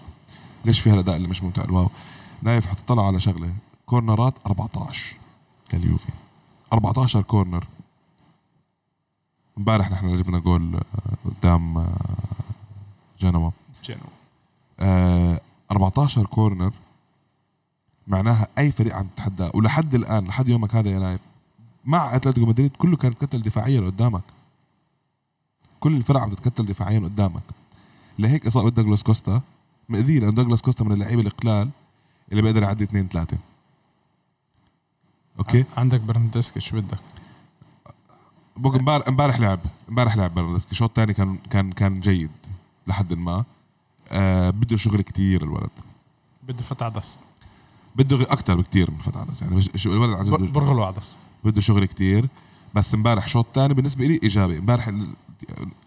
ليش 0.65 0.81
في 0.81 0.91
هالأداء 0.91 1.17
اللي 1.17 1.29
مش 1.29 1.43
ممتع 1.43 1.65
ال 1.65 1.70
wow؟ 1.70 1.91
نايف 2.43 2.67
حتطلع 2.67 3.07
على 3.07 3.21
شغلة. 3.21 3.53
corner 3.87 4.28
ات 4.28 4.35
14 4.47 5.17
لليوفي 5.73 6.09
14 6.73 7.23
corner. 7.23 7.65
امبارح 9.59 9.91
نحن 9.91 10.17
جبنا 10.17 10.39
جول 10.39 10.75
آه، 10.75 10.81
قدام 11.25 11.79
آه، 11.79 11.89
جنوا. 13.21 13.51
جنو 13.85 13.99
آه 14.81 15.41
14 15.73 16.27
corner 16.27 16.73
معناها 18.07 18.47
أي 18.59 18.73
فريق 18.73 18.97
عم 18.97 19.07
تتحداه. 19.17 19.51
ولحد 19.55 19.95
الآن 19.95 20.25
لحد 20.25 20.49
يومك 20.49 20.75
هذا 20.75 20.91
يا 20.91 20.99
نايف 20.99 21.21
مع 21.89 22.17
أتلتيكو 22.17 22.47
مدريد 22.47 22.77
كله 22.77 22.97
كان 22.97 23.13
يتكتل 23.13 23.43
دفاعيا 23.43 23.81
قدامك. 23.81 24.23
كل 25.81 25.97
الفرق 25.97 26.21
عم 26.21 26.31
تتكتل 26.31 26.67
دفاعيا 26.67 26.99
قدامك. 26.99 27.43
لهيك 28.19 28.47
إصابة 28.47 28.71
دوغلاس 28.71 29.03
كوستا 29.03 29.41
مأذية 29.89 30.19
لأنه 30.21 30.33
دوغلاس 30.33 30.63
كوستا 30.63 30.85
من 30.85 30.93
اللعيبة 30.93 31.21
القلال 31.23 31.71
اللي 32.33 32.43
بيقدر 32.43 32.63
يعدي 32.63 32.85
اثنين 32.85 33.09
ثلاثة. 33.09 33.37
okay؟ 35.39 35.65
عندك 35.77 36.01
برناردسكي 36.01 36.61
شو 36.61 36.77
بدك؟ 36.81 36.99
بوك 38.57 38.75
امبارح 38.75 39.09
امبارح 39.09 39.41
لعب. 39.41 39.61
امبارح 39.89 40.17
لعب 40.17 40.35
برناردسكي 40.35 40.75
شوط 40.75 40.97
ثاني 40.97 41.15
كان 41.15 41.39
كان 41.51 41.73
كان 41.73 42.01
جيد 42.01 42.31
لحد 42.87 43.15
ما. 43.15 43.45
آه 44.09 44.51
بده 44.51 44.77
شغل 44.77 45.03
كتير 45.03 45.43
الولد. 45.43 45.71
بده 46.43 46.63
فتح 46.63 46.87
عدس. 46.87 47.19
بده 47.97 48.23
أكثر 48.23 48.55
بكتير 48.55 48.91
من 48.91 48.99
فتح 48.99 49.21
عدس. 49.21 49.43
يعني 49.43 49.61
الولد 49.87 50.13
عن 50.19 50.25
جد 50.25 50.31
بر- 50.31 50.37
بده- 50.39 50.53
برغل 50.53 50.87
وعدس. 50.87 51.19
بده 51.45 51.61
شغل 51.61 51.85
كتير 51.85 52.29
بس 52.75 52.95
امبارح 52.95 53.29
شوط 53.29 53.47
ثاني 53.55 53.75
بالنسبة 53.75 54.07
لي 54.07 54.21
إيجابي. 54.23 54.59
امبارح 54.59 54.91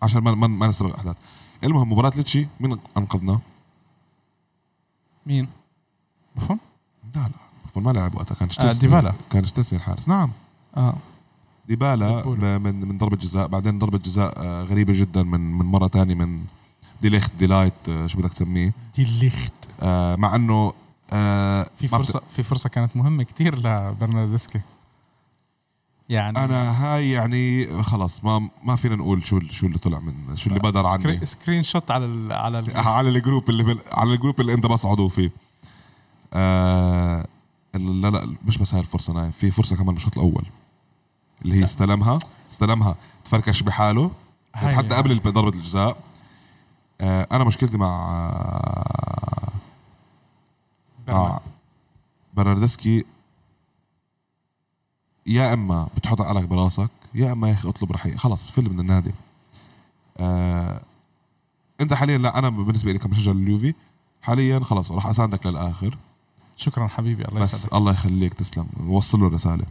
عشان 0.01 0.21
ما 0.21 0.31
ما, 0.35 0.47
ما 0.47 0.67
نسبق 0.67 0.89
الاحداث 0.89 1.15
المهم 1.63 1.91
مباراة 1.91 2.11
ليتشي 2.15 2.47
مين 2.59 2.77
أنقذنا؟ 2.97 3.39
مين؟ 5.25 5.47
بفهم 6.35 6.59
لا 7.15 7.21
لا 7.21 7.29
المفروض 7.61 7.85
ما 7.85 7.91
لعب 7.91 8.15
وقتها. 8.15 8.35
كان 8.35 8.49
آه، 8.67 8.73
ديبالا. 8.73 9.13
كان 9.31 9.45
شتسني 9.45 9.79
الحارس. 9.79 10.07
نعم. 10.07 10.31
آه. 10.77 10.95
ديبالا 11.67 12.25
من 12.57 12.75
من 12.87 12.97
ضربة 12.97 13.17
جزاء 13.17 13.47
بعدين 13.47 13.79
ضربة 13.79 13.97
جزاء 13.97 14.33
آه، 14.37 14.63
غريبة 14.63 14.93
جدا 14.93 15.23
من 15.23 15.39
من 15.51 15.65
مرة 15.65 15.87
ثانية 15.87 16.15
من 16.15 16.43
ديليخت 17.01 17.31
ديلايت 17.39 17.73
آه، 17.89 18.07
شو 18.07 18.17
بدك 18.19 18.29
تسميه؟ 18.29 18.73
دي 18.95 19.03
الليخت 19.03 19.53
آه، 19.81 20.15
مع 20.15 20.35
إنه 20.35 20.73
آه، 21.13 21.67
في 21.79 21.87
فرصه 21.87 22.21
في 22.35 22.43
فرصة 22.43 22.69
كانت 22.69 22.97
مهمة 22.97 23.23
كتير 23.23 23.55
لبرناردسكي. 23.59 24.61
يعني. 26.11 26.45
أنا 26.45 26.71
هاي 26.85 27.11
يعني 27.11 27.67
خلص 27.83 28.23
ما 28.23 28.49
ما 28.63 28.75
فينا 28.75 28.95
نقول 28.95 29.27
شو 29.27 29.39
شو 29.39 29.65
اللي 29.67 29.77
طلع 29.77 29.99
من 29.99 30.35
شو 30.35 30.49
اللي 30.49 30.59
بدر 30.59 30.87
عني. 30.87 31.25
screen, 31.25 31.63
shot 31.63 31.91
على 31.91 32.05
ال 32.05 32.33
على 32.33 32.59
ال 32.59 32.77
على 32.77 33.09
ال 33.09 33.16
group 33.16 33.49
اللي 33.49 33.63
بال... 33.63 33.79
على 33.91 34.13
ال 34.13 34.18
group 34.18 34.41
اللي 34.41 34.53
أنت 34.53 34.65
بس 34.65 34.85
عضو 34.85 35.07
فيه. 35.07 35.31
آه... 36.33 37.25
لا 37.73 38.07
لا 38.09 38.35
مش 38.45 38.57
بس 38.57 38.73
هاي 38.73 38.81
الفرصة 38.81 39.13
نايف 39.13 39.37
في 39.37 39.51
فرصة 39.51 39.75
كمان 39.75 39.93
بالشوط 39.95 40.17
الأول. 40.17 40.45
اللي 41.41 41.55
هي 41.59 41.63
استلمها 41.63 42.19
استلمها. 42.51 42.95
تفركش 43.25 43.61
بحاله. 43.61 44.11
حتى 44.53 44.95
قبل 44.95 45.11
الب- 45.11 45.27
ضربة 45.27 45.57
الجزاء. 45.57 45.97
آه... 47.01 47.27
أنا 47.31 47.43
مشكلتي 47.43 47.77
مع 47.77 47.87
آه... 51.09 51.39
برناردسكي 52.33 53.05
يا 55.27 55.53
إما 55.53 55.87
بتحط 55.97 56.21
عقلك 56.21 56.43
براسك 56.43 56.89
يا 57.15 57.31
إما 57.31 57.47
يا 57.49 57.53
أخي 57.53 57.69
اطلب 57.69 57.91
رحيل. 57.91 58.19
خلص 58.19 58.49
فل 58.49 58.69
من 58.69 58.79
النادي. 58.79 59.11
آه 60.17 60.81
أنت 61.81 61.93
حاليا 61.93 62.17
لا 62.17 62.39
أنا 62.39 62.49
بالنسبة 62.49 62.91
لي 62.91 62.99
كمشجع 62.99 63.31
لليوفي 63.31 63.73
حاليا 64.21 64.59
خلص 64.59 64.91
راح 64.91 65.07
أساندك 65.07 65.45
للآخر. 65.45 65.97
شكرا 66.57 66.87
حبيبي 66.87 67.25
الله 67.25 67.41
بس 67.41 67.53
يسعدك. 67.53 67.73
الله 67.73 67.91
يخليك 67.91 68.33
تسلم 68.33 68.67
وصل 68.87 69.19
له 69.19 69.27
الرسالة. 69.27 69.65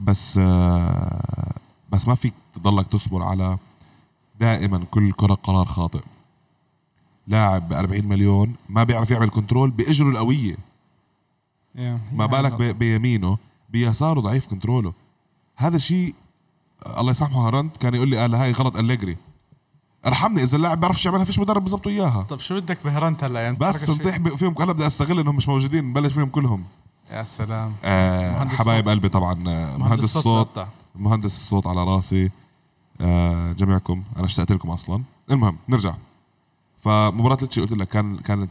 بس 0.00 0.38
آه 0.42 1.54
بس 1.92 2.08
ما 2.08 2.14
فيك 2.14 2.34
تضلك 2.54 2.86
تصبر 2.86 3.22
على 3.22 3.58
دائما 4.40 4.84
كل 4.90 5.12
كرة 5.12 5.34
قرار 5.34 5.66
خاطئ. 5.66 6.00
لاعب 7.26 7.68
ب 7.68 7.72
40 7.72 8.04
مليون 8.06 8.54
ما 8.68 8.84
بيعرف 8.84 9.10
يعمل 9.10 9.30
control 9.30 9.70
بأجره 9.70 10.08
القوية. 10.08 10.56
يا- 11.74 12.00
ما 12.12 12.26
بالك 12.26 12.52
بيمينه. 12.52 13.38
بيساره 13.72 14.20
ضعيف 14.20 14.46
control 14.46 14.82
ه. 14.82 14.92
هذا 15.56 15.78
شيء 15.78 16.14
الله 16.98 17.10
يسامحه 17.10 17.46
هارنت 17.46 17.76
كان 17.76 17.94
يقول 17.94 18.08
لي 18.08 18.18
قال 18.18 18.34
هاي 18.34 18.52
غلط 18.52 18.76
أليجري. 18.76 19.16
ارحمني 20.06 20.42
إذا 20.42 20.56
اللاعب 20.56 20.80
بيعرفش 20.80 21.06
يعملها 21.06 21.24
فيش 21.24 21.38
مدرب 21.38 21.64
بيظبطه 21.64 21.88
اياها 21.88 22.22
طب 22.22 22.38
شو 22.38 22.54
بدك 22.54 22.78
بهرنت 22.84 23.24
هلا؟ 23.24 23.40
يعني 23.40 23.56
بس 23.56 23.90
نطيح 23.90 24.16
فيهم 24.16 24.62
أنا 24.62 24.72
بدي 24.72 24.86
أستغل 24.86 25.20
إنهم 25.20 25.36
مش 25.36 25.48
موجودين 25.48 25.84
نبلش 25.84 26.12
فيهم 26.12 26.28
كلهم. 26.28 26.64
يا 27.10 27.22
سلام. 27.22 27.72
آه 27.84 28.32
مهندس 28.38 28.54
حبايب. 28.54 28.88
قلبي 28.88 29.08
طبعا 29.08 29.48
آه، 29.48 29.76
مهندس 29.76 30.04
الصوت 30.16 30.46
بقطع. 30.46 30.66
مهندس 30.96 31.36
الصوت 31.36 31.66
على 31.66 31.84
راسي. 31.84 32.30
آه 33.00 33.52
جميعكم 33.52 34.02
أنا 34.16 34.24
اشتقت 34.24 34.52
لكم 34.52 34.70
أصلا. 34.70 35.02
المهم 35.30 35.56
نرجع. 35.68 35.94
فمباراة 36.78 37.36
ليتشي 37.40 37.60
قلت 37.60 37.72
لك 37.72 37.88
كان 37.88 38.16
كانت 38.16 38.50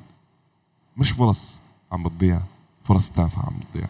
مش 0.97 1.11
فرص 1.11 1.57
عم 1.91 2.03
بتضيع 2.03 2.39
فرص 2.84 3.07
التافهه 3.07 3.45
عم 3.45 3.53
تضيع 3.74 3.88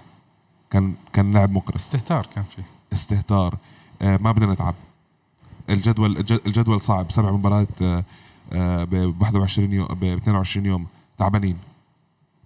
كان 0.71 0.93
كان 1.13 1.33
لعب 1.33 1.51
مقرف 1.51 1.75
استهتار 1.75 2.25
كان 2.25 2.43
فيه. 2.43 2.63
استهتار. 2.93 3.57
آه 4.01 4.17
ما 4.21 4.31
بدنا 4.31 4.53
نتعب. 4.53 4.75
الجدول 5.69 6.17
الج- 6.17 6.39
الجدول 6.47 6.81
صعب. 6.81 7.11
سبع 7.11 7.31
مباريات 7.31 7.81
آه 7.81 8.03
آه 8.53 8.83
ب 8.83 8.93
21 9.21 9.73
يوم 9.73 9.87
ب 9.87 10.03
22 10.03 10.65
يوم. 10.65 10.87
تعبانين. 11.17 11.57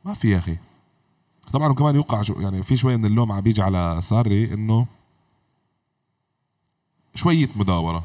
ما 0.05 0.13
في 0.13 0.29
يا 0.31 0.37
أخي. 0.37 0.57
طبعا 1.53 1.67
وكمان 1.69 1.95
يوقع 1.95 2.21
يعني 2.39 2.63
في 2.63 2.77
شوية 2.77 2.95
من 2.97 3.05
اللوم 3.05 3.31
عم 3.31 3.41
بيجي 3.41 3.61
على 3.61 3.97
ساري 4.01 4.53
إنه 4.53 4.85
شوية 7.15 7.49
مداوره 7.55 8.03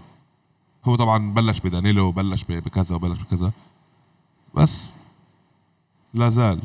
هو 0.85 0.97
طبعا 0.97 1.33
بلش 1.35 1.61
بدانيلو 1.61 2.05
وبلش 2.07 2.45
بكذا 2.45 2.95
وبلش 2.97 3.21
بكذا. 3.21 3.53
بس 4.55 4.95
لا 6.15 6.29
زال 6.29 6.61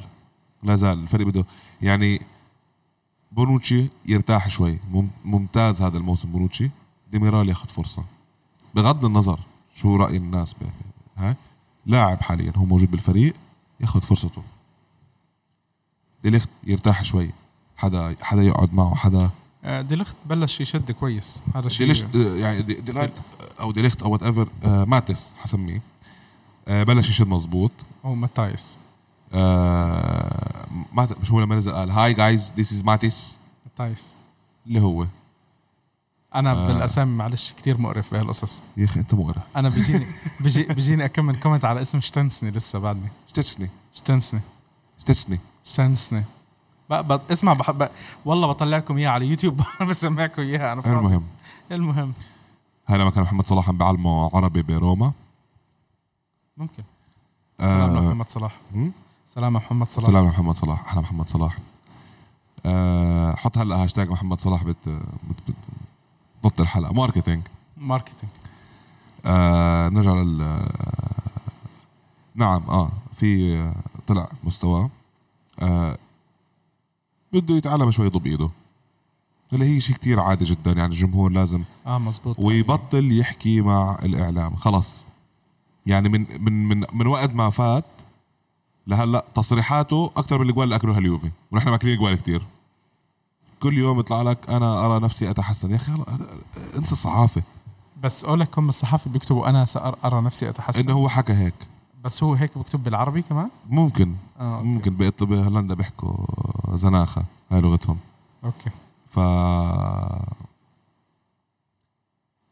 لا 0.63 0.75
زال 0.75 0.99
الفريق 1.03 1.27
بده 1.27 1.45
يعني 1.81 2.21
بونوتشي 3.35 3.87
يرتاح 4.05 4.49
شوي. 4.49 4.79
مم- 4.91 5.07
ممتاز 5.25 5.81
هذا 5.81 5.97
الموسم 5.97 6.31
بونوتشي. 6.31 6.69
ديميرال 7.11 7.49
ياخذ 7.49 7.67
فرصة. 7.69 8.03
بغض 8.75 9.05
النظر 9.05 9.39
شو 9.75 9.95
رأي 9.95 10.17
الناس 10.17 10.55
هاي 11.17 11.35
لاعب 11.85 12.21
حاليا 12.21 12.53
هو 12.55 12.65
موجود 12.65 12.91
بالفريق 12.91 13.33
ياخذ 13.81 14.01
فرصته. 14.01 14.41
ديليخت 16.23 16.49
يرتاح 16.67 17.03
شوي. 17.03 17.29
حدا 17.77 18.15
حدا 18.21 18.41
يقعد 18.41 18.73
معه 18.73 18.95
حدا 18.95 19.29
آه، 19.63 19.81
ديليخت 19.81 20.15
بلش 20.25 20.61
يشد 20.61 20.91
كويس. 20.91 21.41
هذا 21.55 21.69
شيء 21.69 21.87
ديليخت 21.87 22.15
يعني 22.15 22.61
دي- 22.61 22.81
ديلايت 22.81 23.11
أو 23.59 23.71
ديليخت 23.71 24.03
أو 24.03 24.11
whatever 24.11 24.47
ماتس 24.85 25.33
حسميه. 25.37 25.81
آه، 26.67 26.83
بلش 26.83 27.09
يشد 27.09 27.27
مزبوط 27.27 27.71
هو 28.05 28.15
ماتايس 28.15 28.77
آه، 29.33 30.54
مات 30.93 31.19
مش 31.21 31.31
هو 31.31 31.41
لما 31.41 31.55
نزل 31.55 31.71
قال 31.71 31.91
hi 31.91 32.13
guys 32.13 32.53
this 32.55 32.73
is 32.73 32.83
ماتيس 32.83 33.37
ماتايس 33.65 34.13
اللي 34.67 34.81
هو. 34.81 35.05
أنا 36.35 36.51
آه. 36.51 36.67
بالأسامي 36.67 37.15
معلش 37.15 37.51
كتير 37.51 37.77
مقرف 37.81 38.11
بهالقصص 38.13 38.61
يا 38.77 38.85
أخي 38.85 38.99
أنت 38.99 39.13
مقرف. 39.13 39.57
أنا 39.57 39.69
بيجيني 39.69 40.07
بيجي 40.39 40.63
بيجيني 40.63 41.05
أكمل 41.05 41.39
comment 41.39 41.65
على 41.65 41.81
اسم 41.81 41.99
شتنسني 41.99 42.51
لسه 42.51 42.79
بعدني. 42.79 43.09
شتنسني. 43.27 43.69
شتنسني. 45.63 46.23
ب... 46.89 46.93
ب... 46.93 47.21
اسمع 47.31 47.53
بحب 47.53 47.89
والله 48.25 48.47
بطلع 48.47 48.77
لكم 48.77 48.97
إياها 48.97 49.11
على 49.11 49.27
يوتيوب. 49.27 49.61
بسمعكم 49.89 50.41
إياها 50.41 50.73
أنا 50.73 50.81
فاضي. 50.81 50.95
المهم. 50.95 51.23
المهم. 51.71 52.13
هاي 52.87 52.99
لما 52.99 53.09
كان 53.11 53.23
محمد 53.23 53.45
صلاح 53.45 53.69
عم 53.69 53.77
بيعلمه 53.77 54.29
عربي 54.33 54.61
بروما 54.61 55.11
ممكن. 56.57 56.83
سلام 57.59 57.97
آه 57.97 58.01
محمد 58.01 58.29
صلاح؟ 58.29 58.55
سلام 59.27 59.53
محمد 59.53 59.87
صلاح. 59.87 60.05
سلام 60.07 60.25
محمد 60.25 60.55
صلاح. 60.57 60.85
أحلى 60.87 61.01
محمد 61.01 61.29
صلاح. 61.29 61.57
آه 62.65 63.35
حط 63.35 63.57
هلا 63.57 63.75
هاشتاج 63.83 64.09
محمد 64.09 64.39
صلاح 64.39 64.63
بت 64.63 64.75
بت 65.29 65.37
بت 65.47 65.55
نط 66.45 66.61
الحلقة. 66.61 66.93
marketing. 66.93 67.43
marketing. 67.77 68.31
آه 69.25 69.89
نرجع 69.89 70.13
لل 70.13 70.41
آه، 70.41 70.71
نعم 72.35 72.63
آه 72.69 72.91
في 73.15 73.57
آه، 73.57 73.75
طلع 74.07 74.27
مستواه 74.43 74.89
آه 75.59 75.97
بده 77.33 77.55
يتعلم 77.55 77.91
شوي 77.91 78.05
يضب 78.05 78.25
إيده. 78.27 78.49
اللي 79.53 79.65
هي 79.75 79.79
شيء 79.79 79.95
كتير 79.95 80.19
عادي 80.19 80.45
جدا 80.45 80.71
يعني 80.71 80.93
الجمهور 80.93 81.31
لازم 81.31 81.63
آه 81.87 81.97
مزبوط 81.97 82.39
ويبطل 82.39 83.11
يحكي 83.19 83.61
مع 83.61 83.99
الإعلام. 84.03 84.55
خلص. 84.55 85.05
يعني 85.85 86.09
من 86.09 86.43
من 86.43 86.67
من 86.67 86.85
من 86.93 87.07
وقت 87.07 87.33
ما 87.35 87.49
فات 87.49 87.85
لهلا 88.87 89.25
تصريحاته 89.35 90.11
أكثر 90.17 90.37
من 90.37 90.49
الجوال 90.49 90.63
اللي 90.63 90.75
اكلوها 90.75 90.99
اليوفي 90.99 91.31
ونحن 91.51 91.69
ماكلين 91.69 91.97
جوال 91.97 92.17
كتير. 92.17 92.41
كل 93.59 93.77
يوم 93.77 93.99
يطلع 93.99 94.21
لك 94.21 94.49
أنا 94.49 94.85
أرى 94.85 94.99
نفسي 94.99 95.29
أتحسن. 95.29 95.71
يا 95.71 95.75
أخي 95.75 95.91
انسى 96.77 96.91
الصحافه 96.91 97.43
بس 98.03 98.23
اقولك 98.23 98.59
هم 98.59 98.69
الصحافة 98.69 99.11
بيكتبوا 99.11 99.49
أنا 99.49 99.65
سأر 99.65 99.97
أرى 100.05 100.21
نفسي 100.21 100.49
أتحسن. 100.49 100.81
إنه 100.81 100.93
هو 100.93 101.09
حكى 101.09 101.33
هيك. 101.33 101.53
بس 102.03 102.23
هو 102.23 102.33
هيك 102.33 102.57
بكتب 102.57 102.83
بالعربي 102.83 103.21
كمان؟ 103.21 103.49
ممكن. 103.69 104.15
آه 104.39 104.55
okay. 104.57 104.67
ممكن. 104.67 105.11
بهولندا 105.21 105.73
بيحكوا 105.73 106.15
زناخة 106.75 107.23
هاي 107.51 107.61
لغتهم. 107.61 107.97
okay. 108.43 108.69
ف 109.09 109.19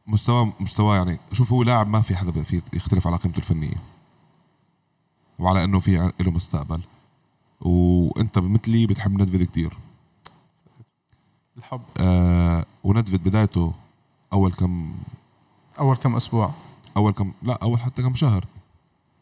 مستوى 0.07 0.51
مستوى 0.59 0.97
يعني 0.97 1.19
شوف 1.31 1.53
هو 1.53 1.63
لاعب 1.63 1.87
ما 1.87 2.01
في 2.01 2.15
حدا 2.15 2.43
في 2.43 2.61
يختلف 2.73 3.07
على 3.07 3.17
قيمته 3.17 3.37
الفنية. 3.37 3.75
وعلى 5.39 5.63
إنه 5.63 5.79
في 5.79 6.11
له 6.19 6.31
مستقبل. 6.31 6.81
وأنت 7.61 8.39
مثلي 8.39 8.85
بتحب 8.87 9.21
ندفيد 9.21 9.43
كتير. 9.43 9.73
الحب. 11.57 11.81
آه 11.97 12.65
وندفيد 12.83 13.23
بدايته 13.23 13.73
أول 14.33 14.51
كم 14.51 14.93
أول 15.79 15.95
كم 15.95 16.15
أسبوع. 16.15 16.51
أول 16.97 17.11
كم 17.11 17.31
لا 17.43 17.53
أول 17.53 17.79
حتى 17.79 18.01
كم 18.01 18.15
شهر. 18.15 18.45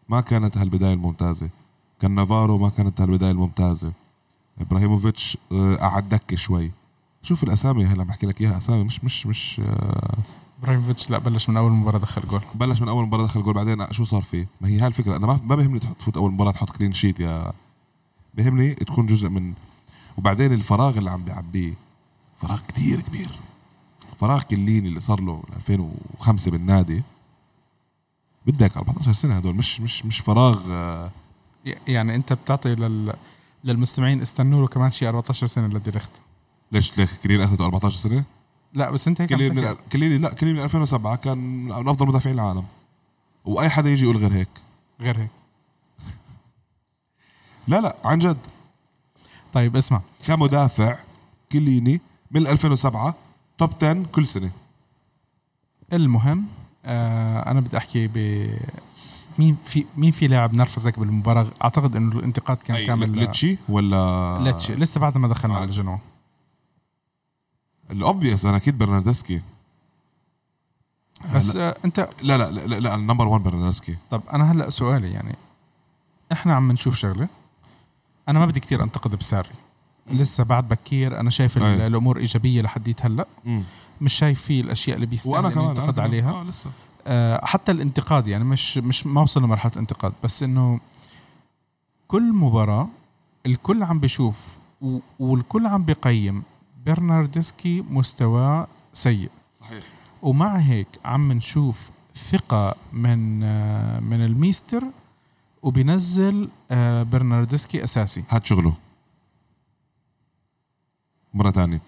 ما 0.09 0.22
كانت 0.22 0.57
هالبداية 0.57 0.93
الممتازة. 0.93 1.49
كان 1.99 2.12
نافارو 2.16 2.57
ما 2.57 2.70
كانت 2.70 3.01
هالبداية 3.01 3.32
الممتازة. 3.32 3.91
إبراهيموفيتش 4.62 5.38
آه 5.51 5.76
قعد 5.76 6.09
دكة 6.09 6.36
شوي. 6.36 6.72
شوف 7.24 7.43
الأسامي 7.43 7.86
هلا 7.86 8.03
بحكي 8.03 8.26
لك 8.26 8.41
إياها 8.41 8.57
أسامي 8.57 8.84
مش 8.84 9.03
مش 9.03 9.28
مش 9.28 9.62
آه 9.66 10.18
إبراهيموفيتش 10.62 11.09
لا 11.09 11.18
بلش 11.18 11.49
من 11.49 11.57
أول 11.57 11.72
مباراة 11.72 11.99
دخل 11.99 12.22
جول. 12.28 12.41
بلش 12.55 12.82
من 12.82 12.89
أول 12.89 13.05
مباراة 13.05 13.24
دخل 13.26 13.43
جول 13.43 13.53
بعدين 13.53 13.91
شو 13.93 14.03
صار 14.05 14.22
فيه؟ 14.22 14.47
ما 14.62 14.68
هي 14.68 14.80
هاي 14.80 14.88
الفكرة 14.88 15.16
أنا 15.16 15.28
ما 15.28 15.39
ما 15.45 15.55
بهمني 15.55 15.80
تحط- 15.80 15.97
تفوت 15.99 16.18
أول 16.18 16.32
مباراة 16.32 16.51
تحط 16.51 16.70
clean 16.70 16.93
sheet 16.93 17.20
يا 17.20 17.53
بهمني 18.34 18.74
تكون 18.74 19.05
جزء 19.05 19.30
من 19.30 19.53
وبعدين 20.18 20.53
الفراغ 20.53 20.97
اللي 20.97 21.12
عم 21.12 21.24
بيعبيه 21.24 21.74
فراغ 22.41 22.59
كتير 22.68 23.01
كبير. 23.01 23.30
فراغ 24.20 24.41
كليني 24.43 24.89
اللي 24.89 24.99
صار 24.99 25.22
له 25.22 25.36
من 25.36 25.55
2005 25.55 26.51
بالنادي 26.51 27.01
بدك 28.45 28.78
14 28.78 29.14
سنة 29.14 29.38
هدول 29.38 29.55
مش 29.55 29.82
مش 29.82 30.05
مش 30.05 30.20
فراغ 30.20 30.59
آه، 30.72 31.09
يعني 31.88 32.16
أنت 32.16 32.34
بتعطي 32.34 32.76
لل 32.76 33.14
للمستمعين 33.64 34.22
استنوا 34.22 34.62
له 34.62 34.68
كمان 34.68 34.91
شيء 34.91 35.07
14 35.07 35.47
سنة 35.47 35.68
لديليخت 35.68 36.12
ليش 36.72 36.97
ليش 36.97 37.09
كليني 37.24 37.43
أخذته 37.43 37.66
14 37.66 37.97
سنة؟ 37.97 38.24
لا 38.74 38.89
بس 38.91 39.07
انت 39.07 39.22
هيك 39.22 39.30
كليني 39.30 39.61
من 39.61 39.63
تحكي. 39.63 39.89
كليني 39.91 40.17
لا 40.17 40.34
كليني 40.34 40.57
من 40.57 40.63
2007 40.63 41.15
كان 41.15 41.38
من 41.65 41.88
أفضل 41.88 42.07
مدافعين 42.07 42.36
العالم. 42.36 42.63
وأي 43.45 43.69
حدا 43.69 43.89
يجي 43.89 44.03
يقول 44.03 44.17
غير 44.17 44.34
هيك. 44.34 44.49
غير 45.01 45.17
هيك. 45.19 45.30
لا 47.67 47.82
لا 47.82 47.95
عن 48.05 48.19
جد. 48.19 48.38
طيب 49.53 49.76
اسمع. 49.76 50.01
كمدافع 50.28 50.97
كيليني 51.52 52.02
من 52.32 52.47
2007 52.47 53.15
top 53.58 53.70
10 53.84 54.05
كل 54.11 54.28
سنة. 54.28 54.51
المهم 55.93 56.45
آه 56.86 57.51
أنا 57.51 57.59
بدي 57.59 57.78
أحكي 57.78 58.07
ب 58.07 58.47
مين 59.39 59.57
في 59.65 59.86
مين 59.97 60.11
في 60.11 60.28
لاعب 60.28 60.53
نرفزك 60.53 60.99
بالمباراة؟ 60.99 61.47
أعتقد 61.63 61.95
إنه 61.95 62.19
الانتقاد 62.19 62.57
كان 62.57 62.86
كامل 62.88 63.11
ليتشي 63.17 63.57
ولا 63.69 64.39
ليتشي. 64.43 64.76
لسه 64.76 64.99
بعد 64.99 65.17
ما 65.17 65.28
دخلنا 65.28 65.55
آه. 65.55 65.59
على 65.59 65.72
جنوا 65.72 65.97
ال 67.91 67.98
obvious 67.98 68.45
أنا 68.46 68.58
أكيد 68.58 68.78
برناردسكي. 68.78 69.42
بس 71.36 71.56
لا 71.56 71.68
آه 71.70 71.76
انت 71.86 72.10
لا 72.24 72.38
لا 72.38 72.52
لا, 72.52 72.80
لا 72.80 72.96
النمبر 72.96 73.28
1 73.28 73.44
برناردسكي. 73.44 73.98
طب 74.10 74.22
أنا 74.34 74.52
هلا 74.52 74.70
سؤالي 74.70 75.12
يعني 75.12 75.36
إحنا 76.32 76.56
عم 76.56 76.72
نشوف 76.72 76.96
شغلة. 76.96 77.28
أنا 78.30 78.39
ما 78.39 78.46
بدي 78.46 78.60
كتير 78.60 78.84
أنتقد 78.84 79.16
بساري. 79.16 79.50
لسه 80.12 80.44
بعد 80.44 80.68
بكير 80.70 81.20
أنا 81.20 81.30
شايف 81.30 81.58
ال- 81.58 81.64
أي. 81.64 81.88
الأمور 81.88 82.18
إيجابية 82.18 82.62
لحديت 82.62 83.06
هلا. 83.06 83.26
مش 84.02 84.14
شايف 84.14 84.42
فيه 84.42 84.62
الأشياء 84.62 84.96
اللي 84.96 85.06
بيستاهل 85.08 85.54
كمان. 85.54 86.00
عليها. 86.00 86.32
آه 86.32 86.44
لسه. 86.44 86.70
آه، 87.08 87.46
حتى 87.46 87.72
الانتقاد 87.72 88.28
يعني 88.28 88.44
مش 88.44 88.78
مش 88.78 89.06
ما 89.08 89.22
وصل 89.22 89.44
لمرحلة 89.44 89.72
انتقاد 89.78 90.14
بس 90.24 90.44
إنه 90.44 90.80
كل 92.08 92.34
مباراة 92.34 92.88
الكل 93.46 93.84
عم 93.84 94.00
بيشوف 94.00 94.38
والكل 95.20 95.68
عم 95.68 95.84
بيقيم 95.84 96.44
برناردسكي 96.86 97.82
مستواه 97.82 98.68
سيء. 98.94 99.30
صحيح. 99.60 99.84
ومع 100.22 100.56
هيك 100.58 100.88
عم 101.06 101.32
نشوف 101.32 101.90
ثقة 102.16 102.76
من 102.94 103.40
من 104.04 104.26
الميستر 104.26 104.84
وبينزل 105.64 106.50
آه، 106.72 107.04
برناردسكي 107.04 107.84
أساسي. 107.84 108.24
هاد 108.30 108.46
شغله. 108.46 108.74
مرة 111.34 111.50
تانية. 111.52 111.82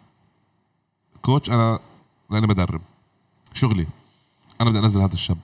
كوتش 1.22 1.50
أنا 1.50 1.80
لأني 2.30 2.48
بدرب. 2.48 2.82
شغلي 3.54 3.88
أنا 4.62 4.70
بدي 4.70 4.80
أنزل 4.80 5.02
هذا 5.02 5.14
الشاب. 5.14 5.38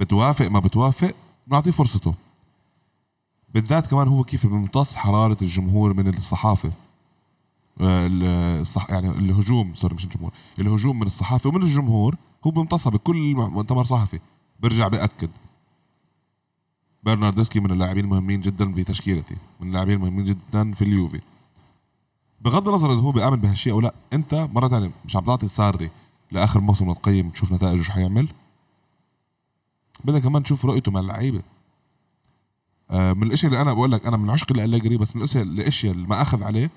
بتوافق 0.00 0.46
ما 0.46 0.60
بتوافق 0.60 1.14
بنعطيه 1.46 1.70
فرصته. 1.70 2.14
بالذات 3.54 3.86
كمان 3.86 4.08
هو 4.08 4.24
كيف 4.24 4.46
بيمتص 4.46 4.96
حرارة 4.96 5.36
الجمهور 5.42 5.94
من 5.94 6.08
الصحافة. 6.08 6.68
ال- 6.68 6.87
الصح 7.80 8.90
يعني 8.90 9.10
الهجوم 9.10 9.74
سوري 9.74 9.94
مش 9.94 10.04
الجمهور 10.04 10.32
الهجوم 10.58 10.98
من 10.98 11.06
الصحافة 11.06 11.48
ومن 11.50 11.62
الجمهور 11.62 12.16
هو 12.46 12.50
بيمتصها 12.50 12.90
بكل 12.90 13.34
مؤتمر 13.34 13.82
صحفي. 13.82 14.20
برجع 14.60 14.88
بأكد. 14.88 15.30
برناردسكي 17.02 17.60
من 17.60 17.70
اللاعبين 17.70 18.04
المهمين 18.04 18.40
جدا 18.40 18.72
بتشكيلتي 18.74 19.36
من 19.60 19.68
اللاعبين 19.68 19.94
المهمين 19.94 20.24
جدا 20.24 20.72
في 20.72 20.82
اليوفي. 20.82 21.20
بغض 22.40 22.68
النظر 22.68 22.92
إذا 22.92 23.00
هو 23.00 23.12
بيأمن 23.12 23.36
بهالشيء 23.36 23.72
أو 23.72 23.80
لا 23.80 23.94
أنت 24.12 24.34
مرة 24.34 24.68
ثانية 24.68 24.90
مش 25.04 25.16
عم 25.16 25.24
تعطي 25.24 25.48
ساري 25.48 25.90
لآخر 26.32 26.60
موسم 26.60 26.92
تقيم 26.92 27.30
تشوف 27.30 27.52
نتائجه 27.52 27.82
شو 27.82 27.92
حيعمل؟ 27.92 28.28
بدك 30.04 30.22
كمان 30.22 30.42
تشوف 30.42 30.64
رؤيته 30.64 30.92
مع 30.92 31.00
اللعيبة. 31.00 31.42
آه، 32.90 33.12
من 33.12 33.22
الأشياء 33.22 33.52
اللي 33.52 33.62
أنا 33.62 33.72
بقول 33.72 33.92
لك 33.92 34.06
أنا 34.06 34.16
من 34.16 34.30
عشق 34.30 34.52
الاليجري 34.52 34.96
بس 34.96 35.16
من 35.16 35.22
الأشياء 35.36 35.92
اللي 35.92 36.08
ما 36.08 36.22
أخذ 36.22 36.42
عليه 36.42 36.70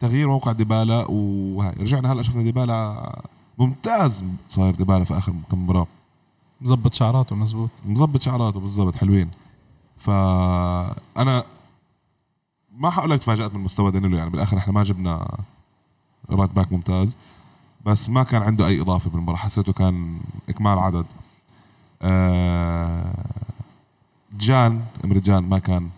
تغيير 0.00 0.28
موقع 0.28 0.52
ديبالا 0.52 1.06
وهاي. 1.08 1.74
رجعنا 1.80 2.12
هلأ 2.12 2.22
شفنا 2.22 2.42
ديبالا 2.42 3.22
ممتاز. 3.58 4.24
صاير 4.48 4.74
ديبالا 4.74 5.04
في 5.04 5.18
آخر 5.18 5.32
كم 5.50 5.64
مباراه 5.64 5.86
مظبط 6.60 6.94
شعراته 6.94 7.36
مزبوط. 7.36 7.70
مظبط 7.86 8.22
شعراته 8.22 8.60
بالضبط 8.60 8.96
حلوين. 8.96 9.30
فانا 9.96 11.44
ما 12.76 12.90
حقول 12.90 13.10
لك 13.10 13.18
تفاجأت 13.18 13.54
من 13.54 13.60
مستوى 13.60 13.90
دانيلو 13.90 14.16
يعني 14.16 14.30
بالآخر 14.30 14.58
إحنا 14.58 14.72
ما 14.72 14.82
جبنا 14.82 15.38
right 16.30 16.50
back 16.50 16.72
ممتاز. 16.72 17.16
بس 17.86 18.10
ما 18.10 18.22
كان 18.22 18.42
عنده 18.42 18.66
أي 18.66 18.80
إضافة 18.80 19.10
بالمباراة 19.10 19.38
حسيته 19.38 19.72
كان 19.72 20.20
إكمال 20.48 20.78
عدد. 20.78 21.06
آه، 22.02 23.14
جان 24.38 24.84
إمري 25.04 25.27
جان 25.27 25.42
ما 25.42 25.58
كان 25.58 25.90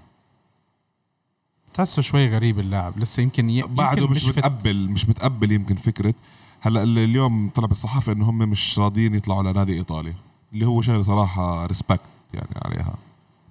تحسه 1.75 2.03
شوي 2.03 2.29
غريب 2.29 2.59
اللاعب. 2.59 2.99
لسه 2.99 3.23
يمكن 3.23 3.51
ي... 3.51 3.63
بعده 3.63 4.09
مش 4.09 4.25
فت- 4.25 4.39
متقبل 4.39 4.89
مش 4.91 5.09
متقبل 5.09 5.53
يمكن 5.53 5.75
فكرة. 5.75 6.15
هلا 6.61 6.83
ال- 6.83 6.99
اليوم 6.99 7.51
طلع 7.55 7.67
بالصحافة 7.67 8.13
إنه 8.13 8.31
هم 8.31 8.39
مش 8.39 8.79
راضيين 8.79 9.15
يطلعوا 9.15 9.43
لنادي 9.43 9.73
إيطالي 9.73 10.15
اللي 10.53 10.67
هو 10.67 10.83
شغله 10.83 11.03
صراحة 11.03 11.67
respect 11.67 12.01
يعني 12.35 12.49
عليها. 12.65 12.95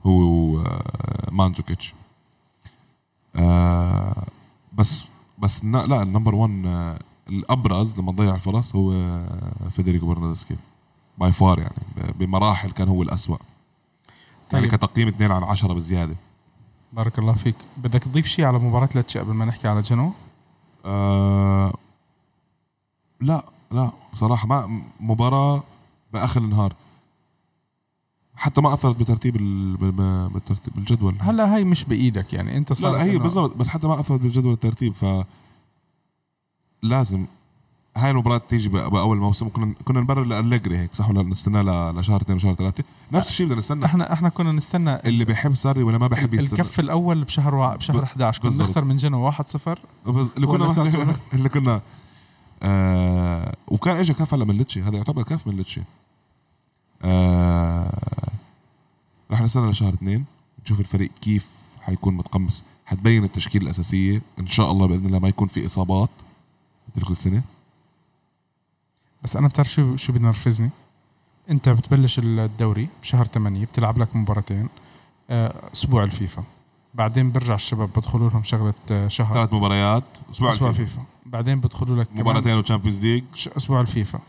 هو 0.06 0.60
آه، 0.60 1.30
مانزوكيتش. 1.32 1.94
آه، 3.36 4.24
بس 4.74 5.08
بس 5.40 5.66
لا, 5.66 5.86
لا 5.88 6.04
ال 6.04 6.08
number 6.08 6.36
1 6.36 6.64
آه، 6.66 7.00
الأبرز 7.30 8.00
لما 8.00 8.12
ضيع 8.12 8.36
الفرص 8.36 8.76
هو 8.76 8.92
آه، 8.94 9.52
فيدريكو 9.72 10.06
برناردسكي. 10.06 10.56
by 11.18 11.32
far 11.32 11.60
يعني 11.60 11.76
بمراحل 12.20 12.72
كان 12.72 12.88
هو 12.88 13.04
الأسوأ. 13.04 13.38
يعني 14.54 14.68
طيب. 14.68 14.76
كتقييم 14.76 15.08
2 15.08 15.32
على 15.32 15.46
10 15.46 15.74
بزياده 15.74 16.16
بارك 16.94 17.20
الله 17.20 17.34
فيك. 17.34 17.56
بدك 17.78 18.04
تضيف 18.04 18.26
شيء 18.28 18.46
على 18.46 18.60
مباراة 18.60 18.90
لاتشي 18.96 19.20
قبل 19.20 19.34
ما 19.34 19.46
نحكي 19.46 19.68
على 19.68 19.82
جنو؟ 19.82 20.12
آه 20.86 21.74
لا 23.22 23.44
لا 23.72 23.92
صراحة 24.14 24.48
ما 24.48 24.82
مباراة 25.00 25.64
بآخر 26.14 26.42
النهار. 26.42 26.74
حتى 28.36 28.62
ما 28.62 28.74
أثرت 28.74 28.96
بترتيب 29.00 29.38
بالترتيب 30.34 30.74
بالجدول. 30.76 31.16
هلا 31.20 31.56
هاي 31.56 31.64
مش 31.64 31.84
بإيدك 31.84 32.34
يعني 32.34 32.58
أنت 32.58 32.70
لا, 32.70 32.76
صار 32.76 32.92
لا 32.98 33.04
هي 33.04 33.20
إنه- 33.20 33.22
بالضبط 33.22 33.56
بس 33.58 33.68
حتى 33.68 33.88
ما 33.88 34.00
أثرت 34.00 34.20
بالجدول 34.22 34.54
الترتيب 34.54 34.94
ف 34.94 35.06
لازم. 36.84 37.26
هاي 37.98 38.12
المباراة 38.12 38.38
تيجي 38.50 38.70
بأ- 38.70 38.74
بأول 38.74 39.18
موسم 39.18 39.50
كنا 39.50 39.74
كنا 39.86 40.02
نبرر 40.02 40.24
لأليجري 40.24 40.78
هيك 40.78 40.94
صح 40.94 41.10
ولا 41.10 41.24
نستنى 41.24 41.64
ل- 41.64 42.00
لشهر 42.00 42.22
اثنين 42.22 42.36
وشهر 42.36 42.54
ثلاثة 42.54 42.84
نفس 43.12 43.30
الشيء 43.30 43.46
بدنا 43.46 43.60
نستنى. 43.60 43.86
إحنا 43.86 44.14
إحنا 44.14 44.30
كنا 44.30 44.52
نستنى 44.52 44.96
اللي 44.96 45.26
بيحب 45.26 45.56
ساري 45.56 45.84
ولا 45.84 45.98
ما 45.98 46.08
بيحب 46.08 46.34
يستنى. 46.34 46.60
الكف 46.60 46.80
الأول 46.80 47.24
بشهر 47.24 47.56
وا... 47.56 47.76
بشهر 47.76 47.98
ب- 47.98 48.04
11 48.04 48.42
كنا. 48.42 48.52
نخسر 48.58 48.84
من 48.84 48.98
جنو 48.98 49.32
1-0 49.32 49.42
بس 50.08 50.28
اللي 50.38 50.48
كنا. 50.48 51.16
اللي 51.34 51.50
كنا. 51.50 51.82
آه 52.64 53.56
وكان 53.68 53.96
اجى 53.98 54.14
كاف 54.14 54.34
هلا 54.34 54.46
من 54.46 54.58
ليتشي. 54.58 54.82
هذا 54.82 54.98
يعتبر 54.98 55.24
كاف 55.24 55.48
من 55.48 55.56
ليتشي. 55.56 55.82
آه 57.04 57.92
رح 59.32 59.42
نستنى 59.42 59.70
لشهر 59.72 59.94
اثنين 59.94 60.26
نشوف 60.66 60.80
الفريق 60.80 61.12
كيف 61.22 61.48
حيكون 61.82 62.14
متقمص. 62.18 62.64
حتبين 62.86 63.24
التشكيلة 63.24 63.64
الأساسية. 63.66 64.22
إن 64.40 64.48
شاء 64.48 64.72
الله 64.72 64.88
بإذن 64.88 65.06
الله 65.06 65.20
ما 65.20 65.28
يكون 65.30 65.48
في 65.48 65.66
إصابات. 65.66 66.10
مثل 66.96 67.06
كل 67.06 67.18
سنة. 67.18 67.42
بس 69.24 69.36
أنا 69.36 69.48
بتعرف 69.48 69.72
شو 69.72 69.96
شو 69.96 70.14
بنرفزني 70.14 70.70
أنت 71.50 71.70
بتبلش 71.70 72.20
الدوري 72.20 72.88
بشهر 73.02 73.26
8 73.26 73.66
بتلعب 73.66 73.98
لك 73.98 74.16
مباراتين 74.16 74.68
آه، 75.30 75.54
أسبوع 75.74 76.04
الفيفا. 76.04 76.44
بعدين 76.94 77.32
برجع 77.32 77.56
الشباب 77.56 77.90
بدخلوا 77.96 78.30
لهم 78.30 78.44
شغلة 78.44 78.74
آه، 78.92 79.08
شهر. 79.08 79.34
ثلاث 79.34 79.54
مباريات 79.54 80.04
أسبوع 80.32 80.50
أسبوع 80.50 80.70
الفيفا. 80.70 80.84
الفيفا. 80.84 81.04
بعدين 81.26 81.60
بدخلوا 81.60 82.04
لك 82.04 82.08
مباراتين 82.16 82.58
و 82.58 82.62
Champions 82.62 83.02
League. 83.02 83.24
أسبوع 83.58 83.82
الفيفا. 83.82 84.20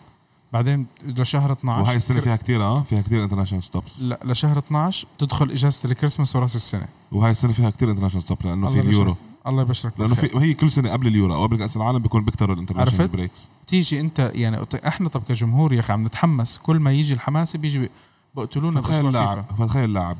بعدين 0.52 0.86
لشهر 1.06 1.52
12 1.52 1.82
وهاي 1.82 1.96
السنة 1.96 2.20
فيها 2.20 2.36
كثير 2.36 2.62
آه 2.62 2.82
فيها 2.82 3.00
كثير 3.02 3.24
international 3.24 3.62
stops 3.62 4.00
لا 4.00 4.18
لشهر 4.24 4.58
12 4.58 5.06
تدخل 5.18 5.50
إجازة 5.50 5.90
الكريسماس 5.90 6.36
وراس 6.36 6.56
السنة. 6.56 6.86
وهي 7.12 7.30
السنة 7.30 7.52
فيها 7.52 7.70
كثير 7.70 7.90
international 7.90 8.24
stop 8.24 8.38
لأنه 8.44 8.66
في 8.70 8.80
اليورو. 8.80 9.16
الله 9.46 9.62
يبشرك 9.62 9.92
لأنه. 10.00 10.14
في 10.14 10.30
هي 10.38 10.54
كل 10.54 10.70
سنة 10.70 10.90
قبل 10.92 11.06
اليورو 11.06 11.34
أو 11.34 11.42
قبل 11.42 11.56
كأس 11.58 11.76
العالم 11.76 11.98
بيكون 11.98 12.24
بيكتروا 12.24 12.54
ال 12.54 12.58
international 12.58 13.00
عرفت؟ 13.00 13.12
breaks 13.16 13.48
تيجي 13.66 14.00
أنت 14.00 14.30
يعني 14.34 14.58
إحنا 14.86 15.08
طب 15.08 15.22
كجمهور 15.28 15.72
يا 15.72 15.80
أخي 15.80 15.92
عم 15.92 16.04
نتحمس. 16.06 16.58
كل 16.58 16.80
ما 16.80 16.92
يجي 16.92 17.14
الحماسه 17.14 17.58
بيجي 17.58 17.78
بي- 17.78 17.90
بقتلونا 18.36 18.80
فتخيل 18.80 19.06
اللاعب. 19.06 19.44
فتخيل 19.58 19.84
اللاعب 19.84 20.16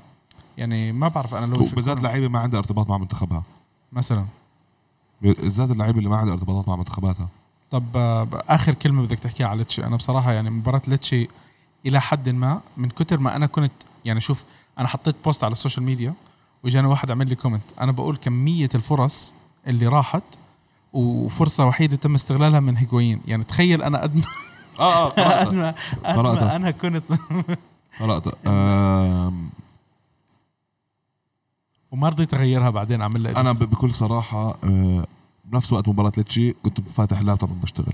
يعني 0.59 0.93
ما 0.93 1.09
بعرف 1.09 1.35
أنا 1.35 1.47
لو 1.55 1.63
يفكرون- 1.63 2.03
لعيبة 2.03 2.29
ما 2.29 2.39
عندها 2.39 2.59
ارتباط 2.61 2.89
مع 2.89 2.99
منتخبها. 2.99 3.43
مثلا. 3.93 4.25
بالذات 5.23 5.71
اللعيبة 5.71 5.99
اللي 5.99 6.11
ما 6.11 6.17
عندها 6.17 6.35
ارتباطات 6.35 6.69
مع 6.69 6.77
منتخباتها. 6.77 7.29
طب 7.71 7.85
آه، 7.97 8.29
آخر 8.49 8.75
كلمة 8.75 9.03
بدك 9.03 9.19
تحكيها 9.19 9.47
على 9.47 9.59
ليتشي. 9.59 9.85
أنا 9.85 9.97
بصراحة 9.97 10.33
يعني 10.33 10.51
مباراة 10.51 10.83
ليتشي 10.89 11.29
إلى 11.87 12.01
حد 12.01 12.29
ما 12.29 12.61
من 12.77 12.89
كتر 12.89 13.21
ما 13.21 13.37
أنا 13.37 13.47
كنت 13.47 13.73
يعني 14.05 14.21
شوف 14.21 14.45
أنا 14.79 14.89
حطيت 14.89 15.17
post 15.25 15.45
على 15.45 15.53
ال 15.53 15.57
social 15.57 15.85
media 15.85 16.15
واجاني 16.65 16.87
واحد 16.87 17.11
عمل 17.11 17.29
لي 17.29 17.35
comment 17.35 17.63
أنا 17.81 17.93
بقول 17.93 18.17
كمية 18.17 18.69
الفرص 18.75 19.35
اللي 19.67 19.87
راحت 19.87 20.23
وفرصة 20.93 21.67
وحيدة 21.67 21.97
تم 21.97 22.15
استغلالها 22.15 22.61
من 22.61 22.77
هيجواين. 22.77 23.21
يعني 23.27 23.45
تخيل 23.45 23.83
أنا 23.83 24.03
قد 24.03 24.17
ما 24.17 24.23
آه 24.81 25.09
آه 25.19 25.75
قرأت. 26.17 26.43
ما 26.43 26.57
أنا 26.57 26.71
كنت 26.71 27.03
قرأت 28.01 28.23
وما 31.93 32.09
رضيت 32.09 32.35
أغيرها 32.35 32.71
بعدين 32.71 33.01
أعمل 33.03 33.23
لها 33.23 33.41
أنا 33.41 33.53
بكل 33.53 33.95
صراحة 33.95 34.57
آه، 34.65 35.07
بنفس 35.45 35.73
وقت 35.73 35.89
مباراة 35.89 36.13
ليتشي 36.17 36.53
كنت 36.53 36.81
فاتح 36.81 37.19
اللابتوب 37.19 37.51
عم 37.51 37.61
بشتغل 37.61 37.93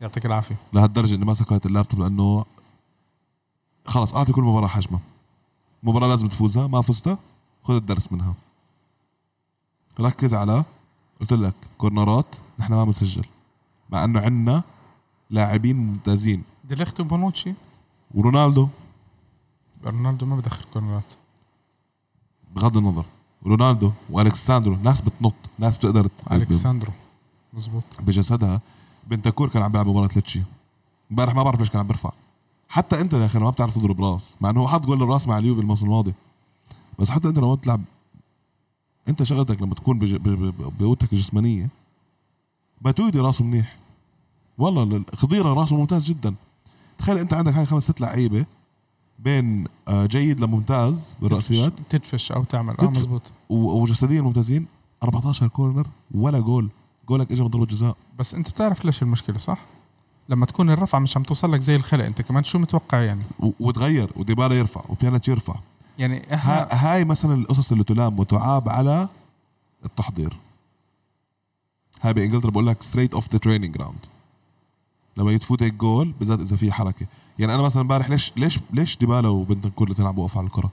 يعطيك 0.00 0.26
العافية. 0.26 0.56
لهالدرجة 0.72 1.14
إني 1.14 1.24
ما 1.24 1.34
سكرت 1.34 1.66
اللابتوب 1.66 2.00
لأنه 2.00 2.44
خلص 3.86 4.14
أعطي 4.14 4.32
كل 4.32 4.42
مباراة 4.42 4.68
حجمها. 4.68 5.00
مباراة 5.82 6.08
لازم 6.08 6.28
تفوزها 6.28 6.66
ما 6.66 6.82
فزتها 6.82 7.18
خذ 7.64 7.74
الدرس 7.74 8.12
منها. 8.12 8.34
ركز 10.00 10.34
على 10.34 10.64
قلت 11.20 11.32
لك 11.32 11.54
كورنرات 11.78 12.36
نحن 12.58 12.74
ما 12.74 12.84
بنسجل. 12.84 13.24
مع 13.90 14.04
إنه 14.04 14.20
عندنا 14.20 14.62
لاعبين 15.30 15.76
ممتازين. 15.76 16.42
ديليخت 16.64 17.00
وبونوتشي. 17.00 17.54
ورونالدو. 18.14 18.68
رونالدو 19.84 20.26
ما 20.26 20.36
بدخل 20.36 20.64
كورنرات. 20.72 21.12
بغض 22.54 22.76
النظر. 22.76 23.04
رونالدو 23.46 23.92
وألكساندرو 24.10 24.76
ناس 24.76 25.00
بتنط 25.00 25.34
ناس 25.58 25.78
بتقدر 25.78 26.08
ألكساندرو. 26.32 26.92
مزبوط. 27.52 27.84
بجسدها 28.00 28.60
بنتنكور 29.06 29.48
كان 29.48 29.62
عم 29.62 29.72
بيلعب 29.72 29.86
مباراة 29.86 30.08
ليتشي. 30.16 30.42
امبارح 31.10 31.34
ما 31.34 31.42
بعرف 31.42 31.60
ليش 31.60 31.70
كان 31.70 31.80
عم 31.80 31.86
بيرفع. 31.86 32.12
حتى 32.68 33.00
انت 33.00 33.12
يا 33.12 33.26
أخي 33.26 33.38
ما 33.38 33.50
بتعرف 33.50 33.74
تضرب 33.74 34.04
راس 34.04 34.34
مع 34.40 34.50
انه 34.50 34.60
هو 34.60 34.68
حط 34.68 34.86
جول 34.86 35.02
الراس 35.02 35.28
مع 35.28 35.38
اليوفي 35.38 35.60
الموسم 35.60 35.86
الماضي. 35.86 36.14
بس 36.98 37.10
حتى 37.10 37.28
انت 37.28 37.38
لما 37.38 37.54
بتلعب 37.54 37.80
انت 39.08 39.22
شغلتك 39.22 39.62
لما 39.62 39.74
تكون. 39.74 39.98
بقوتك 40.80 41.12
الجسمانية 41.12 41.68
ماتويدي 42.82 43.18
راسه 43.20 43.44
منيح. 43.44 43.76
والله 44.58 44.82
ال- 44.82 45.04
خضيرة 45.16 45.52
راسه 45.54 45.76
ممتاز 45.76 46.04
جدا. 46.08 46.34
تخيل 46.98 47.18
انت 47.18 47.34
عندك 47.34 47.52
هاي 47.52 47.66
خمس 47.66 47.82
ست 47.82 48.00
لعيبة 48.00 48.46
بين 49.18 49.66
آه، 49.88 50.06
جيد 50.06 50.40
لممتاز 50.40 51.16
بالرأسيات. 51.22 51.72
تدفش 51.90 52.32
أو 52.32 52.44
تعمل 52.44 52.70
آه 52.74 52.76
تدف- 52.86 52.90
مزبوط 52.98 53.22
و- 53.50 53.80
وجسديا 53.82 54.20
ممتازين. 54.22 54.66
14 55.02 55.48
كورنر 55.48 55.86
ولا 56.14 56.40
جول. 56.40 56.68
جولك 57.08 57.32
اجى 57.32 57.42
من 57.42 57.48
ضربة 57.48 57.66
جزاء. 57.66 57.96
بس 58.18 58.34
أنت 58.34 58.50
بتعرف 58.50 58.84
ليش 58.84 59.02
المشكلة 59.02 59.38
صح؟ 59.38 59.58
لما 60.28 60.46
تكون 60.46 60.70
الرفعه 60.70 60.98
مش 60.98 61.16
عم 61.16 61.22
توصل 61.22 61.52
لك 61.52 61.60
زي 61.60 61.76
الخلق 61.76 62.04
أنت 62.04 62.22
كمان 62.22 62.44
شو 62.44 62.58
متوقع 62.58 62.98
يعني؟ 63.00 63.22
و- 63.40 63.50
وتغير 63.60 64.10
وديبالا 64.16 64.54
يرفع 64.54 64.80
وبيانيتش 64.88 65.28
يرفع 65.28 65.54
يعني 65.98 66.34
إحنا 66.34 66.52
ها 66.52 66.94
هاي 66.94 67.04
مثلا 67.04 67.34
القصص 67.34 67.72
اللي 67.72 67.84
تلام 67.84 68.18
وتعاب 68.20 68.68
على 68.68 69.08
التحضير. 69.84 70.36
هاي 72.02 72.12
بإنجلترا 72.14 72.50
بقول 72.50 72.66
لك 72.66 72.82
straight 72.82 73.14
off 73.14 73.32
the 73.32 73.38
training 73.38 73.74
ground 73.76 73.98
لما 75.16 75.32
يتفوت 75.32 75.62
هيك 75.62 75.74
جول 75.74 76.12
بالذات 76.20 76.40
إذا 76.40 76.56
في 76.56 76.72
حركة. 76.72 77.06
يعني 77.38 77.54
أنا 77.54 77.62
مثلا 77.62 77.82
امبارح 77.82 78.10
ليش 78.10 78.32
ليش 78.36 78.60
ليش 78.72 78.96
ديبالا 78.96 79.28
وبنتنكور 79.28 79.86
الاثنين 79.86 80.08
عم 80.08 80.14
بوقفوا 80.14 80.38
على 80.40 80.46
الكرة؟ 80.46 80.70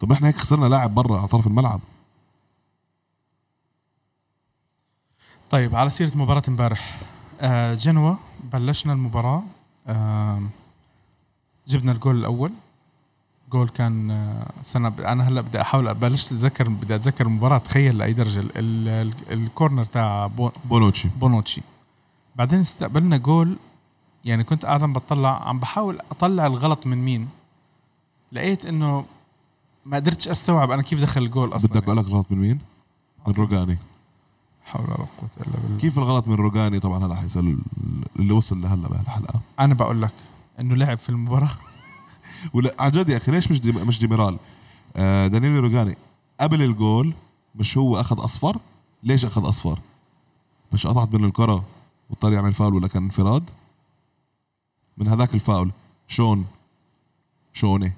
طب 0.00 0.12
إحنا 0.12 0.28
هيك 0.28 0.36
خسرنا 0.36 0.66
لاعب 0.66 0.94
برا 0.94 1.18
على 1.18 1.28
طرف 1.28 1.46
الملعب. 1.46 1.80
طيب 5.50 5.74
على 5.74 5.90
سيرة 5.90 6.16
مباراة 6.16 6.42
امبارح. 6.48 6.98
آه 7.40 7.74
جنوة 7.74 8.18
بلشنا 8.52 8.92
المباراة 8.92 9.42
آه 9.86 10.42
جبنا 11.68 11.92
الجول 11.92 12.16
الأول. 12.18 12.50
جول 13.52 13.68
كان 13.68 14.10
آه، 14.10 14.50
سنة 14.62 14.88
ب- 14.88 15.00
أنا 15.00 15.28
هلأ 15.28 15.40
بدي 15.40 15.60
أحاول 15.60 15.94
بلشت 15.94 16.32
أتذكر 16.32 16.68
بدي 16.68 16.94
أتذكر 16.94 17.26
المباراة. 17.26 17.58
تخيل 17.58 18.02
ال- 18.02 18.58
ال- 18.58 18.88
ال- 18.88 19.32
ال 19.32 19.39
corner 19.39 19.84
تاع 19.84 20.26
بو- 20.26 20.50
بونوتشي. 20.64 21.08
بونوتشي. 21.20 21.62
بعدين 22.36 22.60
استقبلنا 22.60 23.16
جول. 23.16 23.56
يعني 24.24 24.44
كنت 24.44 24.64
قاعد 24.66 24.82
عم 24.82 24.92
بطلع 24.92 25.48
عم 25.48 25.58
بحاول 25.60 25.98
أطلع 26.10 26.46
الغلط 26.46 26.86
من 26.86 27.04
مين. 27.04 27.28
لقيت 28.32 28.64
إنه 28.66 29.04
ما 29.86 29.96
قدرتش 29.96 30.28
أستوعب 30.28 30.70
أنا 30.70 30.82
كيف 30.82 31.00
دخل 31.02 31.22
الجول 31.22 31.56
أصلا. 31.56 31.70
بدك 31.70 31.82
أقول 31.84 31.96
لك 31.96 32.04
غلط 32.04 32.26
من 32.30 32.38
مين؟ 32.38 32.58
من 33.26 33.34
روجاني. 33.34 33.78
حول 34.64 34.84
ولا 34.84 34.96
قوة 34.96 35.30
إلا 35.40 35.56
بالله. 35.62 35.78
كيف 35.78 35.98
الغلط 35.98 36.28
من 36.28 36.34
روجاني؟ 36.34 36.80
طبعا 36.80 37.06
هلا 37.06 37.14
حيسأل 37.14 37.58
اللي 38.18 38.32
وصل 38.32 38.60
لهلا 38.62 38.88
بهالحلقة. 38.88 39.40
أنا 39.60 39.74
بقول 39.74 40.02
لك 40.02 40.12
إنه 40.60 40.74
لعب 40.74 40.98
في 40.98 41.08
المباراة. 41.08 41.50
ولا 42.54 42.74
عن 42.78 42.90
جد 42.90 43.08
يا 43.08 43.16
أخي 43.16 43.32
ليش 43.32 43.50
مش 43.50 43.60
دي 43.60 43.72
مش 43.72 43.98
ديميرال؟ 43.98 44.38
آه 44.96 45.26
دانييل 45.26 45.60
روجاني 45.60 45.96
قبل 46.40 46.62
الجول 46.62 47.14
مش 47.54 47.78
هو 47.78 48.00
أخذ 48.00 48.24
أصفر؟ 48.24 48.58
ليش 49.02 49.24
أخذ 49.24 49.48
أصفر؟ 49.48 49.78
مش 50.72 50.86
قطعت 50.86 51.14
من 51.14 51.24
الكرة 51.24 51.64
واضطر 52.10 52.32
يعمل 52.32 52.52
فاول 52.52 52.74
ولا 52.74 52.88
كان 52.88 53.02
انفراد؟ 53.02 53.50
من 54.98 55.08
هذاك 55.08 55.34
الفاول. 55.34 55.70
شون. 56.08 56.46
شوني. 57.52 57.92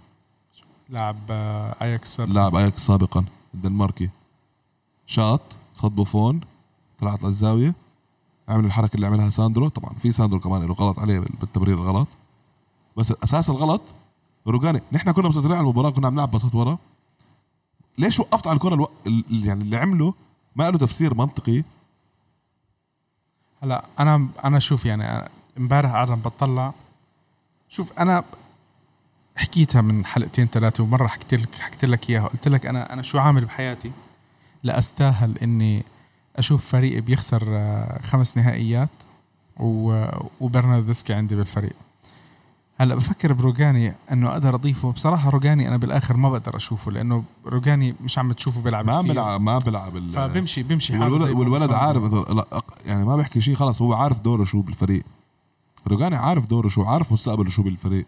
لاعب 0.88 1.16
آه، 1.30 1.74
اياكس 1.82 2.20
لاعب 2.20 2.54
اياكس 2.54 2.86
سابقا. 2.86 3.24
الدنماركي. 3.54 4.10
شاط. 5.06 5.40
صد 5.74 5.94
بوفون. 5.94 6.40
طلعت 7.00 7.22
للزاويه 7.22 7.74
عمل 8.48 8.64
الحركة 8.64 8.94
اللي 8.94 9.06
عملها 9.06 9.30
ساندرو. 9.30 9.68
طبعا 9.68 9.94
في 9.94 10.12
ساندرو 10.12 10.40
كمان 10.40 10.62
له 10.62 10.74
غلط 10.74 10.98
عليه 10.98 11.18
بالتمرير 11.18 11.74
الغلط 11.74 12.08
بس 12.96 13.12
أساس 13.24 13.50
الغلط 13.50 13.82
روجاني 14.46 14.80
نحن 14.92 15.10
كنا 15.12 15.28
مسيطرين 15.28 15.52
على 15.52 15.60
المباراة 15.60 15.90
كنا 15.90 16.06
عم 16.06 16.14
نلعب 16.14 16.30
باصات 16.30 16.54
ورا. 16.54 16.78
ليش 17.98 18.20
وقفت 18.20 18.46
على 18.46 18.54
الكرة 18.56 18.74
ألو... 18.74 18.88
ال- 19.06 19.24
يعني 19.46 19.62
اللي 19.62 19.76
عمله 19.76 20.14
ما 20.56 20.70
له 20.70 20.78
تفسير 20.78 21.14
منطقي؟ 21.14 21.62
هلا 23.62 23.84
أنا 24.00 24.28
أنا 24.44 24.58
شوف 24.58 24.86
يعني 24.86 25.28
إمبارح 25.58 25.92
قاعد 25.92 26.10
بطلع. 26.10 26.72
شوف 27.68 27.92
أنا 27.98 28.24
حكيتها 29.36 29.80
من 29.80 30.04
حلقتين 30.06 30.46
ثلاثة 30.46 30.82
ومرة 30.84 31.06
حكيت 31.06 31.34
لك 31.40 31.54
حكيت 31.54 31.84
لك 31.84 32.10
إياها. 32.10 32.26
قلت 32.28 32.48
لك 32.48 32.66
أنا 32.66 32.92
أنا 32.92 33.02
شو 33.02 33.18
عامل 33.18 33.44
بحياتي؟ 33.44 33.92
لأستاهل 34.62 35.38
إني 35.38 35.84
أشوف 36.36 36.64
فريقي 36.66 37.00
بيخسر 37.00 37.42
آه، 37.48 38.00
خمس 38.02 38.36
نهائيات 38.36 38.90
وبرناردسكي 40.40 41.12
عندي 41.14 41.36
بالفريق. 41.36 41.72
هلأ 42.80 42.94
بفكر 42.94 43.32
بروجاني 43.32 43.92
إنه 44.12 44.28
أقدر 44.28 44.54
أضيفه. 44.54 44.92
بصراحة 44.92 45.30
روجاني 45.30 45.68
أنا 45.68 45.76
بالآخر 45.76 46.16
ما 46.16 46.30
بقدر 46.30 46.56
أشوفه 46.56 46.90
لأنه 46.90 47.24
روجاني 47.46 47.94
مش 48.04 48.18
عم 48.18 48.32
تشوفه 48.32 48.60
بيلعب 48.60 48.86
ما. 48.86 49.00
بيلعب 49.00 49.40
ما 49.40 49.58
بيلعب 49.58 49.92
فبمشي 50.12 50.62
بمشي 50.62 50.92
حاله 50.92 51.04
والولد, 51.12 51.32
والولد. 51.36 51.72
عارف 51.72 52.02
يعني 52.86 53.04
ما 53.04 53.16
بيحكي 53.16 53.40
شيء 53.40 53.54
خلص 53.54 53.82
هو 53.82 53.92
عارف 53.94 54.20
دوره 54.20 54.44
شو 54.44 54.60
بالفريق. 54.60 55.04
روجاني 55.86 56.16
عارف 56.16 56.46
دوره 56.46 56.68
شو 56.68 56.82
عارف 56.82 57.12
مستقبله 57.12 57.50
شو 57.50 57.62
بالفريق. 57.62 58.06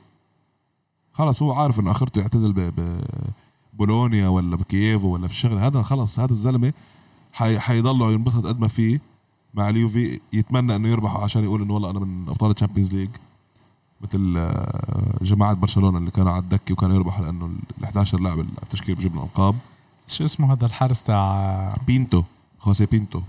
خلص 1.12 1.42
هو 1.42 1.52
عارف 1.52 1.80
إنه 1.80 1.90
أخرته 1.90 2.20
يعتزل 2.20 2.52
ب 2.52 2.60
ب- 2.60 3.00
بولونيا 3.72 4.28
ولا 4.28 4.56
بكييفو 4.56 5.08
ولا 5.08 5.26
بالشغله 5.26 5.66
هذا 5.66 5.82
خلص 5.82 6.20
هذا 6.20 6.32
الزلمة 6.32 6.72
حي 7.38 7.58
حيضله 7.60 8.12
ينبسط 8.12 8.46
قد 8.46 8.60
ما 8.60 8.68
فيه 8.68 9.00
مع 9.54 9.68
اليوفي 9.68 10.20
يتمنى 10.32 10.76
إنه 10.76 10.88
يربحوا 10.88 11.24
عشان 11.24 11.44
يقول 11.44 11.62
إنه 11.62 11.74
والله 11.74 11.90
أنا 11.90 11.98
من 12.00 12.28
أبطال 12.28 12.50
ال 12.50 12.55
Champions 12.55 12.94
League 12.94 13.10
مثل 14.00 14.34
آه، 14.36 15.18
جماعة 15.22 15.54
برشلونة 15.54 15.98
اللي 15.98 16.10
كانوا 16.10 16.32
على 16.32 16.42
الدكة 16.42 16.72
وكانوا 16.72 16.96
يربحوا 16.96 17.24
لأنه 17.24 17.46
ال 17.78 17.84
11 17.84 18.20
لاعب 18.20 18.38
التشكيل 18.40 18.94
بجيب 18.94 19.14
لهم 19.14 19.24
القاب 19.24 19.54
شو 20.06 20.24
اسمه 20.24 20.52
هذا 20.52 20.66
الحارس 20.66 21.02
تاع؟ 21.04 21.74
بينتو 21.86 22.22
خوسي 22.58 22.86
بينتو. 22.86 23.20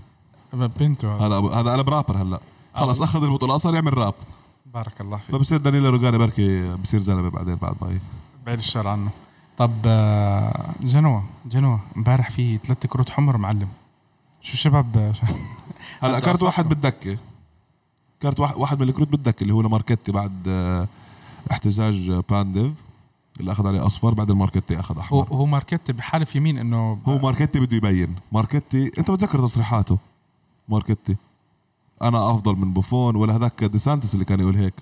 بنتو 0.52 1.08
هذا 1.10 1.40
أبو- 1.40 1.52
هذا 1.54 1.72
قلب 1.72 1.88
رابر 1.88 2.16
هلأ. 2.22 2.40
خلص. 2.74 3.02
أخذ 3.02 3.22
البطولة 3.24 3.58
صار 3.58 3.74
يعمل 3.74 3.98
راب. 3.98 4.14
بارك 4.74 5.00
الله 5.00 5.16
فيك. 5.16 5.36
فبصير 5.36 5.58
دانيلا 5.60 5.90
روجاني 5.90 6.18
بركي 6.18 6.76
بصير 6.76 7.00
زلمة 7.00 7.28
بعدين 7.28 7.54
بعد 7.54 7.74
ما 7.80 7.98
بعيد 8.46 8.58
الشر 8.58 8.88
عنه. 8.88 9.10
طب 9.58 9.72
آه، 9.86 10.70
جنوة 10.80 11.22
جنوة 11.46 11.80
امبارح 11.96 12.30
في 12.30 12.58
ثلاث 12.64 12.86
كروت 12.86 13.10
حمر 13.10 13.36
معلم. 13.36 13.68
شو 14.42 14.56
شباب؟ 14.56 15.14
هلا 16.02 16.20
كارت. 16.20 16.42
واحد 16.42 16.68
بالدكه 16.68 17.16
كارت 18.20 18.40
واحد 18.40 18.56
واحد 18.56 18.82
من 18.82 18.88
الكروت 18.88 19.08
بالدكه 19.08 19.42
اللي 19.42 19.54
هو 19.54 19.62
لماركتي 19.62 20.12
بعد 20.12 20.42
آه، 20.48 20.88
احتجاج 21.50 22.10
بانديف 22.30 22.72
اللي 23.40 23.52
أخذ 23.52 23.66
عليه 23.66 23.86
أصفر 23.86 24.14
بعد 24.14 24.30
الماركتي 24.30 24.80
أخذ 24.80 24.94
هو 24.96 25.00
أحمر. 25.00 25.26
هو 25.36 25.46
ماركتي 25.46 25.90
بحالف 25.90 26.36
يمين 26.36 26.58
إنه 26.58 26.98
هو 27.08 27.18
ماركتي 27.18 27.60
بده 27.60 27.76
يبين. 27.76 28.16
ماركتي 28.32 28.90
أنت 28.98 29.10
بتذكر 29.10 29.38
تصريحاته؟ 29.46 29.98
ماركتي 30.68 31.16
أنا 32.02 32.30
أفضل 32.30 32.56
من 32.56 32.72
بوفون 32.72 33.16
ولا 33.16 33.36
هذاك 33.36 33.64
ديسانتس 33.64 34.14
اللي 34.14 34.24
كان 34.24 34.40
يقول 34.40 34.56
هيك؟ 34.56 34.74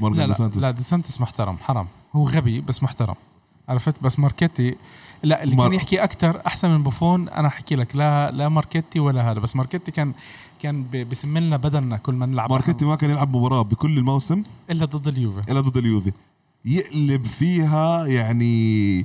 لا 0.00 0.08
لا 0.08 0.26
ديسانتس. 0.26 0.56
لا 0.58 0.70
ديسانتس 0.70 1.20
محترم 1.20 1.56
حرام. 1.56 1.86
هو 2.16 2.28
غبي 2.28 2.60
بس 2.60 2.82
محترم. 2.82 3.14
عرفت؟ 3.68 4.02
بس 4.02 4.18
ماركتي 4.18 4.76
لا 5.22 5.42
اللي 5.42 5.56
كان 5.56 5.72
يحكي 5.72 6.04
أكثر 6.04 6.40
أحسن 6.46 6.70
من 6.70 6.82
بوفون 6.82 7.28
أنا 7.28 7.48
أحكي 7.48 7.76
لك. 7.76 7.96
لا 7.96 8.30
لا 8.30 8.48
ماركتي 8.48 9.00
ولا 9.00 9.30
هذا 9.30 9.40
بس 9.40 9.56
ماركتي 9.56 9.92
كان 9.92 10.12
كان 10.62 11.06
بسم 11.10 11.38
لنا 11.38 11.56
بدنا 11.56 11.96
كل 11.96 12.14
ما 12.14 12.26
نلعب 12.26 12.50
ماركتي 12.50 12.84
ما 12.84 12.96
كان 12.96 13.10
يلعب 13.10 13.36
مباراة 13.36 13.62
بكل 13.62 13.98
الموسم. 13.98 14.42
إلا 14.70 14.84
ضد 14.84 15.08
اليوفي. 15.08 15.52
إلا 15.52 15.60
ضد 15.60 15.76
اليوفي. 15.76 16.12
يقلب 16.64 17.24
فيها 17.24 18.06
يعني 18.06 19.04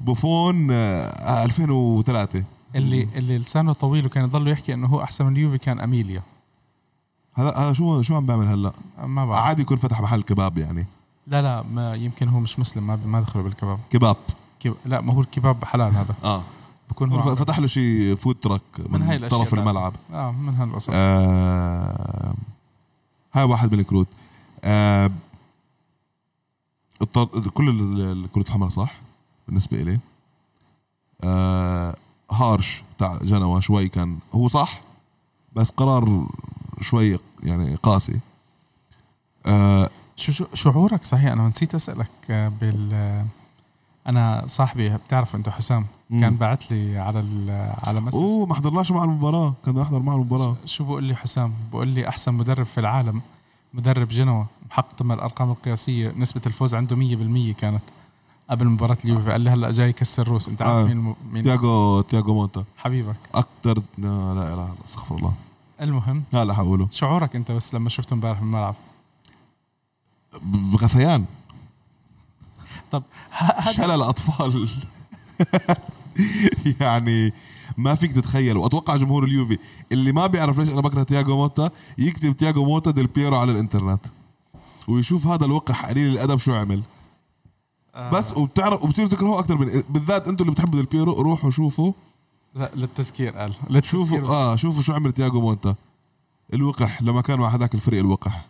بوفون 0.00 0.68
آه، 0.70 1.44
2003 1.44 2.44
اللي 2.76 3.08
اللي 3.16 3.38
لسانه 3.38 3.72
طويل 3.72 4.06
وكان 4.06 4.24
يضل 4.24 4.48
يحكي 4.48 4.74
إنه 4.74 4.86
هو 4.86 5.02
أحسن 5.02 5.26
من 5.26 5.32
اليوفي 5.32 5.58
كان 5.58 5.80
أميليا. 5.80 6.22
هذا 7.34 7.50
هذا 7.56 7.72
شو 7.72 8.02
شو 8.02 8.16
عم 8.16 8.26
بيعمل 8.26 8.46
هلأ؟ 8.46 8.72
ما 9.02 9.26
بعرف. 9.26 9.44
عادي 9.44 9.62
يكون 9.62 9.76
فتح 9.76 10.00
محل 10.00 10.22
كباب 10.22 10.58
يعني. 10.58 10.86
لا 11.26 11.42
لا 11.42 11.62
ما 11.62 11.94
يمكن 11.94 12.28
هو 12.28 12.40
مش 12.40 12.58
مسلم 12.58 12.86
ما 12.86 12.98
ما 13.06 13.20
دخله 13.20 13.42
بالكباب. 13.42 13.78
كباب. 13.90 14.16
كيب... 14.60 14.74
لا 14.86 15.00
ما 15.00 15.12
هو 15.14 15.20
الكباب 15.20 15.64
حلال 15.64 15.94
هذا. 15.96 16.14
آه. 16.24 16.42
بكون 16.90 17.12
هو 17.12 17.36
فتح 17.36 17.58
له 17.58 17.66
شيء 17.66 18.14
food 18.14 18.34
truck 18.42 18.60
من 18.78 19.00
من, 19.00 19.02
هاي 19.02 19.16
الأشياء 19.16 19.40
طرف. 19.40 19.54
الملعب. 19.54 19.92
آه 20.12 20.30
من 20.30 20.54
هالقصص 20.54 20.90
آه 20.92 22.34
هاي 23.34 23.44
واحد 23.44 23.72
من 23.72 23.80
الكروت. 23.80 24.08
آه 24.64 25.10
كل 27.54 27.68
ال- 27.68 28.24
الكروت 28.24 28.50
حمراء 28.50 28.68
صح؟ 28.70 28.94
بالنسبة 29.48 29.80
إلي. 29.82 29.98
آه 31.24 31.94
harsh 32.30 32.82
بتاع 32.96 33.18
جنوا 33.22 33.60
شوي 33.60 33.88
كان 33.88 34.18
هو 34.34 34.48
صح؟ 34.48 34.80
بس 35.52 35.70
قرار 35.70 36.26
شوي 36.80 37.18
يعني 37.42 37.74
قاسي. 37.74 38.20
آه 39.46 39.90
شو 40.16 40.44
شعورك 40.54 41.02
صحيح؟ 41.04 41.32
أنا 41.32 41.48
نسيت 41.48 41.74
أسألك 41.74 42.10
آه، 42.30 42.48
بال 42.60 43.24
أنا 44.06 44.44
صاحبي 44.46 44.88
بتعرف 44.96 45.34
انت 45.36 45.48
حسام؟ 45.48 45.86
مم. 46.10 46.20
كان 46.20 46.36
بعت 46.36 46.72
لي 46.72 46.98
على. 46.98 47.24
على 47.82 48.00
message 48.00 48.16
أوه 48.18 48.46
ما 48.46 48.54
حضرناش 48.54 48.90
مع 48.90 49.04
المباراة. 49.04 49.54
كنا 49.64 49.82
نحضر 49.82 49.98
مع 50.02 50.14
المباراة. 50.14 50.56
شو 50.64 50.84
بقول 50.84 51.04
لي 51.04 51.14
حسام؟ 51.16 51.52
بقول 51.72 51.88
لي 51.88 52.08
أحسن 52.08 52.34
مدرب 52.34 52.66
في 52.66 52.80
العالم 52.80 53.20
مدرب 53.74 54.08
جنوا 54.08 54.44
محطم 54.70 55.12
الأرقام 55.12 55.50
القياسية 55.50 56.12
نسبة 56.16 56.40
الفوز 56.46 56.74
عنده 56.74 56.96
100% 56.96 57.56
كانت 57.60 57.82
قبل 58.50 58.66
مباراة 58.66 58.96
اليوفي. 59.04 59.30
قال 59.30 59.40
لي 59.40 59.50
هلأ 59.50 59.70
جاي 59.70 59.88
يكسر 59.88 60.28
روس. 60.28 60.48
أنت 60.48 60.62
عارف 60.62 60.74
آه. 60.76 60.84
مين, 60.84 60.92
الم... 60.92 61.14
مين؟ 61.32 61.42
تياغو 61.42 62.00
تياغو 62.00 62.34
مونتا 62.34 62.64
حبيبك. 62.78 63.16
أكثر 63.34 63.82
لا 63.98 64.34
لا 64.34 64.54
الله 64.54 64.74
استغفر 64.86 65.16
الله. 65.16 65.32
المهم 65.80 66.22
لا 66.32 66.54
حقوله 66.54 66.88
شعورك 66.90 67.36
أنت 67.36 67.52
بس 67.52 67.74
لما 67.74 67.88
شفته 67.88 68.14
امبارح 68.14 68.38
بالملعب 68.38 68.74
بغثيان 70.42 71.24
طب 72.90 73.02
شلل 73.70 74.02
اطفال 74.02 74.68
يعني 76.80 77.32
ما 77.78 77.94
فيك 77.94 78.12
تتخيل. 78.12 78.56
وأتوقع 78.56 78.96
جمهور 78.96 79.24
اليوفي 79.24 79.58
اللي 79.92 80.12
ما 80.12 80.26
بيعرف 80.26 80.58
ليش 80.58 80.68
أنا 80.68 80.80
بكره 80.80 81.02
تياجو 81.02 81.36
موتا 81.36 81.70
يكتب 81.98 82.36
تياجو 82.36 82.64
موتا 82.64 82.90
ديل 82.90 83.06
بيرو 83.06 83.36
على 83.36 83.52
الإنترنت 83.52 84.06
ويشوف 84.88 85.26
هذا 85.26 85.44
الوقح 85.44 85.86
قليل 85.86 86.12
الادب 86.12 86.38
شو 86.38 86.54
عمل. 86.54 86.82
آه، 87.94 88.10
بس 88.10 88.36
وبتعرف 88.36 88.82
وبتصيروا 88.82 89.10
تكرهوه 89.10 89.38
أكثر 89.38 89.58
من 89.58 89.82
بالذات 89.90 90.28
أنتم 90.28 90.44
اللي 90.44 90.54
بتحبوا 90.54 90.78
ديل 90.78 90.86
بيرو 90.86 91.22
روحوا 91.22 91.50
شوفوا. 91.50 91.92
لا 92.54 92.70
للتذكير 92.74 93.36
قال. 93.36 93.52
للتذكير. 93.70 93.90
شوفوا. 93.90 94.28
آه 94.28 94.56
شوفوا 94.56 94.82
شو 94.82 94.92
عمل 94.92 95.12
تياجو 95.12 95.40
موتا 95.40 95.74
الوقح 96.54 97.02
لما 97.02 97.20
كان 97.20 97.38
مع 97.40 97.54
هذاك 97.54 97.74
الفريق 97.74 98.00
الوقح. 98.00 98.46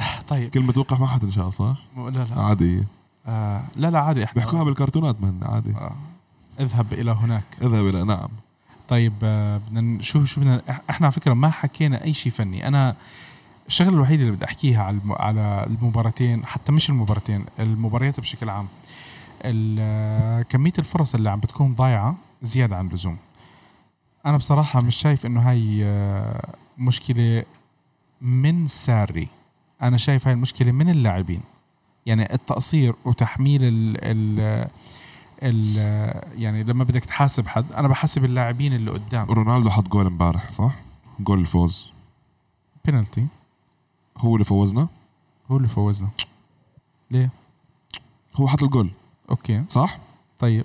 طيب. 0.28 0.50
كلمة 0.50 0.84
ما 0.90 1.06
حد 1.06 1.24
انشاء 1.24 1.50
صح؟ 1.50 1.76
لا 1.96 2.10
لا. 2.10 2.42
عادية 2.42 2.84
آه 3.26 3.62
لا 3.76 3.90
لا 3.90 3.98
عادي 3.98 4.24
إحنا 4.24 4.42
بيحكوها 4.42 4.64
بالكرتونات 4.64 5.20
من 5.22 5.40
عادي. 5.42 5.70
آه. 5.76 5.92
اذهب 6.60 6.92
إلى 6.92 7.10
هناك. 7.10 7.44
اذهب 7.62 7.86
إلى 7.86 8.04
نعم. 8.04 8.28
طيب 8.88 9.12
آه، 9.22 9.56
بدنا 9.58 9.80
ن- 9.80 10.02
شو 10.02 10.24
شو 10.24 10.40
بدنا 10.40 10.62
إحنا 10.90 11.06
على 11.06 11.12
فكرة 11.12 11.34
ما 11.34 11.50
حكينا 11.50 12.04
أي 12.04 12.14
شيء 12.14 12.32
فني. 12.32 12.68
أنا 12.68 12.94
الشغلة 13.68 13.90
الوحيدة 13.94 14.22
اللي 14.22 14.36
بدي 14.36 14.44
أحكيها 14.44 14.82
على 14.82 14.98
على 15.10 15.66
المباراتين 15.66 16.46
حتى 16.46 16.72
مش 16.72 16.90
المباراتين 16.90 17.44
المباريات 17.58 18.20
بشكل 18.20 18.50
عام. 18.50 18.68
ال- 19.44 20.42
كمية 20.42 20.72
الفرص 20.78 21.14
اللي 21.14 21.30
عم 21.30 21.40
بتكون 21.40 21.74
ضايعة 21.74 22.16
زيادة 22.42 22.76
عن 22.76 22.86
اللزوم. 22.86 23.16
أنا 24.26 24.36
بصراحة 24.36 24.80
مش 24.82 24.96
شايف 24.96 25.26
إنه 25.26 25.40
هاي 25.50 25.80
آه، 25.84 26.48
مشكلة 26.78 27.44
من 28.22 28.66
ساري. 28.66 29.28
أنا 29.82 29.96
شايف 29.96 30.26
هاي 30.26 30.34
المشكلة 30.34 30.72
من 30.72 30.88
اللاعبين. 30.90 31.40
يعني 32.06 32.34
التقصير 32.34 32.94
وتحميل 33.04 33.60
ال 33.64 33.96
ال 34.02 34.68
ال 35.42 35.76
يعني 36.42 36.62
لما 36.62 36.84
بدك 36.84 37.04
تحاسب 37.04 37.46
حد 37.46 37.72
أنا 37.72 37.88
بحاسب 37.88 38.24
اللاعبين 38.24 38.72
اللي 38.72 38.90
قدام. 38.90 39.30
رونالدو 39.30 39.70
حط 39.70 39.88
جول 39.88 40.06
امبارح 40.06 40.48
صح؟ 40.48 40.74
جول 41.20 41.40
الفوز. 41.40 41.90
بينالتي. 42.84 43.26
هو 44.18 44.34
اللي 44.34 44.44
فوزنا؟ 44.44 44.88
هو 45.50 45.56
اللي 45.56 45.68
فوزنا. 45.68 46.08
ليه؟ 47.10 47.30
هو 48.36 48.48
حط 48.48 48.62
الجول. 48.62 48.90
أوكي. 49.30 49.64
صح؟ 49.70 49.98
طيب. 50.38 50.64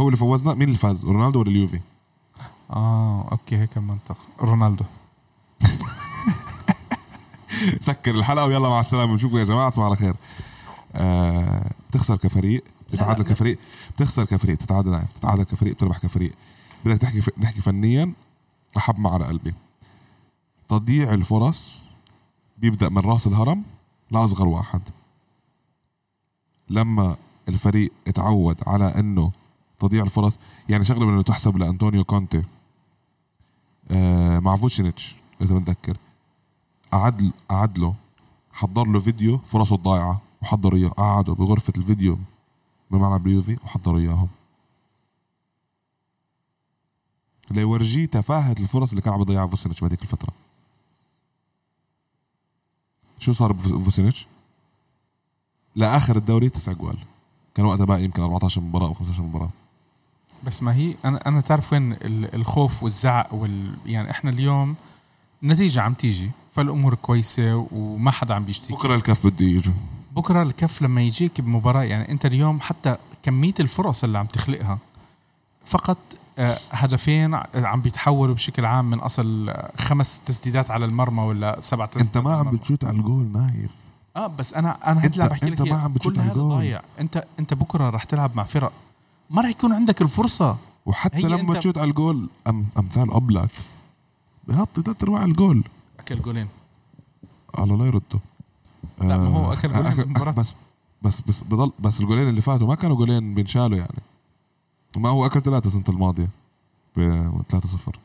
هو 0.00 0.06
اللي 0.08 0.16
فوزنا؟ 0.16 0.54
مين 0.54 0.68
اللي 0.68 0.78
فاز؟ 0.78 1.04
رونالدو 1.04 1.40
ولا 1.40 1.50
اليوفي؟ 1.50 1.80
آه 2.70 3.28
أوكي 3.32 3.56
هيك 3.56 3.76
المنطق. 3.76 4.16
رونالدو. 4.40 4.84
سكر 7.80 8.14
الحلقة 8.14 8.46
ويلا 8.46 8.68
مع 8.68 8.80
السلامة. 8.80 9.12
بنشوفكم 9.12 9.38
يا 9.38 9.44
جماعة 9.44 9.70
تصبحوا 9.70 9.88
على 9.88 9.96
خير. 9.96 10.16
آه 10.94 11.70
بتخسر 11.90 12.16
كفريق 12.16 12.64
بتتعادل 12.88 13.22
لا. 13.22 13.28
كفريق 13.28 13.58
بتخسر 13.96 14.24
كفريق 14.24 14.54
بتتعادل 14.54 14.90
نعم 14.90 15.04
بتتعادل 15.16 15.42
كفريق 15.42 15.74
بتربح 15.74 15.98
كفريق. 15.98 16.32
بدك 16.84 16.98
تحكي 16.98 17.20
ف... 17.20 17.30
نحكي 17.38 17.60
فنيا 17.60 18.12
احب 18.76 19.00
ما 19.00 19.10
على 19.10 19.24
قلبي. 19.26 19.54
تضييع 20.68 21.14
الفرص 21.14 21.82
بيبدأ 22.58 22.88
من 22.88 22.98
رأس 22.98 23.26
الهرم 23.26 23.62
لأصغر 24.10 24.48
واحد. 24.48 24.80
لما 26.70 27.16
الفريق 27.48 27.92
اتعود 28.06 28.56
على 28.66 28.84
إنه 28.98 29.32
تضييع 29.80 30.02
الفرص 30.04 30.38
يعني 30.68 30.84
شغلة 30.84 31.04
انه 31.04 31.22
تحسب 31.22 31.56
لأنطونيو 31.56 32.04
كونتي. 32.04 32.42
آه 33.90 34.38
مع 34.38 34.56
فوتشينيتش 34.56 35.16
إذا 35.42 35.58
بتذكر. 35.58 35.96
قعد 36.94 37.30
قعد 37.50 37.78
له. 37.78 37.94
حضر 38.52 38.86
له 38.86 38.98
فيديو 38.98 39.38
فرصه 39.38 39.76
الضايعة. 39.76 40.20
وحضر 40.42 40.74
إياه. 40.74 40.88
قعدوا 40.88 41.34
بغرفة 41.34 41.72
الفيديو 41.76 42.18
بملعب 42.90 43.26
اليوفي. 43.26 43.56
وحضروا 43.64 43.98
إياهم. 43.98 44.28
ليورجيه 47.50 48.06
تفاهة 48.06 48.52
الفرص 48.52 48.88
اللي 48.90 49.02
كان 49.02 49.14
عم 49.14 49.20
يضيعها 49.20 49.46
فوسينيتش 49.46 49.80
بهذيك 49.80 50.02
الفترة. 50.02 50.32
شو 53.18 53.32
صار 53.32 53.52
بفوسينيتش؟ 53.52 54.26
لآخر 55.76 56.16
الدوري 56.16 56.48
تسع 56.48 56.72
جوال. 56.72 56.98
كان 57.54 57.66
وقتها 57.66 57.84
باقي 57.84 58.04
يمكن 58.04 58.22
14 58.22 58.60
مباراة 58.60 58.86
أو 58.86 58.94
15 58.94 59.22
مباراة. 59.22 59.50
بس 60.44 60.62
ما 60.62 60.74
هي 60.74 60.94
أنا 61.04 61.28
أنا 61.28 61.40
تعرف 61.40 61.72
وين 61.72 61.92
ال- 61.92 62.34
الخوف 62.34 62.82
والزعق 62.82 63.34
وال 63.34 63.74
يعني 63.86 64.10
إحنا 64.10 64.30
اليوم 64.30 64.74
النتيجه 65.42 65.80
عم 65.82 65.94
تيجي. 65.94 66.30
فالأمور 66.54 66.94
كويسة 66.94 67.66
وما 67.72 68.10
حدا 68.10 68.34
عم 68.34 68.44
بيشتكي. 68.44 68.72
بكرة 68.74 68.94
الكف 68.94 69.26
بده 69.26 69.44
يجوا 69.46 69.72
بكرة 70.16 70.42
الكف 70.42 70.82
لما 70.82 71.02
يجيك 71.02 71.40
بمباراة 71.40 71.82
يعني 71.82 72.08
أنت 72.12 72.26
اليوم 72.26 72.60
حتى 72.60 72.96
كمية 73.22 73.54
الفرص 73.60 74.04
اللي 74.04 74.18
عم 74.18 74.26
تخلقها 74.26 74.78
فقط 75.64 75.98
آه، 76.38 76.58
هدفين 76.70 77.34
عم 77.54 77.80
بيتحولوا 77.80 78.34
بشكل 78.34 78.64
عام 78.64 78.90
من 78.90 78.98
أصل 78.98 79.48
آه، 79.48 79.72
خمس 79.78 80.20
تسديدات 80.20 80.70
على 80.70 80.84
المرمى 80.84 81.22
ولا 81.22 81.56
سبع 81.60 81.86
تسديدات 81.86 82.16
أنت 82.16 82.24
ما 82.26 82.34
عم. 82.34 82.50
بتشوت 82.50 82.84
على 82.84 82.96
الجول 82.96 83.26
نايف. 83.32 83.70
آه 84.16 84.26
بس 84.26 84.54
أنا 84.54 84.92
أنا 84.92 85.00
عم 85.00 85.28
بحكي 85.28 85.46
أنت 85.48 85.60
لك 85.60 85.68
ما. 85.72 85.76
عم 85.80 85.92
بتشوت 85.92 86.18
على 86.18 86.28
الجول. 86.30 86.48
ضايع. 86.48 86.82
أنت 87.00 87.24
أنت 87.38 87.54
بكرة 87.54 87.90
رح 87.90 88.04
تلعب 88.04 88.30
مع 88.36 88.44
فرق. 88.44 88.72
ما 89.30 89.42
رح 89.42 89.48
يكون 89.48 89.72
عندك 89.72 90.02
الفرصة. 90.02 90.56
وحتى 90.86 91.20
لما 91.20 91.58
تشوت 91.58 91.78
على 91.78 91.90
الجول 91.90 92.28
أم 92.46 92.66
أمثال 92.78 93.12
قبلك 93.12 93.50
بغطي 94.48 94.82
ثلاث 94.82 95.02
ارباع 95.02 95.24
الجول. 95.24 95.64
أكل 96.04 96.22
جولين 96.22 96.48
الله 97.58 97.76
لا 97.76 97.86
يرده 97.86 98.20
لا، 99.00 99.16
ما 99.18 99.28
هو 99.38 99.50
آه، 99.50 99.52
أكل 99.52 99.68
جولين 99.72 99.92
أكل- 99.92 99.96
بالمباراة. 99.96 100.32
بس 100.32 100.54
بس 101.02 101.20
بس 101.20 101.42
بضل 101.42 101.72
بس 101.78 102.00
الجولين 102.00 102.28
اللي 102.28 102.40
فاتوا 102.40 102.66
ما 102.66 102.74
كانوا 102.74 102.96
جولين 102.96 103.34
بينشالوا 103.34 103.78
يعني. 103.78 103.98
ما 104.96 105.08
هو 105.08 105.26
أكل 105.26 105.42
ثلاثة 105.42 105.66
السنة 105.66 105.84
الماضية 105.88 106.28
ب 106.96 107.00
3 107.48 107.66
0 107.68 107.98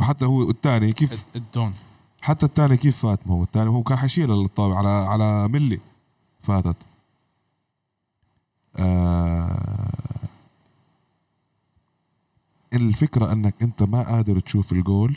وحتى 0.00 0.24
هو 0.24 0.50
الثاني 0.50 0.92
كيف؟ 0.92 1.26
الدون 1.36 1.74
حتى 2.22 2.46
الثاني 2.46 2.76
كيف 2.76 2.96
فات؟ 3.06 3.20
ما 3.26 3.34
هو 3.34 3.42
الثاني 3.42 3.70
هو 3.70 3.82
كان 3.82 3.98
حيشيلها 3.98 4.36
للطابع 4.36 4.78
على 4.78 4.88
على 4.88 5.48
ملي 5.48 5.80
فاتت. 6.42 6.76
آه 8.76 9.90
الفكرة 12.72 13.32
أنك 13.32 13.54
أنت 13.62 13.82
ما 13.82 14.02
قادر 14.02 14.40
تشوف 14.40 14.72
الجول. 14.72 15.16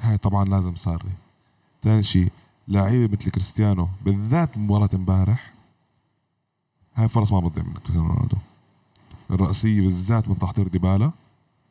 هاي 0.00 0.16
طبعا 0.18 0.44
لازم 0.44 0.76
صاري 0.76 1.10
ثاني 1.82 2.02
شيء 2.02 2.32
لعيبة 2.68 3.16
مثل 3.20 3.30
كريستيانو 3.30 3.88
بالذات 4.04 4.58
مباراة 4.58 4.90
امبارح 4.94 5.52
هاي 6.96 7.08
فرص 7.08 7.32
ما 7.32 7.40
بتضيع 7.40 7.64
من 7.64 7.72
كريستيانو 7.72 8.06
رونالدو. 8.06 8.36
الرأسية 9.30 9.80
بالذات 9.80 10.28
من 10.28 10.38
تحضير 10.38 10.68
ديبالا 10.68 11.10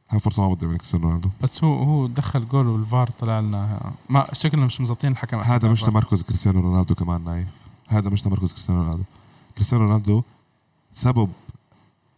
هاي 0.09 0.19
فرصة 0.19 0.47
ما 0.47 0.53
بتضيع 0.53 0.69
من 0.69 0.77
كريستيانو 0.77 1.07
رونالدو. 1.07 1.30
بس 1.41 1.63
هو 1.63 1.84
هو 1.84 2.07
دخل 2.07 2.47
جول 2.47 2.67
والفار 2.67 3.09
طلع 3.09 3.39
لنا. 3.39 3.91
ما 4.09 4.34
شكلنا 4.34 4.65
مش 4.65 4.82
مزبطين 4.82 5.11
الحكم. 5.11 5.39
هذا 5.39 5.69
مش. 5.69 5.82
تمركز 5.82 6.21
كريستيانو 6.21 6.59
رونالدو 6.59 6.95
كمان 6.95 7.25
نايف. 7.25 7.47
هذا 7.88 8.09
مش 8.09 8.21
تمركز 8.21 8.51
كريستيانو 8.51 8.82
رونالدو. 8.82 9.03
كريستيانو 9.55 9.86
رونالدو 9.86 10.23
سبب 10.93 11.30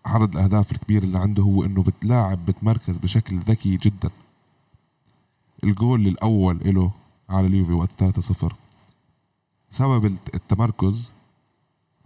عدد 0.05 0.35
الأهداف 0.35 0.71
الكبير 0.71 1.03
اللي 1.03 1.19
عنده 1.19 1.43
هو 1.43 1.65
إنه 1.65 1.83
بتلاعب 1.83 2.45
بتمركز 2.45 2.97
بشكل 2.97 3.39
ذكي 3.39 3.77
جدا. 3.77 4.09
الجول 5.63 6.07
الأول 6.07 6.59
له 6.65 6.91
على 7.29 7.47
اليوفي 7.47 7.71
وقت 7.73 7.89
3 7.97 8.21
0 8.21 8.55
سبب 9.71 10.05
الت- 10.05 10.35
التمركز 10.35 11.11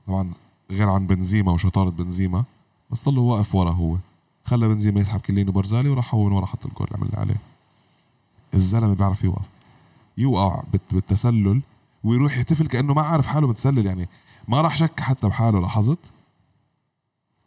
طبعا 0.07 0.31
غير 0.71 0.89
عن 0.89 1.07
بنزيما 1.07 1.51
وشطارة 1.51 1.89
بنزيما 1.89 2.43
بس 2.91 3.09
ضله 3.09 3.21
واقف 3.21 3.55
ورا 3.55 3.71
هو. 3.71 3.97
خلى 4.45 4.67
بنزيما 4.67 5.01
يسحب 5.01 5.19
كيليني 5.21 5.51
برزاغلي 5.51 5.89
وراح 5.89 6.13
هو 6.15 6.23
من 6.23 6.31
ورا 6.31 6.45
حط 6.45 6.65
الجول 6.65 6.87
عمل 6.95 7.07
اللي 7.07 7.17
عليه. 7.17 7.35
الزلمة 8.53 8.93
بيعرف 8.95 9.23
يوقف. 9.23 9.45
يوقع 10.17 10.63
بالت- 10.73 10.93
بالتسلل 10.93 11.61
ويروح 12.03 12.37
يحتفل 12.37 12.67
كأنه 12.67 12.93
ما 12.93 13.01
عارف 13.01 13.27
حاله 13.27 13.47
متسلل 13.47 13.85
يعني 13.85 14.09
ما 14.47 14.61
راح 14.61 14.75
شك 14.75 14.99
حتى 14.99 15.27
بحاله 15.27 15.61
لاحظت؟ 15.61 15.99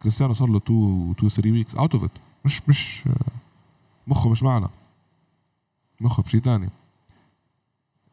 كريستيانو 0.02 0.34
صار 0.34 0.48
له 0.48 0.56
2 0.58 1.10
2 1.18 1.30
3 1.30 1.52
weeks 1.52 1.74
out 1.76 1.94
of 1.94 2.04
it 2.04 2.10
مش 2.44 2.62
مش 2.68 3.02
مخه 4.06 4.30
مش 4.30 4.42
معنا. 4.42 4.68
مخه 6.00 6.22
بشيء 6.22 6.40
ثاني 6.40 6.68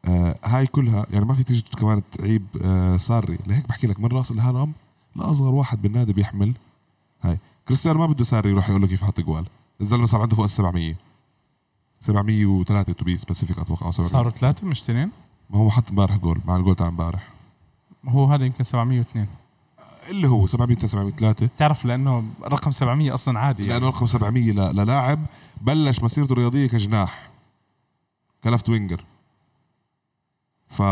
آه 0.04 0.36
هاي 0.44 0.66
كلها 0.66 1.06
يعني 1.10 1.24
ما 1.24 1.34
في 1.34 1.44
تيجي 1.44 1.64
كمان 1.78 2.02
تعيب 2.18 2.46
آه 2.64 2.96
ساري. 2.96 3.38
لهيك 3.46 3.68
بحكي 3.68 3.86
لك 3.86 4.00
من 4.00 4.06
راس 4.06 4.30
الهرم 4.30 4.72
لاصغر 5.16 5.54
واحد 5.54 5.82
بالنادي 5.82 6.12
بيحمل. 6.12 6.52
هاي. 7.22 7.38
كريستيانو 7.68 7.98
ما 7.98 8.06
بده 8.06 8.24
ساري 8.24 8.50
يروح 8.50 8.68
يقول 8.68 8.80
له 8.82 8.88
كيف 8.88 9.04
حط 9.04 9.20
جول 9.20 9.44
الزلمة 9.80 10.06
صار 10.06 10.20
عنده 10.22 10.36
فوق 10.36 10.44
ال 10.44 10.50
700 10.50 10.94
703 12.00 12.92
to 12.92 13.04
be 13.04 13.16
specific 13.16 13.58
أتوقع 13.58 13.86
أو 13.86 13.92
700. 13.92 14.10
صاروا 14.10 14.30
ثلاثة 14.30 14.66
مش 14.66 14.82
اثنين؟ 14.82 15.10
ما 15.50 15.58
هو 15.58 15.70
حط 15.70 15.90
امبارح 15.90 16.16
جول 16.16 16.40
مع 16.44 16.56
الجول 16.56 16.74
تاع 16.74 16.88
امبارح. 16.88 17.28
هو 18.08 18.24
هذا 18.24 18.44
يمكن 18.44 18.64
702 18.64 19.26
اللي 20.10 20.28
هو 20.28 20.46
700 20.46 20.78
703 20.86 21.48
تعرف 21.58 21.84
لأنه 21.84 22.24
رقم 22.44 22.70
700 22.70 23.14
أصلا 23.14 23.38
عادي 23.38 23.62
يعني. 23.66 23.74
لأنه 23.74 23.88
رقم 23.88 24.06
700 24.06 24.52
ل- 24.52 24.76
للاعب 24.76 25.20
بلش 25.60 26.02
مسيرته 26.02 26.32
الرياضية 26.32 26.66
كجناح. 26.66 27.28
ك 28.46 28.50
left 28.50 28.68
winger. 28.68 29.04
ف 30.68 30.82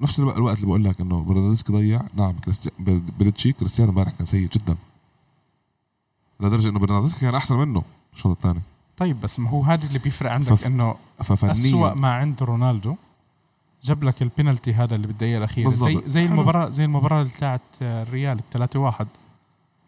نفس 0.00 0.20
الوقت 0.20 0.56
اللي 0.56 0.66
بقول 0.66 0.84
لك 0.84 1.00
إنه 1.00 1.22
برنارديسكي 1.22 1.72
ضيع 1.72 2.02
نعم 2.14 2.34
بريتشي 3.18 3.52
كريستيانو 3.52 3.90
امبارح 3.90 4.12
كان 4.12 4.26
سيء 4.26 4.48
جدا. 4.48 4.76
لدرجة 6.40 6.68
إنه 6.68 6.78
برنارديسكي 6.78 7.20
كان 7.20 7.34
أحسن 7.34 7.56
منه 7.56 7.82
الشوط 8.14 8.36
الثاني. 8.36 8.60
طيب 8.96 9.20
بس 9.20 9.40
ما 9.40 9.50
هو 9.50 9.62
هذا 9.62 9.86
اللي 9.86 9.98
بيفرق 9.98 10.32
عندك 10.32 10.54
فف... 10.54 10.66
إنه 10.66 10.96
ففنية. 11.18 11.50
اسوء 11.50 11.94
ما 11.94 12.12
عند 12.12 12.42
رونالدو 12.42 12.96
جاب 13.84 14.04
لك 14.04 14.22
البينالتي 14.22 14.74
هذا 14.74 14.94
اللي 14.94 15.06
بالدقيقة 15.06 15.38
الأخيرة 15.38 15.68
زي 15.68 16.00
زي 16.06 16.26
المباراه 16.26 16.70
زي 16.70 16.84
المباراة 16.84 17.22
بتاعت 17.22 17.60
الريال 17.82 18.40
3 18.50 18.80
1 18.80 19.06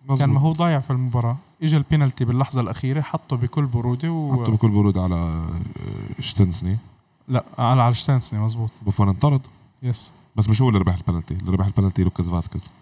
مزبوط. 0.04 0.18
كان 0.18 0.30
ما 0.30 0.40
هو 0.40 0.52
ضايع 0.52 0.80
في 0.80 0.90
المباراة. 0.90 1.36
اجى 1.62 1.76
البينالتي 1.76 2.24
باللحظة 2.24 2.60
الأخيرة 2.60 3.00
حطه 3.00 3.36
بكل 3.36 3.66
بروده 3.66 4.10
و... 4.10 4.32
حطه 4.32 4.52
بكل 4.52 4.68
بروده 4.68 5.02
على 5.02 5.14
آه، 5.14 6.20
شتنسني 6.20 6.78
لا 7.28 7.44
على 7.58 7.82
على 7.82 7.94
تشيزني 7.94 8.40
مزبوط 8.40 8.70
بوفون 8.82 9.08
انطرد؟ 9.08 9.40
yes 9.82 10.12
بس 10.36 10.48
مش 10.48 10.62
هو 10.62 10.68
اللي 10.68 10.80
ربح 10.80 10.94
البينالتي. 10.94 11.34
اللي 11.34 11.50
ربح 11.50 11.66
البينالتي 11.66 12.04
لوكاس 12.04 12.28
فاسكيز. 12.30 12.72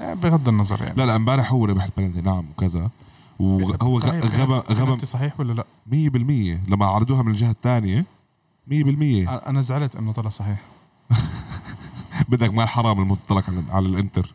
إيه، 0.00 0.14
بغض 0.14 0.48
النظر 0.48 0.82
يعني. 0.82 0.96
لا 0.96 1.06
لا 1.06 1.16
امبارح 1.16 1.52
هو 1.52 1.64
ربح 1.64 1.84
البينالتي. 1.84 2.20
نعم 2.20 2.44
وكذا. 2.50 2.90
وهو 3.38 3.98
غبى 3.98 4.74
غبى 4.74 5.06
صحيح 5.06 5.40
ولا 5.40 5.52
لا؟ 5.52 5.64
100% 5.90 6.70
لما 6.70 6.86
عرضوها 6.86 7.22
من 7.22 7.30
الجهة 7.30 7.50
الثانية 7.50 8.04
100% 8.70 8.72
أنا 9.28 9.60
زعلت 9.60 9.96
إنه 9.96 10.12
طلع 10.12 10.28
صحيح. 10.28 10.62
بدك 12.28 12.54
مال 12.54 12.68
حرام 12.68 13.00
المطلق 13.00 13.44
على 13.70 13.86
الإنتر. 13.86 14.34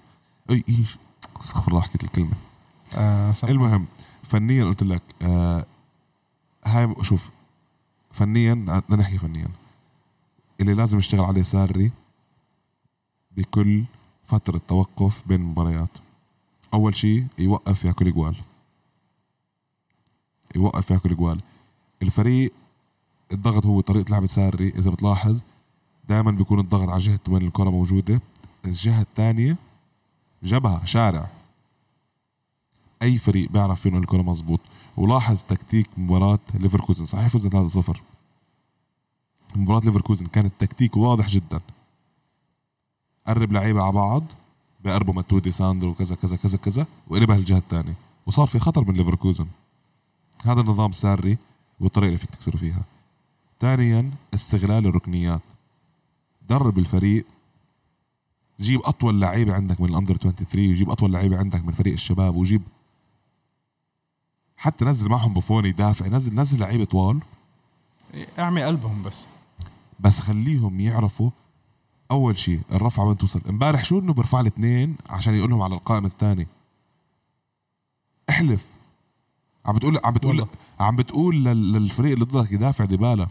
اي 0.50 0.64
إيش؟ 0.70 0.98
استغفر 1.44 1.72
الله 1.72 1.82
حكيت 1.82 2.04
الكلمة 2.04 2.34
آه 2.96 3.32
صح. 3.32 3.48
المهم 3.48 3.86
فنيا 4.24 4.66
قلت 4.66 4.84
لك 4.84 5.02
آه 5.22 5.66
هاي 6.66 6.96
شوف 7.02 7.30
فنيا 8.12 8.54
بدنا 8.54 8.96
نحكي 9.02 9.18
فنيا. 9.18 9.48
اللي 10.60 10.74
لازم 10.74 10.98
يشتغل 10.98 11.22
عليه 11.22 11.42
ساري 11.44 11.92
بكل 13.38 13.84
فترة 14.26 14.62
توقف 14.68 15.24
بين 15.28 15.42
المباريات 15.42 15.98
أول 16.74 16.96
شيء 16.96 17.28
يوقف 17.40 17.86
ياكل 17.86 18.12
جوال. 18.12 18.36
يوقف 20.56 20.92
ياكل 20.92 21.16
جوال. 21.16 21.42
الفريق 22.02 22.52
الضغط 23.32 23.66
هو 23.66 23.82
طريقة 23.82 24.10
لعبة 24.10 24.28
ساري 24.28 24.70
إذا 24.70 24.92
بتلاحظ 24.92 25.42
دائما 26.10 26.32
بيكون 26.32 26.60
الضغط 26.60 26.90
على 26.90 27.00
جهة 27.00 27.20
وين 27.30 27.48
الكرة 27.48 27.70
موجودة. 27.70 28.22
الجهة 28.66 29.02
الثانية 29.02 29.56
جبهة 30.44 30.86
شارع. 30.86 31.30
أي 33.02 33.18
فريق 33.18 33.52
بيعرف 33.52 33.82
فين 33.82 33.98
الكرة 33.98 34.22
مزبوط 34.22 34.60
ولاحظ 34.98 35.44
تكتيك 35.44 35.90
مباراة 35.98 36.40
ليفركوزن. 36.54 37.06
صحيح 37.06 37.28
فزنا 37.28 37.68
3-0 37.68 38.02
مباراة 39.56 39.80
ليفركوزن 39.80 40.26
كان 40.26 40.46
التكتيك 40.46 40.98
واضح 40.98 41.28
جدا. 41.28 41.62
قرب 43.28 43.52
لعيبة 43.52 43.84
على 43.84 43.92
بعض. 43.92 44.24
بقربوا 44.84 45.14
ماتودي 45.14 45.52
ساندرو 45.52 45.90
وكذا 45.90 46.16
كذا 46.16 46.36
كذا 46.36 46.58
كذا. 46.58 46.86
وقلبها 47.08 47.36
الجهة 47.36 47.58
الثانية. 47.58 47.94
وصار 48.26 48.46
في 48.46 48.60
خطر 48.60 48.86
من 48.88 48.94
ليفركوزن. 48.94 49.48
هذا 50.46 50.62
النظام 50.62 50.92
ساري 50.92 51.38
والطريقة 51.80 52.08
اللي 52.08 52.18
فيك 52.18 52.30
تكسروا 52.30 52.60
فيها. 52.60 52.84
ثانيا 53.60 54.12
استغلال 54.34 54.88
الركنيات. 54.88 55.42
درب 56.50 56.80
الفريق 56.80 57.26
جيب 58.60 58.82
أطول 58.84 59.22
لعيبة 59.22 59.54
عندك 59.54 59.82
من 59.82 59.90
الأندر 59.90 60.18
23 60.18 60.70
وجيب 60.72 60.90
أطول 60.90 61.14
لعيبة 61.14 61.38
عندك 61.38 61.66
من 61.66 61.72
فريق 61.72 61.94
الشباب 61.94 62.36
وجيب 62.36 62.62
حتى 64.58 64.86
نزل 64.86 65.10
معهم 65.10 65.34
بوفون 65.34 65.66
يدافع 65.66 66.08
نزل 66.08 66.36
نزل 66.36 66.60
لعيبة 66.60 66.84
طوال. 66.84 67.20
أعمي 68.40 68.64
قلبهم 68.64 69.04
بس. 69.04 69.28
بس 70.00 70.20
خليهم 70.20 70.80
يعرفوا 70.80 71.30
أول 72.12 72.38
شيء 72.38 72.60
الرفعه 72.72 73.06
وين 73.06 73.18
توصل. 73.18 73.42
امبارح 73.50 73.84
شو 73.84 74.00
إنه 74.00 74.14
برفع 74.14 74.40
الاثنين 74.40 74.96
عشان 75.10 75.36
يقول 75.36 75.50
لهم 75.50 75.62
على 75.62 75.76
القائم 75.76 76.06
الثاني 76.06 76.48
احلف. 78.30 78.66
عم 79.66 79.76
بتقول 79.76 80.00
عم 80.04 80.14
بتقول 80.14 80.32
والله. 80.40 80.48
عم 80.80 80.96
بتقول 80.96 81.44
لل- 81.44 81.74
للفريق 81.74 82.12
اللي 82.12 82.26
ضدك 82.26 82.52
يدافع 82.52 82.86
ديبالا 82.86 83.28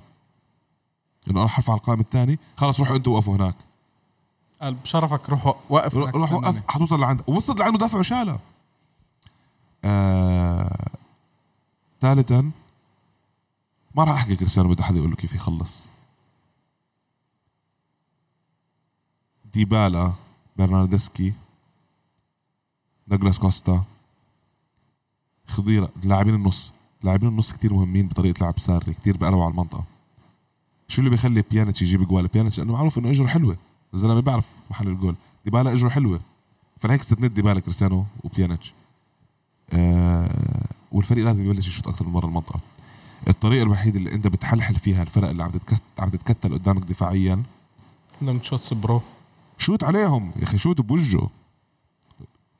إنه 1.31 1.41
أنا 1.41 1.49
حرفع 1.49 1.73
على 1.73 1.79
القائم 1.81 2.01
الثاني 2.01 2.39
خلص 2.57 2.81
روحوا 2.81 2.97
أنتوا 2.97 3.15
وقفوا 3.15 3.37
هناك. 3.37 3.55
قال 4.61 4.75
بشرفك 4.75 5.31
روح 5.31 5.47
وقف 5.69 5.95
روح 5.95 6.33
وقف. 6.33 6.63
حتوصل 6.69 7.01
لعنده 7.01 7.25
ووصلت 7.27 7.61
لعنده 7.61 7.79
دافع 7.79 7.99
وشالها. 7.99 8.39
آه... 9.85 10.91
ثالثا 12.01 12.51
ما 13.95 14.05
راح 14.05 14.15
أحكي 14.15 14.37
كريستيانو 14.37 14.69
بده 14.69 14.85
حدا 14.85 14.99
يقول 14.99 15.11
له 15.11 15.17
كيف 15.17 15.35
يخلص. 15.35 15.89
ديبالا 19.55 20.13
برنارديسكي 20.57 21.33
دوغلاس 23.07 23.39
كوستا 23.39 23.85
خضيرة 25.47 25.89
لاعبين 26.03 26.35
النص. 26.35 26.73
لاعبين 27.03 27.29
النص 27.29 27.53
كتير 27.53 27.73
مهمين 27.73 28.09
بطريقة 28.09 28.43
لعب 28.43 28.59
ساري 28.59 28.95
كتير 28.95 29.17
بقربوا 29.17 29.45
على 29.45 29.51
المنطقة. 29.51 29.85
شو 30.89 30.99
اللي 30.99 31.11
بيخلي 31.11 31.43
بيانيتش 31.51 31.83
يجيب 31.83 32.09
جول؟ 32.09 32.27
بيانيتش 32.27 32.59
لأنه 32.59 32.73
معروف 32.73 32.99
إنه 32.99 33.11
إجره 33.11 33.27
حلوة. 33.27 33.57
الزلمة 33.95 34.21
بيعرف 34.21 34.45
محل 34.71 34.89
الجول. 34.89 35.15
ديبالا 35.45 35.73
اجره 35.73 35.89
حلوة. 35.89 36.21
فلهيك 36.81 37.01
استثنيت 37.01 37.33
ديبالا 37.33 37.61
كريستيانو 37.61 38.05
وبيانيتش. 38.25 38.73
آه 39.73 40.31
والفريق 40.93 41.25
لازم 41.25 41.45
يبلش 41.51 41.69
يشوط 41.69 41.89
أكثر 41.89 42.07
من 42.07 42.13
برا 42.13 42.27
المنطقة 42.27 42.61
الطريقة 43.29 43.63
الوحيدة 43.63 43.99
اللي 43.99 44.13
أنت 44.13 44.27
بتحلحل 44.27 44.75
فيها 44.75 45.03
الفرق 45.03 45.29
اللي 45.29 45.43
عم 45.43 45.51
تتكت 45.51 45.83
عم 45.99 46.09
تتكتل 46.11 46.55
قدامك 46.55 46.85
دفاعيا. 46.85 47.43
long 48.23 48.43
shots 48.43 48.75
bro 48.75 49.03
شوت 49.59 49.85
عليهم. 49.85 50.33
يا 50.37 50.43
أخي 50.45 50.59
شوت 50.59 50.81
بوجهه 50.81 51.31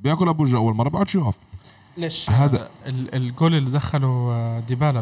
بياكل 0.01 0.35
بوجهه 0.35 0.57
أول 0.57 0.75
مرة 0.75 0.89
بقعد 0.89 1.15
يقف 1.15 1.37
ليش؟ 1.97 2.31
هذا- 2.31 2.71
هذا 2.85 2.97
الجول 3.17 3.55
اللي 3.55 3.71
دخله 3.71 4.07
آه، 4.09 4.61
ديبالا 4.61 5.01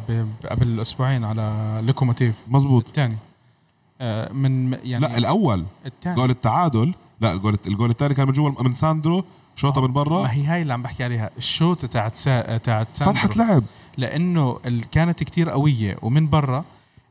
قبل 0.51 0.81
أسبوعين 0.81 1.25
على 1.25 1.81
لوكوموتيف 1.87 2.35
مزبوط. 2.49 2.87
الثاني. 2.87 3.15
آه، 3.15 3.19
من 4.33 4.79
يعني 4.85 5.07
لا 5.07 5.19
الأول. 5.19 5.65
الثاني 5.87 6.17
جول 6.17 6.31
التعادل. 6.31 6.95
لا 7.21 7.33
الجول 7.33 7.59
الجول 7.67 7.91
الثاني 7.91 8.15
كان 8.15 8.27
من 8.27 8.33
جوا 8.33 8.63
من 8.63 8.75
ساندرو 8.75 9.25
شوطه 9.57 9.81
من 9.81 9.93
برا. 9.93 10.23
ما 10.23 10.33
هي 10.33 10.47
هاي 10.47 10.63
اللي 10.63 10.73
عم 10.73 10.83
بحكي 10.83 11.05
عليها. 11.05 11.31
الشوطة 11.39 11.87
تاعت 11.87 12.17
سا... 12.17 12.57
تاعت 12.57 12.95
ساندرو. 12.95 13.15
فتحت 13.15 13.37
لعب. 13.37 13.65
لأنه 13.97 14.59
كانت 14.93 15.23
كتير 15.23 15.51
قوية. 15.51 15.97
ومن 16.03 16.29
برا 16.29 16.65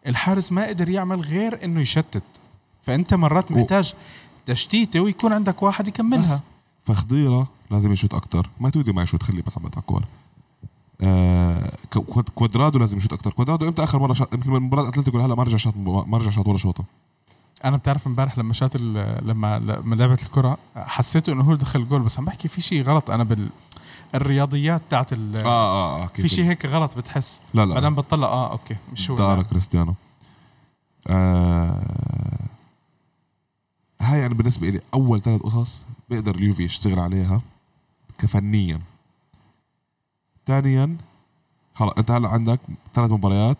الحارس 0.07 0.51
ما 0.51 0.67
قدر 0.67 0.89
يعمل 0.89 1.21
غير 1.21 1.63
إنه 1.63 1.81
يشتت. 1.81 2.23
فأنت 2.83 3.13
مرات 3.13 3.51
محتاج 3.51 3.93
تشتيته 4.45 4.99
ويكون 4.99 5.33
عندك 5.33 5.63
واحد 5.63 5.87
يكملها. 5.87 6.35
بس 6.35 6.41
فخضيره 6.85 7.47
لازم 7.71 7.91
يشوت 7.91 8.13
أكتر. 8.13 8.49
ما 8.59 8.69
تودي 8.69 8.91
ما 8.91 9.03
يشوت 9.03 9.23
خليه 9.23 9.43
بس 9.47 9.57
عم 9.57 9.69
كور 9.69 10.03
آه 11.01 11.71
كوادرادو 12.35 12.79
لازم 12.79 12.97
يشوت 12.97 13.13
أكتر. 13.13 13.31
كوادرادو 13.31 13.67
إمتى 13.67 13.83
آخر 13.83 13.99
مرة 13.99 14.13
شاط؟ 14.13 14.33
يمكن 14.33 14.51
من 14.51 14.59
مباراة 14.59 14.89
أتلتيكو 14.89 15.19
هلا 15.19 15.35
ما 15.35 15.43
رجع 15.43 15.57
شاط 15.57 15.73
ما 15.77 16.17
رجع 16.17 16.29
شاط 16.29 16.47
ولا 16.47 16.57
شوطه. 16.57 16.83
أنا 17.65 17.77
بتعرف 17.77 18.07
امبارح 18.07 18.37
لما 18.37 18.53
شاط 18.53 18.75
لما 18.75 19.59
لما 19.59 19.95
لعبت 19.95 20.23
الكرة 20.23 20.57
حسيته 20.75 21.33
إنه 21.33 21.43
هو 21.43 21.55
دخل 21.55 21.79
الجول 21.79 22.01
بس 22.01 22.19
عم 22.19 22.25
بحكي 22.25 22.47
في 22.47 22.61
شيء 22.61 22.83
غلط. 22.83 23.09
أنا 23.09 23.23
بال 23.23 23.49
الرياضيات 24.15 24.81
تاعت 24.89 25.13
ال... 25.13 25.37
آه 25.37 25.45
آه, 25.45 26.03
آه 26.03 26.07
في 26.07 26.29
شيء 26.29 26.45
هيك 26.45 26.65
غلط 26.65 26.97
بتحس. 26.97 27.41
لا 27.53 27.65
لا 27.65 27.73
بعدين 27.73 27.95
بتطلع 27.95 28.27
آه 28.27 28.51
أوكي 28.51 28.75
مش 28.93 29.11
هو 29.11 29.17
اللاعب. 29.17 29.45
كريستيانو. 29.45 29.93
آه 31.07 31.81
هاي 34.01 34.19
يعني 34.19 34.33
بالنسبة 34.33 34.69
لي 34.69 34.81
أول 34.93 35.21
ثلاث 35.21 35.41
قصص 35.41 35.85
بيقدر 36.09 36.35
اليوفي 36.35 36.63
يشتغل 36.63 36.99
عليها 36.99 37.41
كفنيا. 38.19 38.79
ثانيا 40.47 40.97
خلص 41.75 41.93
أنت 41.97 42.11
هلأ 42.11 42.29
عندك 42.29 42.59
ثلاث 42.93 43.11
مباريات 43.11 43.57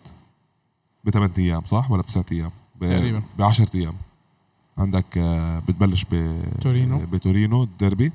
بثمان 1.04 1.30
أيام 1.38 1.64
صح؟ 1.64 1.90
ولا 1.90 2.02
بتسعة 2.02 2.24
أيام؟ 2.32 2.50
تقريباً. 2.80 3.22
ب 3.38 3.42
10 3.42 3.68
أيام. 3.74 3.94
عندك 4.78 5.18
آه 5.18 5.58
بتبلش 5.58 6.04
ب 6.10 6.42
تورينو. 6.60 6.98
بتورينو 7.12 7.62
الديربي. 7.62 8.12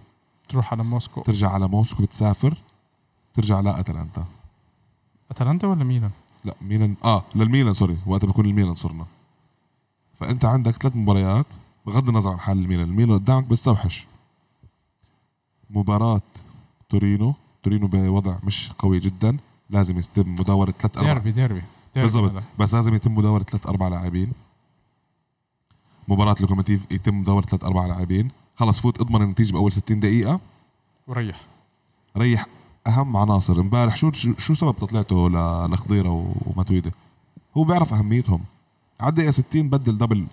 تروح 0.49 0.73
على 0.73 0.83
موسكو. 0.83 1.21
ترجع 1.21 1.49
على 1.49 1.67
موسكو 1.67 2.03
بتسافر 2.03 2.57
ترجع 3.33 3.57
على 3.57 3.79
أتلانتا. 3.79 4.25
أتلانتا 5.31 5.67
ولا 5.67 5.83
ميلان؟ 5.83 6.11
لا 6.45 6.55
ميلان 6.61 6.95
آه 7.03 7.23
للميلان 7.35 7.73
sorry. 7.73 7.97
وقتها 8.05 8.27
بكون 8.27 8.45
الميلان 8.45 8.75
صرنا. 8.75 9.05
فأنت 10.15 10.45
عندك 10.45 10.71
ثلاث 10.71 10.95
مباريات 10.95 11.45
بغض 11.85 12.09
النظر 12.09 12.31
عن 12.31 12.39
حال 12.39 12.57
الميلان. 12.57 12.89
الميلان 12.89 13.17
قدامك 13.17 13.43
بيستوحش 13.43 14.07
مباراة 15.69 16.21
تورينو 16.89 17.33
تورينو 17.63 17.87
بوضع 17.87 18.35
مش 18.43 18.71
قوي 18.79 18.99
جدا. 18.99 19.37
لازم 19.69 19.99
يتم 19.99 20.31
مداورة 20.31 20.73
ثلاث 20.79 20.97
أربع 20.97 21.13
ديربي 21.13 21.31
ديربي 21.31 21.61
ديربي 21.95 22.11
بالضبط. 22.11 22.43
بس 22.59 22.73
لازم 22.73 22.95
يتم 22.95 23.15
مداورة 23.15 23.43
ثلاث 23.43 23.67
أربع 23.67 23.87
لاعبين. 23.87 24.31
مباراة 26.07 26.35
لوكوموتيف 26.39 26.91
يتم 26.91 27.19
مداورة 27.19 27.45
ثلاث 27.45 27.63
أربع 27.63 27.85
لاعبين. 27.85 28.29
خلص 28.55 28.79
فوت 28.81 29.01
اضمن 29.01 29.21
النتيجة 29.21 29.53
بأول 29.53 29.71
60 29.71 29.99
دقيقة. 29.99 30.39
وريح. 31.07 31.41
ريح 32.17 32.45
أهم 32.87 33.17
عناصر. 33.17 33.61
امبارح 33.61 33.95
شو 33.95 34.11
شو 34.37 34.53
سبب 34.53 34.75
تطلعته 34.77 35.29
لخضيرة 35.67 36.33
وماتويدي 36.45 36.91
هو 37.57 37.63
بيعرف 37.63 37.93
أهميتهم. 37.93 38.43
الدقيقة 39.03 39.31
60 39.31 39.69
بدل 39.69 39.97
دبل 39.97 40.25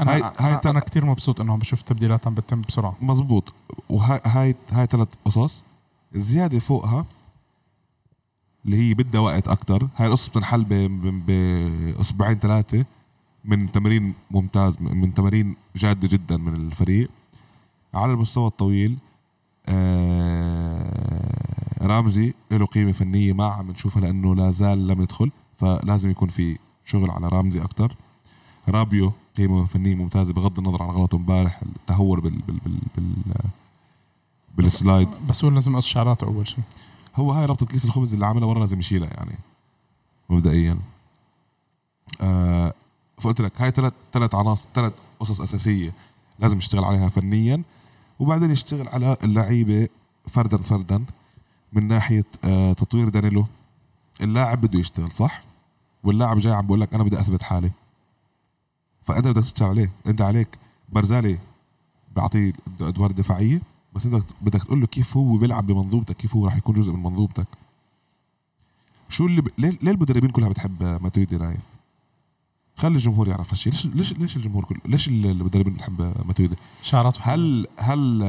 أنا 0.00 0.12
هاي- 0.14 0.32
هاي 0.38 0.60
أنا, 0.66 0.80
كثير 0.80 1.06
مبسوط 1.06 1.40
إنه 1.40 1.52
عم 1.52 1.58
بشوف 1.58 1.82
تبديلات 1.82 2.26
عم 2.26 2.34
بتتم 2.34 2.60
بسرعة. 2.60 2.96
مزبوط. 3.00 3.54
وهاي 3.90 4.20
هاي 4.24 4.54
هاي 4.70 4.86
ثلاث 4.86 5.08
قصص 5.24 5.64
الزياده 6.14 6.58
فوقها 6.58 7.06
اللي 8.64 8.76
هي 8.88 8.94
بدها 8.94 9.20
وقت 9.20 9.48
أكتر. 9.48 9.88
هاي 9.96 10.06
القصص 10.06 10.28
بتنحل 10.28 10.64
ب- 10.64 10.72
ب- 10.74 11.26
باسبوعين 11.26 12.38
ثلاثة 12.38 12.84
من 13.44 13.72
تمرين 13.72 14.14
ممتاز 14.30 14.76
من 14.80 15.14
تمارين 15.14 15.56
جادة 15.76 16.08
جدا 16.08 16.36
من 16.36 16.54
الفريق. 16.54 17.10
على 17.94 18.12
المستوى 18.12 18.46
الطويل 18.46 18.96
آه 20.16 21.86
رامزي 21.86 22.34
له 22.50 22.66
قيمة 22.66 22.92
فنية 22.92 23.32
ما 23.32 23.46
عم 23.46 23.70
نشوفها 23.70 24.02
لأنه 24.02 24.34
لا 24.34 24.50
زال 24.50 24.86
لم 24.88 25.02
يدخل 25.02 25.30
فلازم 25.56 26.10
يكون 26.10 26.28
في 26.28 26.58
شغل 26.84 27.10
على 27.10 27.28
رامزي 27.28 27.62
أكتر. 27.62 27.96
رابيو 28.68 29.12
قيمه 29.36 29.66
فنيه 29.66 29.94
ممتازه 29.94 30.32
بغض 30.32 30.58
النظر 30.58 30.82
عن 30.82 30.88
غلطه 30.88 31.16
امبارح 31.16 31.60
التهور 31.62 32.20
بال 32.20 32.30
بال 32.30 32.58
بال, 32.64 32.78
بال 32.96 33.14
بال 34.56 34.71
slide 34.71 35.08
بس 35.28 35.44
هو 35.44 35.50
لازم 35.50 35.72
يقص 35.72 35.86
شعراته 35.86 36.24
أول 36.26 36.48
شيء. 36.48 36.64
هو 37.16 37.32
هاي 37.32 37.46
ربطه 37.46 37.66
كيس 37.66 37.84
الخبز 37.84 38.12
اللي 38.12 38.26
عاملها 38.26 38.48
ورا 38.48 38.60
لازم 38.60 38.78
يشيلها 38.78 39.08
يعني 39.08 39.34
مبدئيا. 40.30 40.78
فقلت 43.18 43.40
لك 43.40 43.60
هاي 43.60 43.70
ثلاث 43.70 43.92
ثلاث 44.12 44.34
عناصر 44.34 44.68
ثلاث 44.74 44.92
قصص 45.20 45.40
أساسية 45.40 45.92
لازم 46.38 46.58
يشتغل 46.58 46.84
عليها 46.84 47.08
فنيا. 47.08 47.62
وبعدين 48.18 48.50
يشتغل 48.50 48.88
على 48.88 49.16
اللعيبة 49.22 49.88
فردا 50.28 50.58
فردا 50.58 51.04
من 51.72 51.88
ناحية 51.88 52.24
آه 52.44 52.72
تطوير 52.72 53.08
دانيلو. 53.08 53.46
اللاعب 54.20 54.60
بده 54.60 54.78
يشتغل 54.78 55.12
صح؟ 55.12 55.42
واللاعب 56.04 56.38
جاي 56.38 56.52
عم 56.52 56.66
بقول 56.66 56.80
لك 56.80 56.94
أنا 56.94 57.02
بدي 57.04 57.20
أثبت 57.20 57.42
حالي. 57.42 57.70
فأنت 59.06 59.28
بدك 59.28 59.42
تشتغل 59.42 59.68
عليه. 59.68 59.90
أنت 60.06 60.20
عليك 60.20 60.48
برزالي 60.92 61.38
بيعطيه 62.16 62.52
أدوار 62.80 63.12
دفاعية 63.12 63.60
بس 63.94 64.06
أنت 64.06 64.24
بدك 64.42 64.62
تقول 64.64 64.80
له 64.80 64.86
كيف 64.86 65.16
هو 65.16 65.36
بيلعب 65.36 65.66
بمنظومتك 65.66 66.16
كيف 66.16 66.36
هو 66.36 66.44
راح 66.44 66.56
يكون 66.56 66.74
جزء 66.74 66.92
من 66.92 67.02
منظومتك. 67.02 67.46
شو 69.08 69.26
اللي 69.26 69.40
ب... 69.42 69.48
ليه, 69.58 69.78
ليه 69.82 69.90
المدربين 69.90 70.30
كلها 70.30 70.48
بتحب 70.48 70.82
ماتويدي 71.02 71.36
نايف 71.36 71.60
خلي 72.76 72.94
الجمهور 72.94 73.28
يعرف 73.28 73.50
هالشيء 73.50 73.72
ليش 73.72 73.86
ليش 73.86 74.12
ليش 74.12 74.36
الجمهور 74.36 74.64
كله 74.64 74.78
ليش 74.84 75.08
المدربين 75.08 75.74
بتحب 75.74 76.12
ماتويدي 76.26 76.56
شعراته 76.82 77.20
هل 77.22 77.66
هل 77.78 78.22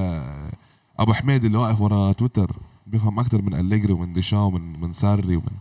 أبو 1.00 1.14
حميد 1.14 1.46
اللي 1.46 1.58
واقف 1.58 1.82
ورا 1.82 2.12
تويتر 2.14 2.56
بيفهم 2.88 3.20
أكثر 3.20 3.42
من 3.42 3.54
أليجري 3.54 3.94
ومن 3.94 4.14
ديشا 4.14 4.38
ومن 4.38 4.80
من 4.82 4.94
ساري 4.94 5.36
ومن 5.36 5.52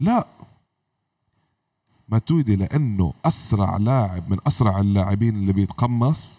لا. 0.00 0.26
ماتويدي 2.08 2.56
لأنه 2.56 3.12
أسرع 3.24 3.76
لاعب 3.76 4.30
من 4.30 4.38
أسرع 4.46 4.80
اللاعبين 4.80 5.36
اللي 5.36 5.52
بيتقمص 5.52 6.38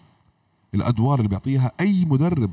الأدوار 0.74 1.18
اللي 1.18 1.28
بيعطيها 1.28 1.72
أي 1.80 2.04
مدرب. 2.04 2.50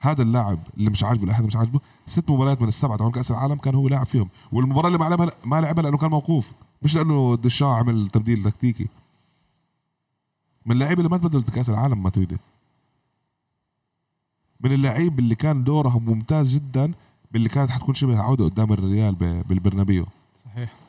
هذا 0.00 0.22
اللاعب 0.22 0.58
اللي 0.76 0.90
مش 0.90 1.04
عاجبه 1.04 1.24
الاحد 1.24 1.44
مش 1.44 1.56
عاجبه 1.56 1.80
ست 2.06 2.30
مباريات 2.30 2.62
من 2.62 2.68
السبعة 2.68 2.96
تبع 2.96 3.10
كأس 3.10 3.30
العالم 3.30 3.54
كان 3.54 3.74
هو 3.74 3.88
لاعب 3.88 4.06
فيهم. 4.06 4.28
والمباراة 4.52 4.86
اللي 4.86 4.98
ما 4.98 5.04
لعبها 5.04 5.30
ما 5.44 5.60
لعبها 5.60 5.82
لأنه 5.82 5.96
كان 5.96 6.10
موقوف. 6.10 6.52
مش 6.82 6.94
لأنه 6.96 7.36
دشا 7.36 7.66
عمل 7.66 8.08
تبديل 8.08 8.42
تكتيكي. 8.50 8.88
من 10.66 10.72
اللعيبة 10.72 10.98
اللي 10.98 11.10
ما 11.10 11.16
تبدلت 11.16 11.50
بكاس 11.50 11.70
العالم 11.70 12.02
ماتويدي 12.02 12.36
من 14.60 14.72
اللعيب 14.72 15.18
اللي 15.18 15.34
كان 15.34 15.64
دوره 15.64 15.98
ممتاز 15.98 16.54
جدا 16.54 16.92
باللي 17.32 17.48
كانت 17.48 17.70
حتكون 17.70 17.94
شبه 17.94 18.20
عودة 18.20 18.44
قدام 18.44 18.72
الريال 18.72 19.14
بالبرنابيو. 19.14 20.06
صحيح. 20.44 20.83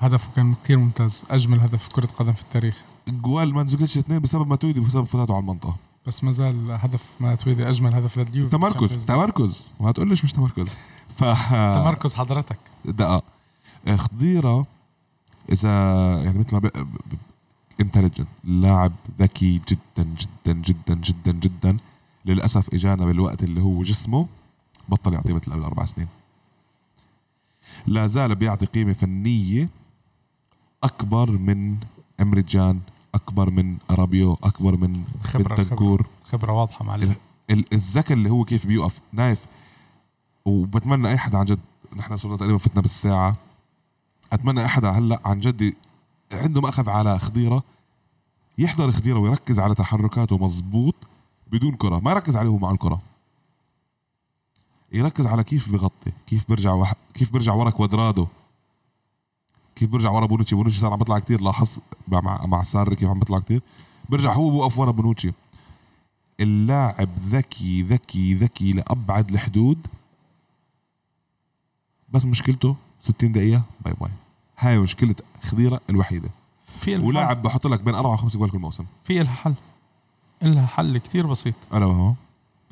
هدفه 0.00 0.30
كان 0.36 0.54
كثير 0.64 0.78
ممتاز 0.78 1.24
أجمل 1.30 1.60
هدف 1.60 1.88
كرة 1.88 2.06
قدم 2.06 2.32
في 2.32 2.42
التاريخ. 2.42 2.82
جوال 3.08 3.54
مانزوكيتش 3.54 3.98
اثنين 3.98 4.18
بسبب 4.18 4.48
ماتويدي 4.48 4.80
وبسبب 4.80 5.04
فتاته 5.04 5.34
على 5.34 5.40
المنطقة. 5.40 5.76
بس 6.06 6.24
ما 6.24 6.30
زال 6.30 6.70
هدف 6.70 7.04
ماتويدي 7.20 7.68
أجمل 7.68 7.94
هدف 7.94 8.18
لليوفي 8.18 8.50
تمركز 8.50 9.06
تمركز. 9.06 9.62
وهتقول 9.80 10.08
ليش 10.08 10.24
مش 10.24 10.32
تمركز. 10.32 10.68
ف 11.16 11.24
تمركز 11.54 12.14
حضرتك. 12.14 12.58
دقيقه 12.84 13.22
خضيرة 13.96 14.66
إذا 15.52 15.70
يعني 16.24 16.38
مثل 16.38 16.56
ما 16.56 16.70
intelligent 17.80 18.28
لاعب 18.44 18.92
ذكي 19.20 19.60
جدا 19.68 20.08
جدا 20.18 20.52
جدا 20.52 20.94
جدا 20.94 21.32
جدا. 21.32 21.76
للأسف 22.24 22.74
إجانا 22.74 23.04
بالوقت 23.04 23.42
اللي 23.42 23.60
هو 23.60 23.82
جسمه 23.82 24.26
بطل 24.88 25.12
يعطي 25.14 25.32
مثل 25.32 25.52
قبل 25.52 25.62
أربع 25.62 25.84
سنين. 25.84 26.08
لا 27.86 28.06
زال 28.06 28.34
بيعطي 28.34 28.66
قيمة 28.66 28.92
فنية. 28.92 29.68
أكبر 30.84 31.30
من 31.30 31.76
امريجان 32.20 32.80
أكبر 33.14 33.50
من 33.50 33.76
أرابيو 33.90 34.38
أكبر 34.42 34.76
من 34.76 35.04
خبرة 35.22 35.54
بنتنكور 35.54 36.02
خبرة, 36.02 36.10
خبرة 36.24 36.52
واضحة 36.52 36.84
معلم. 36.84 37.14
الذكاء 37.50 38.12
اللي 38.12 38.30
هو 38.30 38.44
كيف 38.44 38.66
بيوقف. 38.66 39.00
نايف 39.12 39.46
وبتمنى 40.44 41.08
أي 41.08 41.18
حدا 41.18 41.38
عن 41.38 41.44
جد 41.44 41.60
نحن 41.96 42.16
صرنا 42.16 42.36
تقريبا 42.36 42.58
فتنا 42.58 42.82
بالساعة. 42.82 43.36
أتمنى 44.32 44.60
أي 44.60 44.68
حدا 44.68 44.90
هلأ 44.90 45.20
عن 45.24 45.40
جد 45.40 45.74
عنده 46.32 46.60
مأخذ 46.60 46.88
على 46.88 47.18
خضيره 47.18 47.62
يحضر 48.58 48.92
خضيره 48.92 49.18
ويركز 49.18 49.58
على 49.58 49.74
تحركاته 49.74 50.38
مزبوط 50.38 50.94
بدون 51.52 51.74
كرة. 51.74 51.98
ما 51.98 52.10
يركز 52.10 52.36
عليه 52.36 52.58
مع 52.58 52.70
الكرة. 52.70 53.00
يركز 54.92 55.26
على 55.26 55.44
كيف 55.44 55.68
بغطي 55.68 56.12
كيف 56.26 56.48
برجع 56.48 56.72
وح... 56.72 56.94
كيف 57.14 57.32
برجع 57.32 57.52
ورا 57.52 57.70
كوادرادو. 57.70 58.26
كيف 59.76 59.88
برجع 59.88 60.10
ورا 60.10 60.26
بونوتشي؟ 60.26 60.54
بونوتشي 60.54 60.80
صار 60.80 60.92
عم 60.92 60.98
بيطلع 60.98 61.18
كثير 61.18 61.40
لاحظ 61.40 61.78
مع 62.08 62.46
مع 62.46 62.62
ساري 62.62 62.96
كيف 62.96 63.08
عم 63.08 63.18
بيطلع 63.18 63.38
كثير 63.38 63.62
برجع 64.08 64.32
هو 64.32 64.50
بوقف 64.50 64.78
ورا 64.78 64.90
بونوتشي. 64.90 65.32
اللاعب 66.40 67.08
ذكي 67.24 67.82
ذكي 67.82 68.34
ذكي 68.34 68.72
لأبعد 68.72 69.30
الحدود. 69.30 69.86
بس 72.08 72.24
مشكلته 72.24 72.76
60 73.00 73.32
دقيقة. 73.32 73.62
bye 73.84 73.94
bye. 74.00 74.10
هاي 74.58 74.78
مشكلة 74.78 75.14
خضيرة 75.42 75.80
الوحيدة. 75.90 76.28
في 76.80 76.96
ولاعب 76.96 77.42
بحط 77.42 77.66
لك 77.66 77.80
بين 77.80 77.94
أربع 77.94 78.12
وخمس 78.12 78.36
جوال 78.36 78.50
كل 78.50 78.58
موسم. 78.58 78.84
في 79.04 79.18
لها 79.18 79.34
حل 79.34 79.54
لها 80.42 80.66
حل 80.66 80.98
كتير 80.98 81.26
بسيط. 81.26 81.54
أنا 81.72 81.86
وهو. 81.86 82.14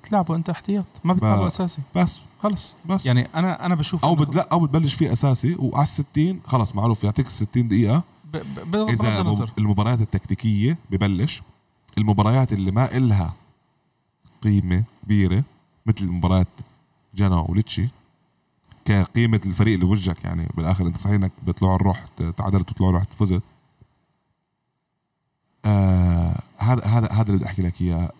بتلعبه 0.08 0.36
انت 0.36 0.50
احتياط 0.50 0.84
ما 1.04 1.14
بتلعبه 1.14 1.46
أساسي. 1.46 1.82
بس 1.96 2.24
خلص 2.42 2.76
بس. 2.86 3.06
يعني 3.06 3.28
أنا 3.34 3.66
أنا 3.66 3.74
بشوف 3.74 4.04
أو 4.04 4.14
بد... 4.14 4.34
لا 4.34 4.48
أو 4.52 4.60
بتبلش 4.60 4.94
فيه 4.94 5.12
أساسي 5.12 5.56
وعلى 5.58 5.84
ال 5.84 5.88
60 5.88 6.40
خلص 6.46 6.74
معروف 6.74 7.04
يعطيك 7.04 7.26
ال 7.26 7.32
60 7.32 7.68
دقيقة. 7.68 8.02
ب... 8.32 8.36
ب... 8.70 8.76
إذا 8.76 9.22
مب... 9.22 9.48
المباريات 9.58 10.00
التكتيكية 10.00 10.78
ببلش. 10.90 11.42
المباريات 11.98 12.52
اللي 12.52 12.70
ما 12.70 12.96
إلها 12.96 13.32
قيمة 14.42 14.84
كبيرة 15.04 15.44
مثل 15.86 16.06
مباراه 16.06 16.46
جانا 17.14 17.40
وليتشي 17.48 17.88
كقيمة 18.84 19.40
الفريق 19.46 19.74
اللي 19.74 19.86
وجهك 19.86 20.24
يعني 20.24 20.48
بالآخر 20.56 20.86
أنت 20.86 20.96
صحيح 20.96 21.14
إنك 21.14 21.32
بتطلع 21.46 21.74
الروح 21.74 22.04
تعادلت 22.36 22.70
وطلع 22.70 22.88
الروح 22.88 23.02
فزت 23.18 23.42
آه 25.64 26.40
هذا 26.58 26.84
هذا 26.84 27.08
هذا 27.12 27.26
اللي 27.26 27.36
بدي 27.36 27.46
أحكي 27.46 27.62
لك 27.62 27.82
إياه. 27.82 28.12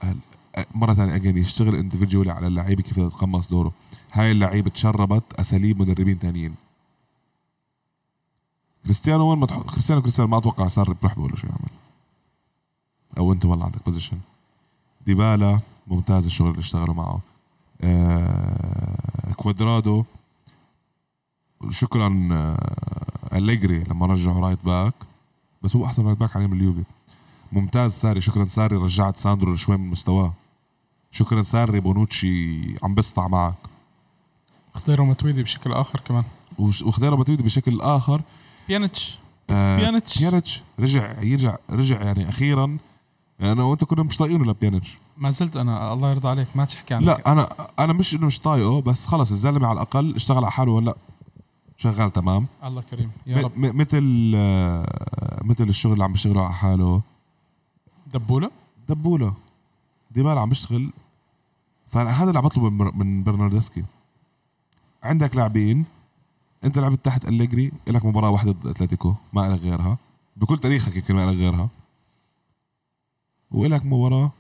مرة 0.75 0.95
ثانية 0.95 1.15
اجين 1.15 1.39
يشتغل 1.39 1.77
اندفجولي 1.77 2.31
على 2.33 2.47
اللعيبة 2.47 2.83
كيف 2.83 2.97
تتقمص 2.97 3.51
دوره. 3.51 3.73
هاي 4.13 4.33
اللعيبة 4.33 4.71
تشربت 4.71 5.25
أساليب 5.35 5.81
مدربين 5.81 6.19
ثانيين 6.19 6.55
كريستيانو 8.85 9.31
وين 9.31 9.39
ما 9.39 9.47
تحط 9.47 9.71
كريستيانو 9.71 10.03
كريستيانو 10.03 10.31
ما 10.31 10.39
أتوقع 10.39 10.69
صار 10.69 10.93
بروح 10.93 11.19
بقول 11.19 11.39
شو 11.39 11.47
يعمل. 11.47 11.71
أو 13.19 13.33
أنت 13.33 13.45
والله 13.45 13.65
عندك 13.65 13.85
position 13.87 14.19
ديبالا 15.07 15.61
ممتاز 15.87 16.27
الشغل 16.27 16.51
اللي 16.51 16.61
اشتغلوا 16.61 16.95
معه. 16.95 17.21
آه 17.83 19.33
كوادرادو. 19.37 20.05
شكرا 21.71 22.29
آه 22.33 23.37
أليجري 23.37 23.85
لما 23.85 24.07
رجعوا 24.07 24.41
right 24.41 24.65
back 24.65 24.95
بس 25.63 25.77
هو 25.77 25.85
أحسن 25.85 26.07
right 26.07 26.19
back 26.19 26.37
عليه 26.37 26.47
من 26.47 26.53
اليوفي 26.53 26.85
ممتاز 27.53 27.93
ساري 27.93 28.21
شكرا 28.21 28.45
ساري 28.45 28.77
رجعت 28.77 29.17
ساندرو 29.17 29.57
شوي 29.57 29.77
من 29.77 29.91
مستواه. 29.91 30.33
شكرا 31.11 31.43
ساري 31.43 31.81
بونوتشي 31.81 32.59
عم 32.83 32.95
بسطع 32.95 33.29
معك. 33.29 33.55
خضيرو 34.75 35.05
متويدي 35.05 35.43
بشكل 35.43 35.73
آخر 35.73 36.01
كمان. 36.01 36.25
وخضيرو 36.59 37.17
متويدي 37.17 37.43
بشكل 37.43 37.81
آخر. 37.81 38.21
بيانيتش. 38.69 39.19
آه 39.51 39.77
بيانيتش. 39.77 40.19
بيانيتش. 40.19 40.63
رجع 40.81 41.23
يرجع 41.23 41.57
رجع 41.71 42.03
يعني 42.03 42.29
أخيرا. 42.29 42.79
أنا 43.41 43.63
وأنت 43.63 43.85
كنا 43.85 44.03
مش 44.03 44.17
طايقينه 44.17 44.45
لبيانيتش 44.45 44.99
ما 45.17 45.31
زلت 45.31 45.57
أنا 45.57 45.93
الله 45.93 46.11
يرضى 46.11 46.29
عليك 46.29 46.47
ما 46.55 46.65
تحكي 46.65 46.95
عنك 46.95 47.07
لا 47.07 47.33
أنا 47.33 47.49
أنا 47.79 47.93
مش 47.93 48.15
إنه 48.15 48.27
مش 48.27 48.41
طايقه 48.41 48.81
بس 48.81 49.07
خلص 49.07 49.31
الزلمة 49.31 49.67
على 49.67 49.77
الأقل 49.77 50.15
اشتغل 50.15 50.37
على 50.37 50.51
حاله 50.51 50.73
ولا 50.73 50.95
شغال 51.77 52.13
تمام؟ 52.13 52.47
الله 52.65 52.83
كريم. 52.83 53.11
يا 53.27 53.43
رب. 53.43 53.53
مثل 53.57 54.33
آه، 54.37 55.41
مثل 55.45 55.65
الشغل 55.65 55.93
اللي 55.93 56.05
عم 56.05 56.13
بيشتغله 56.13 56.45
على 56.45 56.55
حاله. 56.55 57.01
ديبالا؟ 58.15 58.51
ديبالا. 58.89 59.35
ديبالا 60.11 60.41
عم 60.41 60.49
بيشتغل. 60.49 60.91
فهذا 61.87 62.29
اللي 62.29 62.39
عم 62.39 62.45
بطلبه 62.45 62.71
من 62.71 63.23
برناردسكي. 63.23 63.85
عندك 65.03 65.37
لاعبين 65.37 65.85
أنت 66.65 66.79
لعبت 66.79 67.05
تحت 67.05 67.25
أليجري 67.25 67.73
لك 67.87 68.05
مباراة 68.05 68.31
واحدة 68.31 68.53
ضد 68.53 68.67
أتلتيكو 68.67 69.15
ما 69.33 69.49
لك 69.49 69.61
غيرها. 69.61 69.99
بكل 70.37 70.59
تاريخك 70.59 70.97
يمكن 70.97 71.15
ما 71.15 71.31
لك 71.31 71.37
غيرها. 71.37 71.69
وإلك 73.51 73.85
مباراة 73.85 74.31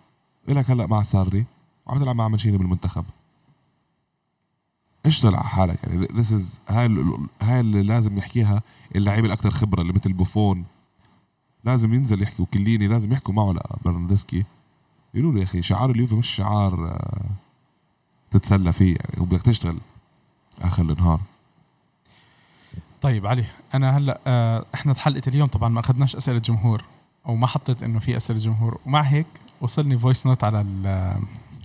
لك 0.49 0.71
هلأ 0.71 0.87
مع 0.87 1.03
ساري 1.03 1.45
وعم 1.87 1.99
تلعب 1.99 2.17
مع 2.17 2.29
مانشيني 2.29 2.59
بالمنتخب. 2.59 3.05
اشتغل 5.07 5.35
على 5.35 5.45
حالك؟ 5.45 5.85
يعني 5.85 6.07
this 6.07 6.33
is 6.33 6.61
هاي 6.69 7.05
هاي 7.43 7.61
اللي 7.61 7.83
لازم 7.83 8.19
يحكيها 8.19 8.63
اللعيبه 8.97 9.27
الأكثر 9.27 9.51
خبرة 9.51 9.83
اللي 9.83 9.93
مثل 9.93 10.13
بوفون. 10.13 10.65
لازم 11.65 11.95
ينزل 11.95 12.23
يحكي 12.23 12.43
وكيليني 12.43 12.87
لازم 12.87 13.13
يحكوا 13.13 13.35
معه 13.35 13.53
لبرناردسكي. 13.53 14.45
يقولوا 15.19 15.33
له 15.33 15.41
يا 15.41 15.45
أخي 15.45 15.63
شعار 15.63 15.91
اليوفي 15.91 16.15
مش 16.15 16.29
شعار 16.29 16.89
آه، 16.89 17.31
تتسلى 18.31 18.73
فيه 18.73 18.97
يعني 18.97 19.21
وبدك 19.23 19.43
تشتغل 19.43 19.79
آخر 20.61 20.83
النهار. 20.83 21.21
طيب 23.03 23.27
علي 23.27 23.45
أنا 23.75 23.97
هلأ 23.99 24.21
آه، 24.27 24.65
إحنا 24.75 24.95
حلقة 24.95 25.23
اليوم 25.27 25.49
طبعا 25.49 25.69
ما 25.69 25.81
أخذناش 25.81 26.17
أسئلة 26.17 26.39
جمهور 26.39 26.85
أو 27.27 27.37
ما 27.37 27.47
حطيت 27.47 27.83
إنه 27.83 27.99
في 27.99 28.17
أسئلة 28.17 28.39
جمهور 28.39 28.79
ومع 28.87 29.01
هيك 29.01 29.27
وصلني 29.61 29.99
voice 29.99 30.27
note 30.27 30.45
على 30.45 30.61
ال 30.61 31.15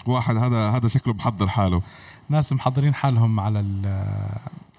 واحد 0.05 0.35
هذا 0.37 0.69
هذا 0.69 0.87
شكله 0.87 1.13
محضر 1.13 1.47
حاله. 1.47 1.81
ناس 2.29 2.53
محضرين 2.53 2.93
حالهم 2.93 3.39
على 3.39 3.65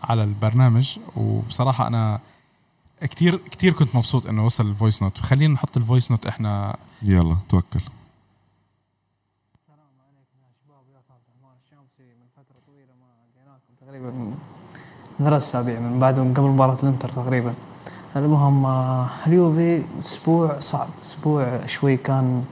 على 0.02 0.24
البرنامج 0.24 0.98
وبصراحة 1.16 1.86
أنا 1.86 2.20
كتير 3.00 3.36
كتير 3.36 3.72
كنت 3.72 3.96
مبسوط 3.96 4.26
إنه 4.26 4.44
وصل 4.44 4.66
ال 4.66 4.72
voice 4.72 5.02
note 5.02 5.18
فخلينا 5.18 5.54
نحط 5.54 5.76
ال 5.76 5.82
voice 5.82 6.10
note 6.10 6.26
إحنا 6.26 6.76
يلا 7.02 7.36
توكل 7.48 7.80
السلام 9.60 9.94
عليكم 10.06 10.38
يا 10.44 10.52
شباب 10.64 10.84
يا 10.92 10.96
عبد 11.10 11.22
الرحمن 11.28 11.56
الشامسي 11.64 12.14
من 12.20 12.26
فترة 12.36 12.60
طويلة 12.66 12.92
ما 13.00 13.08
لقيناكم 13.36 13.72
تقريبا 14.04 14.30
ثلاث 15.18 15.42
أسابيع 15.42 15.80
من 15.80 16.00
بعد 16.00 16.18
من 16.18 16.34
قبل 16.34 16.46
مباراة 16.46 16.76
الإنتر 16.82 17.08
تقريبا. 17.08 17.54
المهم 18.16 18.64
آه، 18.66 19.06
اليوفي 19.26 19.82
أسبوع 20.04 20.58
صعب. 20.58 20.88
أسبوع 21.04 21.66
شوي 21.66 21.96
كان 21.96 22.44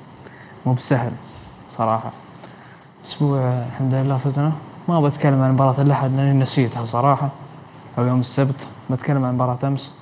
مو 0.66 0.72
بسهل 0.72 1.12
صراحة. 1.70 2.12
أسبوع 3.04 3.38
آه، 3.38 3.66
الحمد 3.66 3.94
لله 3.94 4.18
فزنا. 4.18 4.52
ما 4.88 5.00
بتكلم 5.00 5.42
عن 5.42 5.52
مباراة 5.52 5.82
الأحد 5.82 6.10
لأني 6.10 6.32
نسيتها 6.32 6.86
صراحة. 6.86 7.28
أو 7.98 8.04
يوم 8.04 8.20
السبت 8.20 8.66
بتكلم 8.90 9.24
عن 9.24 9.34
مباراة 9.34 9.58
أمس. 9.64 9.92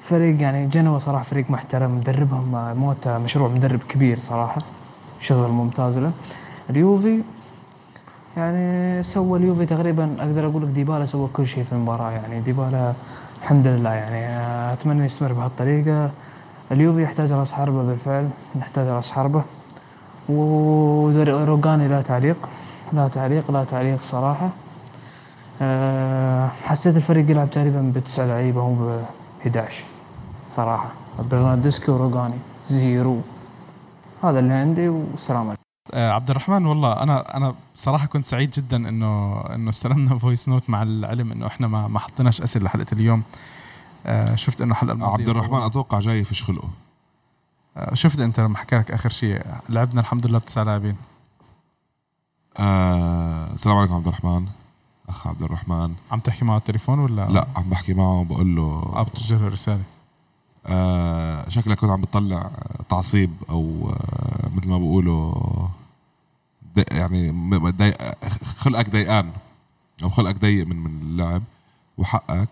فريق 0.00 0.42
يعني 0.42 0.66
جنوة 0.66 0.98
صراحة 0.98 1.24
فريق 1.24 1.50
محترم 1.50 1.94
مدربهم 1.94 2.54
آه، 2.54 2.74
موتا 2.74 3.18
مشروع 3.18 3.48
مدرب 3.48 3.80
كبير 3.88 4.18
صراحة. 4.18 4.62
شغل 5.20 5.50
ممتاز 5.50 5.98
له. 5.98 6.12
اليوفي 6.70 7.22
يعني 8.36 9.02
سوى 9.02 9.38
اليوفي 9.38 9.66
تقريبا 9.66 10.16
أقدر 10.18 10.46
أقول 10.46 10.62
لك 10.62 10.68
ديبالا 10.68 11.06
سوى 11.06 11.28
كل 11.32 11.46
شيء 11.46 11.64
في 11.64 11.72
المباراة 11.72 12.10
يعني 12.10 12.40
ديبالا 12.40 12.92
الحمد 13.42 13.66
لله 13.66 13.90
يعني 13.90 14.20
أتمنى 14.72 15.04
يستمر 15.04 15.32
بهالطريقة. 15.32 16.10
اليوفي 16.72 17.02
يحتاج 17.02 17.32
رأس 17.32 17.52
حربة 17.52 17.82
بالفعل 17.82 18.28
نحتاج 18.56 18.86
رأس 18.86 19.10
حربة. 19.10 19.42
وروجاني 20.28 21.88
لا 21.88 22.00
تعليق 22.02 22.48
لا 22.92 23.08
تعليق 23.08 23.50
لا 23.50 23.64
تعليق 23.64 24.00
صراحة. 24.02 24.48
أه 25.62 26.48
حسيت 26.62 26.96
الفريق 26.96 27.30
يلعب 27.30 27.50
تقريبا 27.50 27.92
بتسع 27.96 28.24
لعيبة 28.24 28.68
مو 28.68 28.74
ب 28.74 29.02
11 29.42 29.84
صراحة. 30.50 30.88
برناردسكي 31.30 31.90
وروجاني 31.90 32.38
zero. 32.68 33.16
هذا 34.22 34.38
اللي 34.38 34.54
عندي 34.54 34.88
والسلام 34.88 35.46
عليكم. 35.46 35.61
عبد 35.92 36.30
الرحمن 36.30 36.66
والله 36.66 36.92
أنا 36.92 37.36
أنا 37.36 37.54
بصراحه 37.74 38.06
كنت 38.06 38.24
سعيد 38.24 38.50
جدا 38.50 38.76
إنه 38.88 39.40
إنه 39.40 39.70
استلمنا 39.70 40.18
voice 40.18 40.48
note 40.48 40.70
مع 40.70 40.82
العلم 40.82 41.32
إنه 41.32 41.46
إحنا 41.46 41.68
ما 41.68 41.88
ما 41.88 41.98
حطيناش 41.98 42.42
أسئلة 42.42 42.64
لحلقة 42.64 42.86
اليوم. 42.92 43.22
آه، 44.06 44.34
شفت 44.34 44.60
إنه 44.60 44.70
الحلقة 44.70 44.92
الماضية 44.92 45.12
عبد 45.12 45.28
الرحمن 45.28 45.62
أتوقع 45.62 46.00
جاي 46.00 46.20
يفش 46.20 46.42
خلقه 46.42 46.68
آه، 47.76 47.94
شفت 47.94 48.20
أنت 48.20 48.40
لما 48.40 48.56
حكى 48.56 48.78
لك 48.78 48.90
آخر 48.90 49.08
شيء؟ 49.08 49.42
لعبنا 49.68 50.00
الحمد 50.00 50.26
لله 50.26 50.38
بتسع 50.38 50.62
لاعبين. 50.62 50.96
آه 52.58 53.46
السلام 53.54 53.76
عليكم 53.76 53.94
عبد 53.94 54.06
الرحمن. 54.06 54.46
أخ 55.08 55.26
عبد 55.26 55.42
الرحمن. 55.42 55.94
عم 56.10 56.20
تحكي 56.20 56.44
معه 56.44 56.52
على 56.54 56.60
التليفون 56.60 56.98
ولا؟ 56.98 57.28
لا 57.28 57.46
عم 57.56 57.62
بحكي 57.62 57.94
معه 57.94 58.20
وبقول 58.20 58.56
له 58.56 58.62
آه 58.62 59.06
له 59.30 59.48
رسالة. 59.48 59.82
آه 60.66 61.48
شكلك 61.48 61.78
كنت 61.78 61.90
عم 61.90 62.00
بتطلع 62.00 62.50
تعصيب 62.88 63.30
أو 63.50 63.90
آه 63.90 64.50
مثل 64.56 64.68
ما 64.68 64.78
بيقولوا 64.78 65.34
دي 66.76 66.84
يعني 66.90 67.32
خلقك 68.56 68.90
ضيقان 68.90 69.32
أو 70.02 70.08
خلقك 70.08 70.38
ضيق 70.38 70.66
من 70.66 70.76
من 70.76 71.00
اللعب 71.02 71.42
وحقك. 71.98 72.48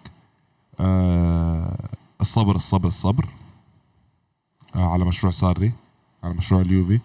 آه 0.81 1.77
الصبر 2.21 2.57
الصبر 2.57 2.89
الصبر 2.89 3.27
على 4.75 5.05
مشروع 5.05 5.33
ساري 5.33 5.73
على 6.25 6.35
مشروع 6.35 6.61
اليوفي. 6.61 7.01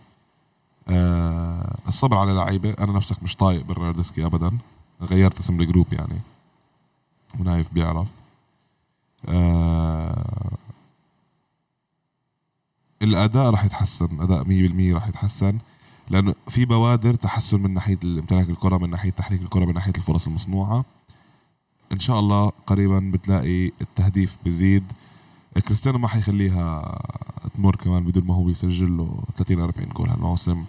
الصبر 1.87 2.17
على 2.17 2.33
لعيبة. 2.33 2.75
أنا 2.79 2.91
نفسك 2.93 3.23
مش 3.23 3.35
طايق 3.35 3.65
برناردسكي 3.65 4.25
ابدا. 4.25 4.57
غيرت 5.01 5.39
اسم 5.39 5.61
الجروب 5.61 5.93
يعني. 5.93 6.19
ونايف 7.39 7.73
بيعرف. 7.73 8.07
الأداء 13.01 13.49
راح 13.49 13.65
يتحسن 13.65 14.21
أداء 14.21 14.43
100% 14.43 14.93
راح 14.93 15.07
يتحسن 15.07 15.57
لأنه 16.09 16.35
في 16.47 16.65
بوادر 16.65 17.13
تحسن 17.13 17.59
من 17.59 17.73
ناحية 17.73 17.99
امتلاك 18.03 18.49
الكرة 18.49 18.77
من 18.77 18.89
ناحية 18.89 19.09
تحريك 19.09 19.41
الكرة 19.41 19.65
من 19.65 19.73
ناحية 19.73 19.93
الفرص 19.97 20.27
المصنوعة. 20.27 20.85
إن 21.91 21.99
شاء 21.99 22.19
الله 22.19 22.51
قريبا 22.67 23.11
بتلاقي 23.13 23.71
التهديف 23.81 24.37
بزيد 24.45 24.83
كريستيانو 25.67 25.97
ما 25.97 26.07
حيخليها 26.07 26.99
تمر 27.55 27.75
كمان 27.75 28.03
بدون 28.03 28.25
ما 28.25 28.35
هو 28.35 28.49
يسجل 28.49 28.97
له 28.97 29.23
30 29.37 29.59
40 29.59 29.89
جول 29.89 30.09
هالموسم. 30.09 30.65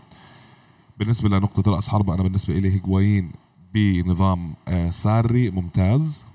بالنسبة 0.99 1.29
لنقطة 1.29 1.73
رأس 1.73 1.89
حربة 1.89 2.15
أنا 2.15 2.23
بالنسبة 2.23 2.55
لي 2.59 2.75
هيغوايين 2.75 3.31
بنظام 3.75 4.55
آه، 4.69 4.91
ساري 4.91 5.51
ممتاز. 5.51 6.27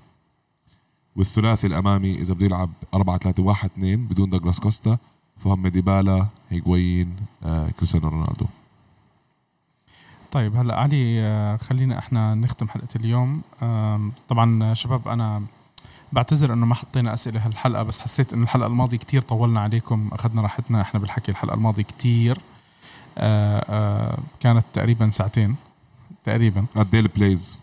والثلاثي 1.16 1.66
الأمامي 1.66 2.20
إذا 2.20 2.34
بده 2.34 2.46
يلعب 2.46 2.70
4 2.94 3.18
3 3.18 3.42
1 3.42 3.70
2 3.70 4.06
بدون 4.06 4.30
دوغلاس 4.30 4.60
كوستا. 4.60 4.98
فهم 5.38 5.68
ديبالا 5.68 6.26
هيغوايين 6.50 7.16
آه، 7.44 7.70
كريستيانو 7.70 8.08
رونالدو. 8.08 8.46
طيب 10.32 10.56
هلا 10.56 10.76
علي 10.76 11.20
آه، 11.20 11.56
خلينا 11.56 11.98
إحنا 11.98 12.34
نختم 12.34 12.68
حلقة 12.68 12.88
اليوم. 12.96 13.42
طبعا 14.28 14.64
آه، 14.64 14.74
شباب 14.74 15.08
أنا 15.08 15.42
بعتذر 16.12 16.52
إنه 16.52 16.66
ما 16.66 16.74
حطينا 16.74 17.14
أسئلة 17.14 17.46
هالحلقة 17.46 17.82
بس 17.82 18.00
حسيت 18.00 18.32
إنه 18.32 18.42
الحلقة 18.42 18.66
الماضية 18.66 18.96
كتير 18.96 19.20
طولنا 19.20 19.60
عليكم 19.60 20.08
أخذنا 20.12 20.42
راحتنا 20.42 20.80
إحنا 20.80 21.00
بالحكي 21.00 21.30
الحلقة 21.30 21.54
الماضية 21.54 21.82
كتير. 21.82 22.38
كانت 24.40 24.64
تقريبا 24.72 25.10
ساعتين 25.10 25.56
تقريبا. 26.24 26.64
قد 26.76 26.94
إيه 26.94 27.00
ال 27.00 27.10
plays 27.10 27.60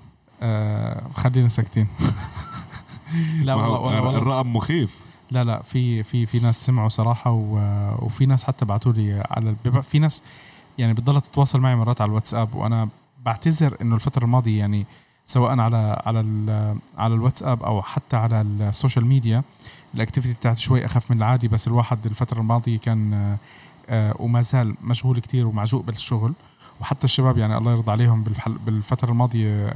خلينا 1.15 1.49
ساكتين. 1.49 1.87
لا 3.43 3.53
والله, 3.53 3.79
والله. 3.79 4.17
الرقم 4.17 4.55
مخيف. 4.55 5.08
لا 5.31 5.43
لا 5.43 5.61
في 5.61 6.03
في 6.03 6.25
في 6.25 6.39
ناس 6.39 6.65
سمعوا 6.65 6.89
صراحة 6.89 7.31
وفي 8.01 8.25
ناس 8.25 8.43
حتى 8.43 8.65
بعثوا 8.65 8.91
لي 8.93 9.23
على 9.31 9.55
في 9.83 9.99
ناس 9.99 10.23
يعني 10.77 10.93
بتضل 10.93 11.21
تتواصل 11.21 11.59
معي 11.59 11.75
مرات 11.75 12.01
على 12.01 12.09
الواتساب 12.09 12.55
وأنا 12.55 12.89
بعتذر 13.25 13.77
إنه 13.81 13.95
الفترة 13.95 14.23
الماضية 14.23 14.59
يعني 14.59 14.85
سواء 15.25 15.59
على 15.59 16.01
على 16.05 16.19
على 16.97 17.13
الواتساب 17.13 17.63
أو 17.63 17.81
حتى 17.81 18.15
على 18.15 18.41
السوشيال 18.41 19.05
ميديا 19.05 19.43
ال 19.95 20.00
activity 20.00 20.33
بتاعتي 20.33 20.61
شوي 20.61 20.85
أخف 20.85 21.11
من 21.11 21.17
العادي 21.17 21.47
بس 21.47 21.67
الواحد 21.67 22.05
الفترة 22.05 22.39
الماضية 22.39 22.77
كان 22.77 23.37
آه، 23.89 24.15
وما 24.19 24.41
زال 24.41 24.75
مشغول 24.83 25.19
كتير 25.19 25.47
ومعجوق 25.47 25.83
بالشغل 25.83 26.33
وحتى 26.81 27.03
الشباب 27.03 27.37
يعني 27.37 27.57
الله 27.57 27.71
يرضى 27.71 27.91
عليهم 27.91 28.23
بالفترة 28.65 29.11
الماضية 29.11 29.73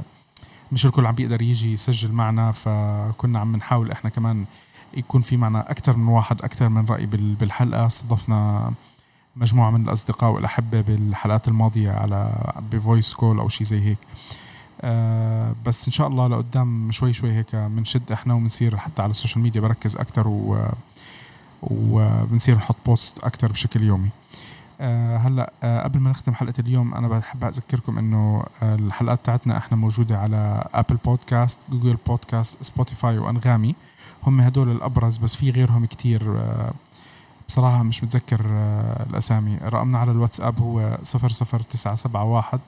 مش 0.72 0.86
الكل 0.86 1.06
عم 1.06 1.14
بيقدر 1.14 1.42
يجي 1.42 1.72
يسجل 1.72 2.12
معنا 2.12 2.52
فكنا 2.52 3.38
عم 3.38 3.56
نحاول 3.56 3.90
إحنا 3.90 4.10
كمان 4.10 4.44
يكون 4.96 5.22
في 5.22 5.36
معنا 5.36 5.70
أكثر 5.70 5.96
من 5.96 6.08
واحد 6.08 6.42
أكثر 6.42 6.68
من 6.68 6.86
رأي 6.86 7.06
بال- 7.06 7.34
بالحلقة. 7.34 7.86
استضفنا 7.86 8.72
مجموعة 9.36 9.70
من 9.70 9.84
الأصدقاء 9.84 10.30
والأحبة 10.30 10.80
بالحلقات 10.80 11.48
الماضية 11.48 11.90
على 11.90 12.30
ب 12.72 12.79
voice 12.79 13.14
call 13.14 13.38
أو 13.38 13.48
شيء 13.48 13.66
زي 13.66 13.80
هيك. 13.80 13.98
آه 14.82 15.52
بس 15.66 15.86
إن 15.86 15.92
شاء 15.92 16.06
الله 16.08 16.28
لقدام 16.28 16.92
شوي 16.92 17.12
شوي 17.12 17.32
هيك 17.32 17.56
بنشد 17.56 18.12
إحنا 18.12 18.34
وبنصير 18.34 18.76
حتى 18.76 19.02
على 19.02 19.10
السوشيال 19.10 19.42
ميديا 19.42 19.60
بركز 19.60 19.96
أكثر 19.96 20.28
و 20.28 20.66
وبنصير 21.62 22.56
نحط 22.56 22.76
post 22.86 23.18
أكثر 23.24 23.52
بشكل 23.52 23.82
يومي. 23.82 24.08
آه 24.80 25.16
هلأ 25.16 25.52
آه 25.62 25.82
قبل 25.82 26.00
ما 26.00 26.10
نختم 26.10 26.34
حلقة 26.34 26.54
اليوم 26.58 26.94
أنا 26.94 27.08
بحب 27.08 27.44
أذكركم 27.44 27.98
إنه 27.98 28.44
الحلقات 28.62 29.20
تاعتنا 29.24 29.56
إحنا 29.58 29.76
موجودة 29.76 30.18
على 30.18 30.68
ابل 30.74 30.96
بودكاست 31.04 31.60
جوجل 31.70 31.96
بودكاست 32.06 32.62
سبوتيفاي 32.62 33.18
وأنغامي. 33.18 33.74
هم 34.26 34.40
هدول 34.40 34.70
الأبرز 34.70 35.16
بس 35.16 35.34
في 35.36 35.50
غيرهم 35.50 35.86
كتير 35.86 36.22
آه، 36.38 36.72
بصراحة 37.48 37.82
مش 37.82 38.04
متذكر 38.04 38.40
آه، 38.46 39.06
الأسامي. 39.10 39.56
رقمنا 39.64 39.98
على 39.98 40.10
الواتساب 40.10 40.60
هو 40.60 40.98
00971 41.04 42.60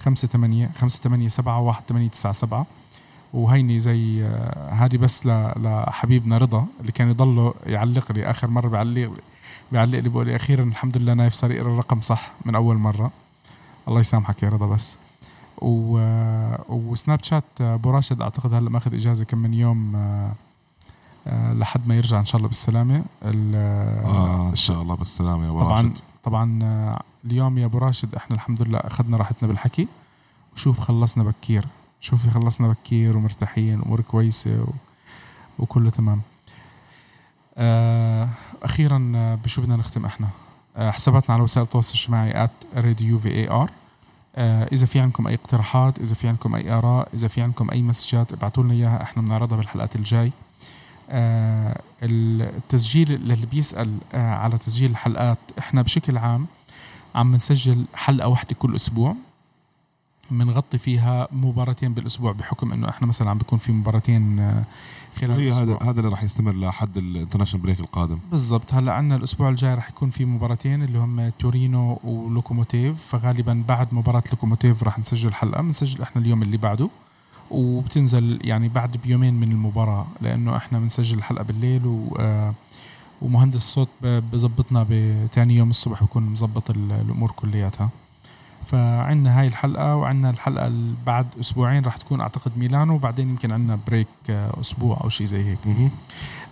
58 0.00 0.68
587 0.76 1.26
1897 1.26 2.64
وهيني 3.34 3.80
زي 3.80 4.24
آه، 4.24 4.70
هذه 4.70 4.96
بس 4.96 5.26
لحبيبنا 5.56 6.38
رضا 6.38 6.66
اللي 6.80 6.92
كان 6.92 7.10
يضله 7.10 7.54
يعلق 7.66 8.12
لي 8.12 8.30
آخر 8.30 8.46
مرة 8.50 8.68
بيعلق 8.68 9.10
بيعلق 9.72 9.98
لي 9.98 10.08
بيقول 10.08 10.26
لي 10.26 10.36
أخيرا 10.36 10.62
الحمد 10.62 10.98
لله 10.98 11.14
نايف 11.14 11.32
صار 11.32 11.50
يقرأ 11.50 11.72
الرقم 11.72 12.00
صح 12.00 12.32
من 12.44 12.54
أول 12.54 12.76
مرة. 12.76 13.10
الله 13.88 14.00
يسامحك 14.00 14.42
يا 14.42 14.48
رضا 14.48 14.66
بس. 14.66 14.98
و... 15.58 15.98
وسناب 16.68 17.24
شات 17.24 17.44
أبو 17.60 17.90
راشد 17.90 18.22
أعتقد 18.22 18.54
هلأ 18.54 18.70
ماخذ 18.70 18.94
إجازة 18.94 19.24
كم 19.24 19.38
من 19.38 19.54
يوم 19.54 19.96
لحد 21.26 21.88
ما 21.88 21.96
يرجع 21.96 22.20
إن 22.20 22.26
شاء 22.26 22.36
الله 22.36 22.48
بالسلامة. 22.48 23.02
ال- 23.24 23.54
آه 24.04 24.50
إن 24.50 24.56
شاء 24.56 24.82
الله 24.82 24.94
بالسلامة 24.94 25.44
يا 25.44 25.50
أبو 25.50 25.58
طبعا 25.60 25.82
راشد. 25.82 25.98
طبعا 26.24 26.58
آه، 26.62 27.02
اليوم 27.24 27.58
يا 27.58 27.64
أبو 27.66 27.78
راشد 27.78 28.14
إحنا 28.14 28.36
الحمد 28.36 28.62
لله 28.62 28.78
أخذنا 28.78 29.16
راحتنا 29.16 29.48
بالحكي. 29.48 29.88
وشوف 30.56 30.80
خلصنا 30.80 31.24
بكير. 31.24 31.66
شوفي 32.00 32.30
خلصنا 32.30 32.68
بكير 32.68 33.16
ومرتاحين 33.16 33.80
امور 33.82 34.00
كويسة 34.00 34.62
و... 34.62 34.66
وكله 35.58 35.90
تمام. 35.90 36.20
آه 37.58 38.28
أخيرا 38.62 39.12
آه، 39.16 39.34
بشو 39.34 39.62
بدنا 39.62 39.76
نختم 39.76 40.04
إحنا؟ 40.04 40.28
آه 40.76 40.90
حساباتنا 40.90 41.34
على 41.34 41.42
وسائل 41.44 41.64
التواصل 41.64 41.94
الاجتماعي 41.94 42.48
راديو 42.76 43.18
في 43.18 43.28
اي 43.28 43.50
ار 43.50 43.70
إذا 44.72 44.86
في 44.86 45.00
عندكم 45.00 45.26
أي 45.26 45.34
اقتراحات 45.34 45.98
إذا 45.98 46.14
في 46.14 46.28
عندكم 46.28 46.54
أي 46.54 46.70
آراء 46.70 47.08
إذا 47.14 47.28
في 47.28 47.40
عندكم 47.42 47.70
أي 47.70 47.82
messages 47.82 48.32
ابعتوا 48.32 48.62
لنا 48.62 48.72
إياها 48.74 49.02
إحنا 49.02 49.22
بنعرضها 49.22 49.56
بالحلقات 49.56 49.96
الجاي. 49.96 50.26
آه، 50.26 50.32
التسجيل 52.02 53.12
اللي 53.12 53.46
بيسأل 53.46 53.98
آه، 54.14 54.34
على 54.34 54.58
تسجيل 54.58 54.90
الحلقات 54.90 55.38
إحنا 55.58 55.82
بشكل 55.82 56.18
عام 56.18 56.46
عم 57.14 57.34
نسجل 57.34 57.84
حلقة 57.94 58.28
واحدة 58.28 58.56
كل 58.58 58.76
أسبوع 58.76 59.14
بنغطي 60.30 60.78
فيها 60.78 61.28
مباراتين 61.32 61.94
بالأسبوع 61.94 62.32
بحكم 62.32 62.72
إنه 62.72 62.88
إحنا 62.88 63.06
مثلا 63.06 63.30
عم 63.30 63.38
بيكون 63.38 63.58
في 63.58 63.72
مباراتين 63.72 64.38
آه، 64.38 64.64
خلال 65.20 65.30
هي 65.30 65.52
هذا. 65.52 65.78
هذا 65.82 66.00
اللي 66.00 66.10
راح 66.10 66.22
يستمر 66.22 66.52
لحد 66.52 66.96
ال 66.96 67.01
international 67.01 67.66
break 67.66 67.80
القادم. 67.80 68.18
بالضبط. 68.30 68.74
هلأ 68.74 68.92
عندنا 68.92 69.16
الأسبوع 69.16 69.48
الجاي 69.48 69.74
رح 69.74 69.88
يكون 69.88 70.10
في 70.10 70.24
مباراتين 70.24 70.82
اللي 70.82 70.98
هم 70.98 71.28
تورينو 71.38 72.00
ولوكوموتيف 72.04 73.06
فغالبا 73.06 73.64
بعد 73.68 73.88
مباراة 73.92 74.22
لوكوموتيف 74.32 74.82
رح 74.82 74.98
نسجل 74.98 75.34
حلقة 75.34 75.62
بنسجل 75.62 76.02
إحنا 76.02 76.22
اليوم 76.22 76.42
اللي 76.42 76.56
بعده. 76.56 76.88
وبتنزل 77.50 78.38
يعني 78.44 78.68
بعد 78.68 78.96
بيومين 78.96 79.34
من 79.34 79.52
المباراة 79.52 80.06
لأنه 80.20 80.56
إحنا 80.56 80.78
بنسجل 80.78 81.18
الحلقة 81.18 81.44
بالليل 81.44 81.86
و 81.86 82.16
آه، 82.20 82.54
ومهندس 83.22 83.56
الصوت 83.56 83.88
بظبطنا 84.02 84.86
بتاني 84.90 85.56
يوم 85.56 85.70
الصبح 85.70 86.02
بكون 86.04 86.22
مظبط 86.22 86.70
ال- 86.70 86.92
الأمور 86.92 87.30
كلياتها. 87.30 87.88
فعندنا 88.66 89.40
هاي 89.40 89.46
الحلقة 89.46 89.96
وعندنا 89.96 90.30
الحلقة 90.30 90.66
اللي 90.66 90.94
بعد 91.06 91.26
أسبوعين 91.40 91.84
رح 91.84 91.96
تكون 91.96 92.20
أعتقد 92.20 92.52
ميلانو 92.58 92.94
وبعدين 92.94 93.28
يمكن 93.28 93.52
عندنا 93.52 93.78
break 93.86 94.06
آه، 94.30 94.60
أسبوع 94.60 95.00
أو 95.04 95.08
شيء 95.08 95.26
زي 95.26 95.44
هيك. 95.44 95.58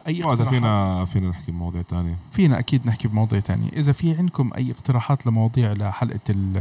أي 0.07 0.23
وهذا 0.23 0.43
اقتراحات؟ 0.43 0.49
فينا 0.55 1.05
فينا 1.05 1.29
نحكي 1.29 1.53
بمواضيع 1.53 1.83
تانية. 1.83 2.17
فينا 2.33 2.59
أكيد 2.59 2.87
نحكي 2.87 3.09
بمواضيع 3.09 3.41
تانية. 3.41 3.69
إذا 3.77 3.93
في 3.93 4.15
عندكم 4.17 4.51
أي 4.57 4.71
اقتراحات 4.71 5.27
لمواضيع 5.27 5.73
لحلقة 5.73 6.21
ال 6.31 6.53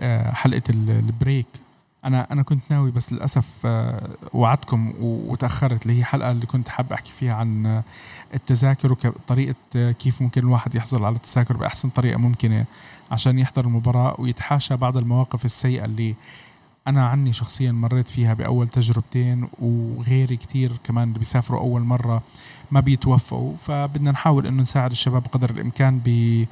آه، 0.00 0.32
حلقة 0.32 0.62
ال- 0.70 0.90
البريك 0.90 1.46
أنا 2.06 2.32
أنا 2.32 2.42
كنت 2.42 2.62
ناوي 2.70 2.90
بس 2.90 3.12
للأسف 3.12 3.44
آه، 3.64 4.08
وعدتكم 4.32 4.92
وتأخرت 5.00 5.82
اللي 5.86 5.98
هي 5.98 6.04
حلقة 6.04 6.30
اللي 6.30 6.46
كنت 6.46 6.68
حاب 6.68 6.92
أحكي 6.92 7.12
فيها 7.12 7.34
عن 7.34 7.66
آه، 7.66 7.84
التذاكر 8.34 8.92
وطريقه 8.92 9.54
كيف 9.74 10.22
ممكن 10.22 10.40
الواحد 10.40 10.74
يحصل 10.74 11.04
على 11.04 11.16
التذاكر 11.16 11.56
بأحسن 11.56 11.88
طريقة 11.88 12.18
ممكنة 12.18 12.64
عشان 13.10 13.38
يحضر 13.38 13.64
المباراة 13.64 14.16
ويتحاشى 14.18 14.76
بعض 14.76 14.96
المواقف 14.96 15.44
السيئة 15.44 15.84
اللي 15.84 16.14
أنا 16.86 17.06
عني 17.06 17.32
شخصيا 17.32 17.72
مريت 17.72 18.08
فيها 18.08 18.34
بأول 18.34 18.68
تجربتين 18.68 19.48
وغيري 19.58 20.36
كتير 20.36 20.72
كمان 20.84 21.08
اللي 21.08 21.18
بيسافروا 21.18 21.60
أول 21.60 21.80
مرة 21.82 22.22
ما 22.70 22.80
بيتوفقوا 22.80 23.56
فبدنا 23.56 24.10
نحاول 24.10 24.46
إنه 24.46 24.62
نساعد 24.62 24.90
الشباب 24.90 25.26
قدر 25.32 25.50
الإمكان 25.50 26.00
ب 26.04 26.44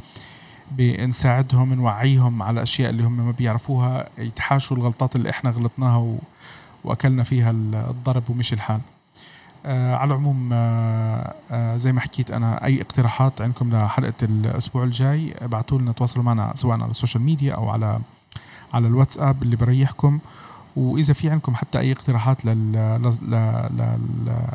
بنساعدهم 0.71 1.75
نوعيهم 1.75 2.43
على 2.43 2.55
الاشياء 2.55 2.91
اللي 2.91 3.03
هم 3.03 3.27
ما 3.27 3.31
بيعرفوها. 3.31 4.09
يتحاشوا 4.19 4.77
الغلطات 4.77 5.17
اللي 5.17 5.31
إحنا 5.31 5.51
غلطناها 5.51 5.97
و... 5.97 6.19
وأكلنا 6.85 7.23
فيها 7.23 7.51
الضرب 7.51 8.23
ومشي 8.31 8.55
الحال. 8.55 8.81
آه 9.67 9.97
على 9.97 10.09
العموم 10.09 10.51
آه 10.53 11.35
آه 11.51 11.77
زي 11.77 11.93
ما 11.93 12.01
حكيت 12.01 12.31
أنا 12.31 12.65
أي 12.65 12.81
اقتراحات 12.81 13.41
عندكم 13.41 13.73
لحلقة 13.77 14.13
الأسبوع 14.23 14.85
الجاي 14.85 15.35
ابعتوا 15.41 15.79
لنا 15.79 15.93
تواصلوا 15.93 16.25
معنا 16.25 16.53
سواء 16.55 16.81
على 16.81 16.91
السوشيال 16.91 17.23
ميديا 17.23 17.55
أو 17.55 17.69
على 17.69 17.99
على 18.75 18.87
الواتساب 18.89 19.43
اللي 19.43 19.57
بريحكم. 19.57 20.19
وإذا 20.77 21.13
في 21.15 21.31
عندكم 21.31 21.55
حتى 21.55 21.79
أي 21.79 21.93
اقتراحات 21.93 22.45
لل... 22.45 22.73
ل... 22.73 23.15
ل... 23.23 23.35
ل... 23.71 23.99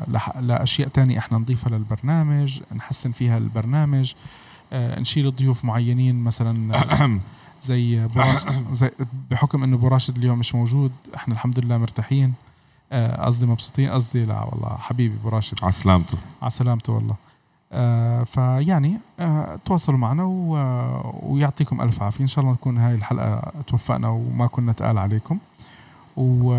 ل... 0.07 0.47
لأشياء 0.47 0.87
تانية 0.87 1.17
إحنا 1.17 1.37
نضيفها 1.37 1.69
للبرنامج 1.69 2.61
نحسن 2.75 3.11
فيها 3.11 3.37
البرنامج 3.37 4.13
نشيل 4.73 5.35
ضيوف 5.35 5.65
معينين 5.65 6.23
مثلا 6.23 6.71
زي 7.61 8.07
زي 8.71 8.91
بحكم 9.31 9.63
إنه 9.63 9.77
براشد 9.77 10.17
اليوم 10.17 10.39
مش 10.39 10.55
موجود 10.55 10.91
إحنا 11.15 11.33
الحمد 11.33 11.59
لله 11.59 11.77
مرتاحين. 11.77 12.33
آه، 12.91 13.25
قصدي 13.25 13.45
مبسوطين 13.45 13.89
قصدي 13.89 14.25
لا 14.25 14.43
والله 14.43 14.77
حبيبي 14.77 15.15
براشد 15.25 15.57
على 15.63 15.71
سلامته. 15.71 16.17
على 16.41 16.49
سلامته 16.49 16.93
والله. 16.93 17.15
آه 17.71 18.23
فيعني 18.23 18.99
آه 19.19 19.59
تواصلوا 19.65 19.97
معنا 19.97 20.23
و... 20.23 20.53
ويعطيكم 21.23 21.81
ألف 21.81 22.03
عافية. 22.03 22.21
إن 22.21 22.27
شاء 22.27 22.43
الله 22.43 22.53
نكون 22.53 22.77
هاي 22.77 22.93
الحلقة 22.93 23.51
توفقنا 23.67 24.09
وما 24.09 24.47
كنا 24.47 24.73
تقال 24.73 24.97
عليكم. 24.97 25.37
و... 26.17 26.53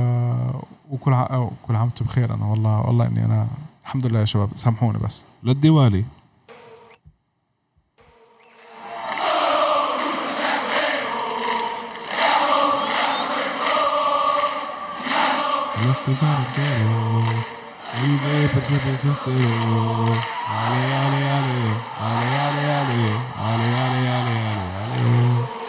وكل 0.91 1.13
ع... 1.13 1.23
آه، 1.23 1.51
كل 1.67 1.77
عام 1.77 1.85
وأنتم 1.85 2.05
بخير. 2.05 2.35
أنا 2.35 2.45
والله 2.47 2.81
والله 2.81 3.07
إني 3.07 3.25
أنا 3.25 3.47
الحمد 3.85 4.07
لله 4.07 4.21
يا 4.21 4.25
شباب 4.25 4.49
سامحوني 4.55 4.99
بس. 4.99 5.25
للديوالي. 5.45 6.05
Must 15.81 16.05
have 16.05 16.21
got 16.21 16.37
a 16.37 16.53
ghetto. 16.53 17.25
You 18.05 18.13
gay 18.21 18.49
particular 18.53 18.99
sister. 18.99 19.33
Ale, 19.33 20.83
ale, 21.01 21.21
ale. 21.37 21.57
Ale, 22.05 22.27
ale, 22.45 22.65
ale. 22.81 23.01
Ale, 23.41 23.67
ale, 23.81 24.01
ale, 24.13 24.35
ale. 24.45 24.80